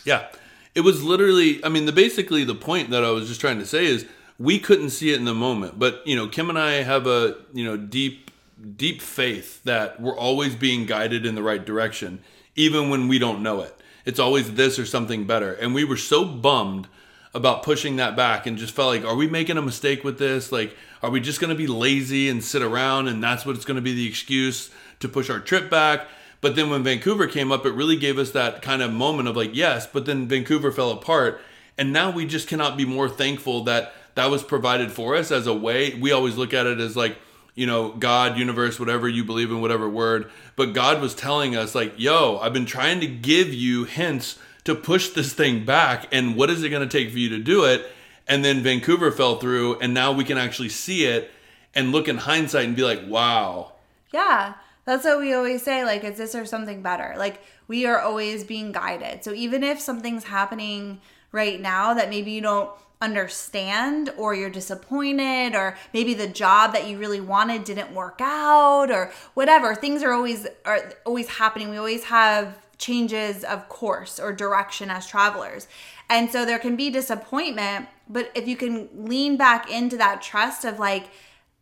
Yeah. 0.07 0.29
It 0.75 0.83
was 0.83 1.03
literally, 1.03 1.65
I 1.65 1.69
mean, 1.69 1.87
the 1.87 1.93
basically 1.93 2.45
the 2.45 2.55
point 2.55 2.91
that 2.91 3.05
I 3.05 3.11
was 3.11 3.29
just 3.29 3.41
trying 3.41 3.59
to 3.59 3.67
say 3.67 3.87
is 3.87 4.07
we 4.39 4.59
couldn't 4.59 4.91
see 4.91 5.13
it 5.13 5.19
in 5.19 5.25
the 5.25 5.35
moment. 5.35 5.79
But, 5.79 6.07
you 6.07 6.17
know, 6.17 6.29
Kim 6.29 6.49
and 6.49 6.59
I 6.59 6.83
have 6.83 7.07
a, 7.07 7.37
you 7.53 7.65
know, 7.65 7.77
deep, 7.77 8.31
deep 8.77 9.03
faith 9.03 9.63
that 9.65 10.01
we're 10.01 10.17
always 10.17 10.55
being 10.55 10.87
guided 10.87 11.27
in 11.27 11.35
the 11.35 11.43
right 11.43 11.65
direction, 11.65 12.21
even 12.55 12.89
when 12.89 13.09
we 13.09 13.19
don't 13.19 13.43
know 13.43 13.61
it. 13.61 13.77
It's 14.05 14.19
always 14.19 14.55
this 14.55 14.79
or 14.79 14.87
something 14.87 15.27
better. 15.27 15.53
And 15.53 15.75
we 15.75 15.85
were 15.85 15.97
so 15.97 16.25
bummed 16.25 16.89
about 17.35 17.63
pushing 17.63 17.97
that 17.97 18.17
back 18.17 18.47
and 18.47 18.59
just 18.59 18.75
felt 18.75 18.89
like, 18.89 19.05
are 19.05 19.15
we 19.15 19.29
making 19.29 19.57
a 19.57 19.63
mistake 19.63 20.03
with 20.03 20.19
this? 20.19 20.51
Like, 20.51 20.77
are 21.03 21.11
we 21.11 21.21
just 21.21 21.41
going 21.41 21.51
to 21.51 21.57
be 21.57 21.67
lazy 21.67 22.29
and 22.29 22.43
sit 22.43 22.63
around 22.63 23.09
and 23.09 23.23
that's 23.23 23.47
what 23.47 23.57
it's 23.57 23.65
going 23.65 23.77
to 23.77 23.83
be 23.83 23.95
the 23.95 24.09
excuse 24.09 24.71
to 25.01 25.09
push 25.09 25.31
our 25.31 25.39
trip 25.41 25.71
back? 25.71 26.09
But 26.41 26.57
then 26.57 26.71
when 26.71 26.83
Vancouver 26.83 27.27
came 27.27 27.53
up, 27.53 27.67
it 27.67 27.73
really 27.73 27.97
gave 27.97 28.19
us 28.19 28.31
that 28.31 28.63
kind 28.63 28.83
of 28.83 28.93
moment 28.93 29.29
of 29.29 29.37
like, 29.37 29.55
yes, 29.55 29.87
but 29.87 30.07
then 30.07 30.27
Vancouver 30.27 30.73
fell 30.73 30.91
apart. 30.91 31.41
And 31.77 31.93
now 31.93 32.11
we 32.11 32.27
just 32.27 32.49
cannot 32.49 32.77
be 32.77 32.85
more 32.85 33.09
thankful 33.09 33.65
that 33.65 33.95
that 34.15 34.31
was 34.31 34.43
provided 34.43 34.91
for 34.91 35.17
us 35.17 35.31
as 35.31 35.47
a 35.47 35.55
way. 35.55 35.95
We 35.95 36.13
always 36.13 36.37
look 36.37 36.55
at 36.55 36.67
it 36.67 36.81
as 36.81 36.97
like, 36.97 37.19
you 37.55 37.67
know, 37.67 37.93
God, 37.93 38.39
universe, 38.39 38.81
whatever 38.81 39.09
you 39.09 39.25
believe 39.25 39.51
in, 39.51 39.61
whatever 39.61 39.89
word. 39.89 40.31
But 40.57 40.73
God 40.73 41.01
was 41.01 41.15
telling 41.15 41.57
us, 41.57 41.75
like, 41.75 41.95
yo, 41.97 42.39
I've 42.39 42.53
been 42.53 42.67
trying 42.67 43.01
to 43.01 43.07
give 43.07 43.53
you 43.53 43.85
hints 43.85 44.39
to 44.65 44.75
push 44.75 45.11
this 45.11 45.33
thing 45.33 45.65
back. 45.65 46.07
And 46.13 46.37
what 46.37 46.51
is 46.51 46.63
it 46.63 46.71
going 46.71 46.89
to 46.89 46.99
take 46.99 47.13
for 47.13 47.19
you 47.19 47.29
to 47.31 47.39
do 47.39 47.65
it? 47.65 47.87
And 48.27 48.45
then 48.45 48.63
Vancouver 48.63 49.11
fell 49.11 49.39
through. 49.39 49.79
And 49.81 49.93
now 49.93 50.13
we 50.13 50.25
can 50.25 50.39
actually 50.39 50.69
see 50.69 51.05
it 51.05 51.31
and 51.75 51.93
look 51.93 52.09
in 52.09 52.19
hindsight 52.19 52.67
and 52.67 52.77
be 52.77 52.83
like, 52.83 53.01
wow. 53.07 53.73
Yeah. 54.13 54.55
That's 54.85 55.05
what 55.05 55.21
we 55.21 55.33
always 55.35 55.63
say. 55.63 55.85
Like, 55.85 56.05
is 56.05 56.19
this 56.19 56.35
or 56.35 56.45
something 56.45 56.83
better? 56.83 57.15
Like, 57.17 57.43
we 57.69 57.87
are 57.87 58.01
always 58.01 58.45
being 58.45 58.73
guided. 58.73 59.25
So, 59.25 59.33
even 59.33 59.63
if 59.63 59.81
something's 59.81 60.25
happening 60.25 61.01
right 61.33 61.61
now 61.61 61.95
that 61.95 62.11
maybe 62.11 62.33
you 62.33 62.41
don't 62.41 62.71
understand 63.03 64.11
or 64.19 64.35
you're 64.35 64.51
disappointed 64.51 65.55
or 65.55 65.77
maybe 65.95 66.13
the 66.13 66.27
job 66.27 66.75
that 66.75 66.87
you 66.87 66.99
really 66.99 67.21
wanted 67.21 67.65
didn't 67.65 67.95
work 67.95 68.19
out 68.21 68.91
or 68.91 69.11
whatever 69.33 69.75
things 69.75 70.03
are 70.03 70.13
always 70.13 70.47
are 70.67 70.93
always 71.07 71.27
happening 71.29 71.71
we 71.71 71.79
always 71.79 72.05
have 72.05 72.59
changes 72.77 73.43
of 73.45 73.67
course 73.71 74.21
or 74.21 74.35
direction 74.35 74.91
as 74.91 75.07
travelers 75.07 75.67
and 76.11 76.31
so 76.31 76.45
there 76.45 76.59
can 76.59 76.77
be 76.77 76.91
disappointment 76.91 77.89
but 78.07 78.31
if 78.35 78.47
you 78.47 78.57
can 78.57 78.87
lean 78.95 79.39
back 79.39 79.71
into 79.71 79.97
that 79.97 80.21
trust 80.21 80.67
of 80.67 80.79
like 80.79 81.07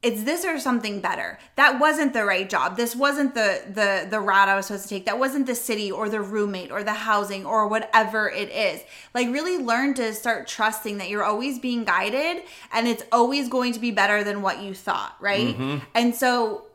it's 0.01 0.23
this 0.23 0.45
or 0.45 0.61
something 0.61 1.01
better. 1.01 1.39
That 1.57 1.81
wasn't 1.81 2.13
the 2.13 2.25
right 2.25 2.49
job. 2.49 2.77
This 2.77 2.95
wasn't 2.95 3.35
the 3.35 3.63
the 3.69 4.07
the 4.09 4.21
route 4.21 4.49
I 4.49 4.55
was 4.55 4.67
supposed 4.67 4.85
to 4.85 4.89
take. 4.91 5.07
That 5.07 5.19
wasn't 5.19 5.47
the 5.47 5.57
city 5.57 5.91
or 5.91 6.09
the 6.09 6.21
roommate 6.21 6.71
or 6.71 6.85
the 6.85 6.93
housing 6.93 7.45
or 7.45 7.67
whatever 7.67 8.29
it 8.31 8.49
is. 8.51 8.81
Like 9.13 9.27
really 9.29 9.59
learn 9.59 9.95
to 9.95 10.15
start 10.15 10.47
trusting 10.47 10.99
that 10.99 11.09
you're 11.09 11.25
always 11.25 11.59
being 11.59 11.85
guided 11.85 12.45
and 12.73 12.87
it's 12.87 13.03
always 13.11 13.49
going 13.49 13.73
to 13.73 13.81
be 13.81 13.91
better 13.91 14.23
than 14.23 14.41
what 14.41 14.63
you 14.63 14.73
thought, 14.73 15.17
right? 15.21 15.57
And 15.95 16.15
so 16.15 16.67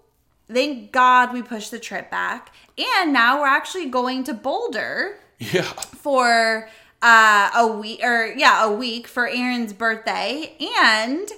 thank 0.51 0.91
God 0.91 1.31
we 1.31 1.41
pushed 1.41 1.71
the 1.71 1.79
trip 1.79 2.11
back. 2.11 2.51
And 2.77 3.13
now 3.13 3.39
we're 3.39 3.47
actually 3.47 3.85
going 3.89 4.25
to 4.25 4.33
Boulder 4.33 5.17
Yeah. 5.39 5.61
for 5.63 6.67
uh, 7.01 7.51
a 7.55 7.67
week 7.67 8.01
or 8.03 8.33
yeah, 8.35 8.65
a 8.65 8.71
week 8.71 9.07
for 9.07 9.27
Aaron's 9.29 9.71
birthday 9.71 10.55
and 10.59 11.29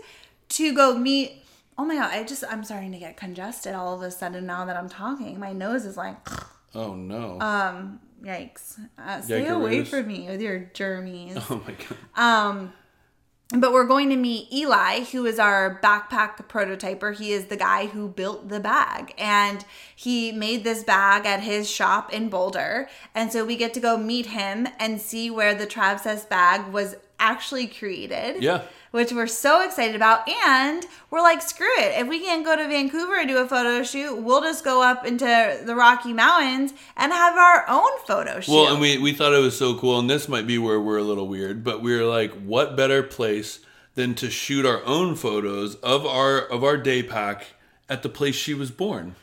to 0.50 0.74
go 0.74 0.98
meet. 0.98 1.43
Oh 1.78 1.86
my 1.86 1.96
god, 1.96 2.12
I 2.12 2.24
just 2.24 2.44
I'm 2.50 2.64
starting 2.64 2.92
to 2.94 3.00
get 3.00 3.18
congested 3.18 3.74
all 3.76 3.94
of 3.94 4.02
a 4.02 4.12
sudden 4.12 4.46
now 4.46 4.66
that 4.66 4.78
I'm 4.78 4.90
talking. 4.90 5.40
My 5.40 5.52
nose 5.54 5.86
is 5.86 5.98
like, 5.98 6.16
Oh 6.76 6.94
no. 6.96 7.40
um, 7.42 8.00
yikes. 8.24 8.80
Uh, 8.98 9.22
stay 9.22 9.48
away 9.48 9.84
from 9.84 10.08
me 10.08 10.28
with 10.28 10.42
your 10.42 10.72
germies. 10.74 11.36
oh 11.50 11.62
my 11.66 11.74
god. 11.74 11.98
Um, 12.16 12.74
but 13.52 13.74
we're 13.74 13.86
going 13.86 14.10
to 14.10 14.16
meet 14.16 14.52
Eli, 14.52 15.04
who 15.04 15.26
is 15.28 15.38
our 15.38 15.80
backpack 15.84 16.38
prototyper. 16.50 17.16
He 17.16 17.32
is 17.32 17.46
the 17.46 17.56
guy 17.56 17.86
who 17.86 18.08
built 18.10 18.50
the 18.50 18.60
bag, 18.60 19.14
and 19.20 19.64
he 19.96 20.32
made 20.32 20.64
this 20.64 20.84
bag 20.84 21.28
at 21.28 21.42
his 21.42 21.70
shop 21.70 22.12
in 22.12 22.30
Boulder. 22.30 22.90
And 23.14 23.32
so 23.32 23.46
we 23.46 23.56
get 23.56 23.74
to 23.76 23.80
go 23.80 23.98
meet 23.98 24.26
him 24.28 24.68
and 24.80 25.00
see 25.00 25.30
where 25.30 25.54
the 25.54 25.68
Travsess 25.68 26.28
bag 26.28 26.74
was 26.74 26.96
actually 27.20 27.68
created. 27.68 28.42
Yeah. 28.42 28.64
Which 28.96 29.12
we're 29.12 29.28
so 29.28 29.62
excited 29.62 29.94
about. 29.94 30.28
And 30.30 30.86
we're 31.12 31.22
like, 31.22 31.42
screw 31.42 31.68
it. 31.80 32.00
If 32.00 32.08
we 32.08 32.22
can't 32.22 32.46
go 32.46 32.56
to 32.56 32.66
Vancouver 32.66 33.16
and 33.20 33.28
do 33.28 33.38
a 33.40 33.46
photo 33.46 33.84
shoot, 33.84 34.16
we'll 34.16 34.40
just 34.42 34.64
go 34.64 34.82
up 34.82 35.06
into 35.06 35.26
the 35.66 35.76
Rocky 35.76 36.14
Mountains 36.14 36.74
and 36.96 37.12
have 37.12 37.36
our 37.36 37.66
own 37.68 37.92
photo 38.08 38.40
shoot. 38.40 38.54
Well, 38.54 38.72
and 38.72 38.80
we, 38.80 38.98
we 38.98 39.12
thought 39.12 39.34
it 39.34 39.40
was 39.42 39.58
so 39.58 39.78
cool, 39.78 40.00
and 40.00 40.10
this 40.10 40.30
might 40.30 40.48
be 40.48 40.58
where 40.58 40.80
we're 40.80 40.98
a 40.98 41.04
little 41.04 41.28
weird, 41.28 41.62
but 41.62 41.82
we 41.82 41.94
were 41.94 42.06
like, 42.06 42.32
what 42.44 42.78
better 42.78 43.04
place 43.04 43.60
than 43.96 44.16
to 44.16 44.30
shoot 44.30 44.66
our 44.66 44.82
own 44.86 45.16
photos 45.16 45.76
of 45.76 46.06
our 46.06 46.40
of 46.40 46.64
our 46.64 46.78
day 46.78 47.04
pack 47.04 47.48
at 47.90 48.02
the 48.02 48.10
place 48.10 48.36
she 48.36 48.54
was 48.54 48.72
born? 48.72 49.16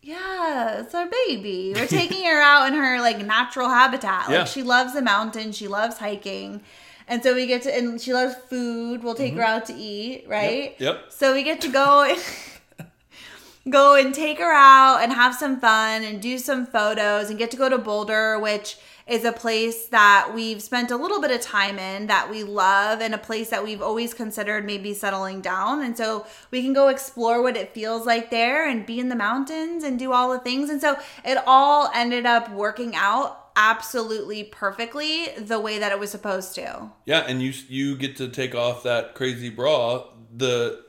Yeah, 0.00 0.80
it's 0.80 0.94
our 0.94 1.08
baby. 1.26 1.72
We're 1.74 1.86
taking 1.88 2.24
her 2.24 2.40
out 2.40 2.68
in 2.68 2.74
her 2.74 3.00
like 3.00 3.18
natural 3.24 3.68
habitat. 3.68 4.28
Like 4.28 4.30
Yeah. 4.36 4.44
she 4.44 4.62
loves 4.62 4.94
the 4.94 5.02
mountain, 5.02 5.50
she 5.52 5.66
loves 5.66 5.98
hiking. 5.98 6.62
And 7.08 7.22
so 7.22 7.34
we 7.34 7.46
get 7.46 7.62
to 7.62 7.74
and 7.74 8.00
she 8.00 8.12
loves 8.12 8.34
food. 8.48 9.02
We'll 9.02 9.14
take 9.14 9.34
her 9.34 9.42
out 9.42 9.66
to 9.66 9.74
eat, 9.74 10.26
right? 10.28 10.74
Mm-hmm. 10.74 10.84
Yep. 10.84 11.04
So 11.08 11.34
we 11.34 11.42
get 11.42 11.60
to 11.62 11.68
go 11.68 12.16
go 13.70 13.94
and 13.94 14.14
take 14.14 14.38
her 14.38 14.52
out 14.52 14.98
and 15.02 15.12
have 15.12 15.34
some 15.34 15.60
fun 15.60 16.02
and 16.02 16.20
do 16.20 16.38
some 16.38 16.66
photos 16.66 17.30
and 17.30 17.38
get 17.38 17.50
to 17.50 17.56
go 17.56 17.68
to 17.68 17.78
Boulder, 17.78 18.38
which 18.38 18.78
is 19.06 19.24
a 19.24 19.32
place 19.32 19.86
that 19.86 20.32
we've 20.34 20.60
spent 20.60 20.90
a 20.90 20.96
little 20.96 21.20
bit 21.20 21.30
of 21.30 21.40
time 21.40 21.78
in 21.78 22.06
that 22.08 22.28
we 22.28 22.44
love 22.44 23.00
and 23.00 23.14
a 23.14 23.18
place 23.18 23.48
that 23.48 23.64
we've 23.64 23.80
always 23.80 24.12
considered 24.12 24.66
maybe 24.66 24.92
settling 24.92 25.40
down. 25.40 25.82
And 25.82 25.96
so 25.96 26.26
we 26.50 26.62
can 26.62 26.74
go 26.74 26.88
explore 26.88 27.42
what 27.42 27.56
it 27.56 27.72
feels 27.72 28.04
like 28.04 28.30
there 28.30 28.68
and 28.68 28.84
be 28.84 29.00
in 29.00 29.08
the 29.08 29.16
mountains 29.16 29.82
and 29.82 29.98
do 29.98 30.12
all 30.12 30.30
the 30.30 30.38
things. 30.38 30.68
And 30.68 30.80
so 30.80 30.98
it 31.24 31.38
all 31.46 31.90
ended 31.94 32.26
up 32.26 32.52
working 32.52 32.94
out 32.94 33.47
absolutely 33.58 34.44
perfectly 34.44 35.26
the 35.36 35.58
way 35.60 35.78
that 35.80 35.92
it 35.92 35.98
was 35.98 36.10
supposed 36.10 36.54
to. 36.54 36.90
Yeah, 37.04 37.24
and 37.26 37.42
you 37.42 37.52
you 37.68 37.96
get 37.96 38.16
to 38.16 38.28
take 38.28 38.54
off 38.54 38.84
that 38.84 39.14
crazy 39.14 39.50
bra 39.50 40.04
the 40.34 40.82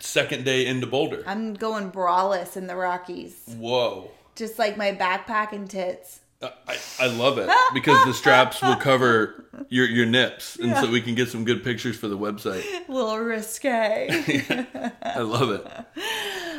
second 0.00 0.44
day 0.44 0.66
into 0.66 0.86
Boulder. 0.86 1.22
I'm 1.26 1.54
going 1.54 1.92
braless 1.92 2.56
in 2.56 2.66
the 2.66 2.74
Rockies, 2.74 3.54
Whoa. 3.58 4.10
just 4.34 4.58
like 4.58 4.76
my 4.76 4.92
backpack 4.92 5.52
and 5.52 5.70
tits. 5.70 6.20
I, 6.42 6.76
I 7.00 7.06
love 7.06 7.38
it 7.38 7.48
because 7.72 8.04
the 8.04 8.12
straps 8.12 8.60
will 8.60 8.76
cover 8.76 9.46
your, 9.70 9.86
your 9.86 10.04
nips, 10.06 10.56
and 10.56 10.76
so 10.76 10.90
we 10.90 11.00
can 11.00 11.14
get 11.14 11.28
some 11.28 11.44
good 11.44 11.64
pictures 11.64 11.96
for 11.96 12.08
the 12.08 12.18
website. 12.18 12.62
A 12.88 12.92
little 12.92 13.18
risque. 13.18 14.08
I 15.02 15.20
love 15.20 15.50
it. 15.50 15.66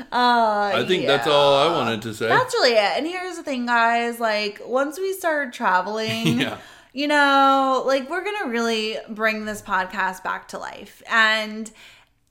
Uh, 0.10 0.72
I 0.74 0.86
think 0.88 1.06
that's 1.06 1.28
all 1.28 1.56
I 1.56 1.76
wanted 1.76 2.02
to 2.04 2.14
say. 2.14 2.30
That's 2.30 2.54
really 2.54 2.72
it. 2.74 2.98
And 2.98 3.06
here's 3.06 3.36
the 3.36 3.44
thing, 3.44 3.66
guys. 3.66 4.22
Like, 4.22 4.62
once 4.66 4.98
we 4.98 5.12
start 5.12 5.52
traveling, 5.52 6.40
Yeah. 6.40 6.60
you 6.94 7.08
know, 7.08 7.84
like, 7.86 8.10
we're 8.10 8.24
going 8.24 8.38
to 8.44 8.48
really 8.50 8.98
bring 9.10 9.44
this 9.44 9.62
podcast 9.62 10.24
back 10.24 10.48
to 10.50 10.60
life. 10.60 11.02
And 11.12 11.70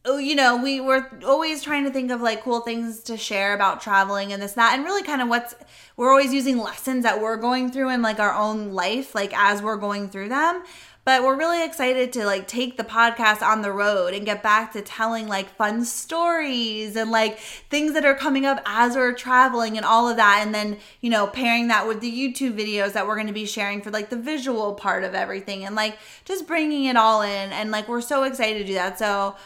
oh, 0.07 0.19
you 0.19 0.35
know, 0.35 0.57
we 0.57 0.81
were 0.81 1.11
always 1.25 1.63
trying 1.63 1.85
to 1.85 1.91
think 1.91 2.11
of 2.11 2.21
like 2.21 2.43
cool 2.43 2.61
things 2.61 3.01
to 3.01 3.17
share 3.17 3.55
about 3.55 3.81
traveling 3.81 4.33
and 4.33 4.41
this, 4.41 4.53
that, 4.53 4.75
and 4.75 4.85
really 4.85 5.03
kind 5.03 5.21
of 5.21 5.29
what's, 5.29 5.55
we're 5.97 6.11
always 6.11 6.33
using 6.33 6.59
lessons 6.59 7.03
that 7.03 7.21
we're 7.21 7.37
going 7.37 7.71
through 7.71 7.91
in 7.91 8.03
like 8.03 8.21
our 8.21 8.35
own 8.35 8.73
life, 8.73 9.15
like 9.15 9.37
as 9.37 9.61
we're 9.63 9.77
going 9.77 10.09
through 10.09 10.29
them. 10.29 10.63
But 11.05 11.23
we're 11.23 11.37
really 11.37 11.65
excited 11.65 12.13
to 12.15 12.25
like 12.25 12.49
take 12.49 12.77
the 12.77 12.83
podcast 12.83 13.41
on 13.41 13.63
the 13.63 13.71
road 13.71 14.13
and 14.13 14.27
get 14.27 14.43
back 14.43 14.73
to 14.73 14.83
telling 14.83 15.29
like 15.29 15.49
fun 15.55 15.85
stories 15.85 16.97
and 16.97 17.13
like 17.13 17.39
things 17.39 17.93
that 17.93 18.05
are 18.05 18.17
coming 18.17 18.45
up 18.45 18.61
as 18.67 18.97
we're 18.97 19.13
traveling 19.13 19.77
and 19.77 19.87
all 19.87 20.09
of 20.09 20.17
that. 20.17 20.41
And 20.45 20.53
then, 20.53 20.79
you 21.01 21.09
know, 21.09 21.29
pairing 21.29 21.69
that 21.69 21.87
with 21.87 22.01
the 22.01 22.11
YouTube 22.11 22.59
videos 22.59 22.93
that 22.95 23.07
we're 23.07 23.15
going 23.15 23.29
to 23.29 23.33
be 23.33 23.47
sharing 23.47 23.83
for 23.83 23.93
like 23.93 24.11
the 24.11 24.17
visual 24.17 24.75
part 24.75 25.05
of 25.05 25.15
everything 25.15 25.65
and 25.65 25.77
like 25.77 25.97
just 26.25 26.45
bringing 26.45 26.87
it 26.87 26.97
all 26.97 27.23
in. 27.23 27.53
And 27.53 27.71
like, 27.71 27.87
we're 27.87 28.01
so 28.01 28.25
excited 28.25 28.59
to 28.59 28.65
do 28.65 28.75
that. 28.75 28.99
So, 28.99 29.37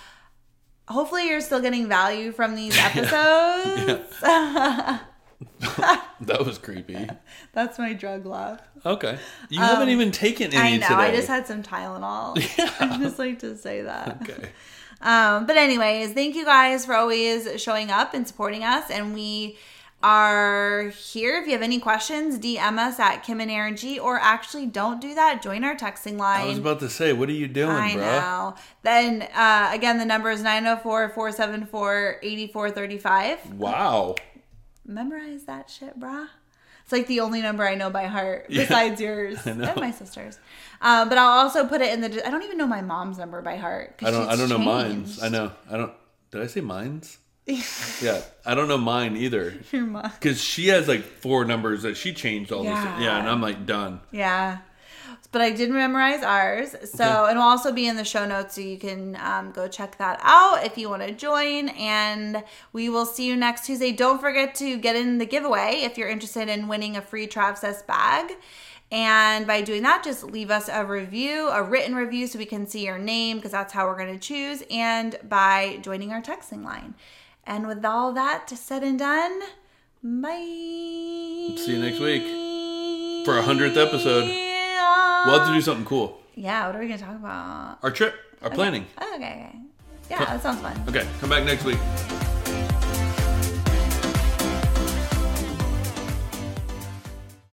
hopefully 0.90 1.28
you're 1.28 1.40
still 1.40 1.60
getting 1.60 1.88
value 1.88 2.32
from 2.32 2.54
these 2.54 2.76
episodes. 2.78 4.20
That 6.22 6.44
was 6.44 6.58
creepy. 6.58 7.08
That's 7.52 7.78
my 7.78 7.94
drug 7.94 8.26
laugh. 8.26 8.60
Okay. 8.84 9.18
You 9.48 9.60
haven't 9.60 9.88
even 9.88 10.10
taken 10.12 10.52
any 10.52 10.74
I 10.74 10.76
know. 10.76 10.88
today. 10.88 11.00
I 11.00 11.16
just 11.16 11.28
had 11.28 11.46
some 11.46 11.62
Tylenol. 11.62 12.36
I 12.80 12.98
just 12.98 13.18
like 13.18 13.38
to 13.40 13.56
say 13.56 13.82
that. 13.82 14.20
Okay. 14.22 14.50
Um, 15.00 15.46
but 15.46 15.56
anyways, 15.56 16.12
thank 16.12 16.34
you 16.34 16.44
guys 16.44 16.84
for 16.84 16.94
always 16.94 17.60
showing 17.60 17.90
up 17.90 18.12
and 18.12 18.28
supporting 18.28 18.64
us. 18.64 18.90
And 18.90 19.14
we 19.14 19.56
are 20.02 20.88
here. 20.88 21.38
If 21.38 21.46
you 21.46 21.52
have 21.52 21.62
any 21.62 21.78
questions, 21.78 22.38
DM 22.38 22.78
us 22.78 22.98
at 22.98 23.18
Kim 23.18 23.40
and 23.40 23.50
Aaron 23.50 23.76
G, 23.76 23.98
or 23.98 24.18
actually 24.18 24.66
don't 24.66 25.00
do 25.00 25.14
that. 25.14 25.42
Join 25.42 25.64
our 25.64 25.76
texting 25.76 26.18
line. 26.18 26.42
I 26.42 26.46
was 26.48 26.58
about 26.58 26.80
to 26.80 26.88
say, 26.88 27.12
what 27.12 27.28
are 27.28 27.32
you 27.32 27.48
doing, 27.48 27.70
I 27.70 27.90
bruh? 27.92 27.96
know. 27.96 28.54
Then 28.82 29.22
uh, 29.34 29.70
again, 29.72 29.98
the 29.98 30.04
number 30.04 30.30
is 30.30 30.42
904 30.42 31.10
474 31.10 32.18
8435. 32.22 33.54
Wow. 33.54 34.14
Memorize 34.86 35.44
that 35.44 35.68
shit, 35.70 35.98
brah. 35.98 36.28
It's 36.82 36.92
like 36.92 37.06
the 37.06 37.20
only 37.20 37.40
number 37.40 37.66
I 37.66 37.76
know 37.76 37.88
by 37.90 38.06
heart 38.06 38.46
besides 38.48 39.00
yours 39.00 39.38
and 39.46 39.60
my 39.76 39.92
sister's. 39.92 40.38
Um, 40.80 41.08
but 41.08 41.18
I'll 41.18 41.38
also 41.44 41.66
put 41.66 41.80
it 41.82 41.92
in 41.92 42.00
the. 42.00 42.26
I 42.26 42.30
don't 42.30 42.42
even 42.42 42.58
know 42.58 42.66
my 42.66 42.80
mom's 42.82 43.18
number 43.18 43.40
by 43.42 43.56
heart. 43.56 44.00
I 44.02 44.10
don't. 44.10 44.28
I 44.28 44.34
don't 44.34 44.48
know 44.48 44.58
mines. 44.58 45.22
I 45.22 45.28
know. 45.28 45.52
I 45.70 45.76
don't. 45.76 45.92
Did 46.32 46.42
I 46.42 46.46
say 46.46 46.60
mines? 46.60 47.18
yeah. 48.02 48.22
I 48.44 48.54
don't 48.54 48.68
know 48.68 48.78
mine 48.78 49.16
either. 49.16 49.54
Your 49.72 49.86
mom. 49.86 50.10
Because 50.18 50.40
she 50.42 50.68
has 50.68 50.88
like 50.88 51.02
four 51.02 51.44
numbers 51.44 51.82
that 51.82 51.96
she 51.96 52.12
changed 52.12 52.52
all 52.52 52.64
Yeah. 52.64 52.94
this. 52.96 53.04
Yeah, 53.04 53.18
and 53.18 53.28
I'm 53.28 53.40
like 53.42 53.66
done. 53.66 54.00
Yeah. 54.10 54.58
But 55.32 55.42
I 55.42 55.50
did 55.50 55.70
memorize 55.70 56.24
ours. 56.24 56.70
So, 56.92 57.04
Okay. 57.04 57.30
and 57.30 57.38
we'll 57.38 57.46
also 57.46 57.70
be 57.72 57.86
in 57.86 57.94
the 57.96 58.04
show 58.04 58.26
notes 58.26 58.56
so 58.56 58.62
you 58.62 58.76
can 58.78 59.16
um, 59.22 59.52
go 59.52 59.68
check 59.68 59.96
that 59.98 60.18
out 60.24 60.64
if 60.64 60.76
you 60.76 60.88
want 60.90 61.02
to 61.02 61.12
join. 61.12 61.68
And 61.70 62.42
we 62.72 62.88
will 62.88 63.06
see 63.06 63.26
you 63.26 63.36
next 63.36 63.64
Tuesday. 63.66 63.92
Don't 63.92 64.20
forget 64.20 64.56
to 64.56 64.76
get 64.76 64.96
in 64.96 65.18
the 65.18 65.26
giveaway 65.26 65.82
if 65.84 65.96
you're 65.96 66.08
interested 66.08 66.48
in 66.48 66.66
winning 66.66 66.96
a 66.96 67.00
free 67.02 67.28
Travsess 67.28 67.86
bag. 67.86 68.32
And 68.90 69.46
by 69.46 69.62
doing 69.62 69.84
that, 69.84 70.02
just 70.02 70.24
leave 70.24 70.50
us 70.50 70.68
a 70.68 70.84
review, 70.84 71.48
a 71.50 71.62
written 71.62 71.94
review, 71.94 72.26
so 72.26 72.36
we 72.40 72.44
can 72.44 72.66
see 72.66 72.84
your 72.84 72.98
name 72.98 73.36
because 73.36 73.52
that's 73.52 73.72
how 73.72 73.86
we're 73.86 73.96
going 73.96 74.12
to 74.12 74.18
choose. 74.18 74.64
And 74.68 75.16
by 75.28 75.78
joining 75.82 76.10
our 76.12 76.20
texting 76.20 76.64
line. 76.64 76.94
And 77.44 77.66
with 77.66 77.84
all 77.84 78.12
that 78.12 78.48
said 78.50 78.82
and 78.82 78.98
done, 78.98 79.40
bye. 80.02 80.30
See 81.56 81.72
you 81.72 81.78
next 81.78 81.98
week 82.00 82.22
for 83.24 83.34
our 83.34 83.42
100th 83.42 83.76
episode. 83.76 84.24
We'll 84.24 85.38
have 85.38 85.48
to 85.48 85.54
do 85.54 85.60
something 85.60 85.84
cool. 85.84 86.20
Yeah, 86.34 86.66
what 86.66 86.76
are 86.76 86.80
we 86.80 86.88
gonna 86.88 86.98
talk 86.98 87.16
about? 87.16 87.78
Our 87.82 87.90
trip, 87.90 88.14
our 88.42 88.50
planning. 88.50 88.86
Oh, 89.00 89.14
okay, 89.16 89.48
okay. 89.50 89.58
Yeah, 90.10 90.24
that 90.24 90.42
sounds 90.42 90.60
fun. 90.60 90.82
Okay, 90.88 91.06
come 91.20 91.28
back 91.30 91.44
next 91.44 91.64
week. 91.64 91.78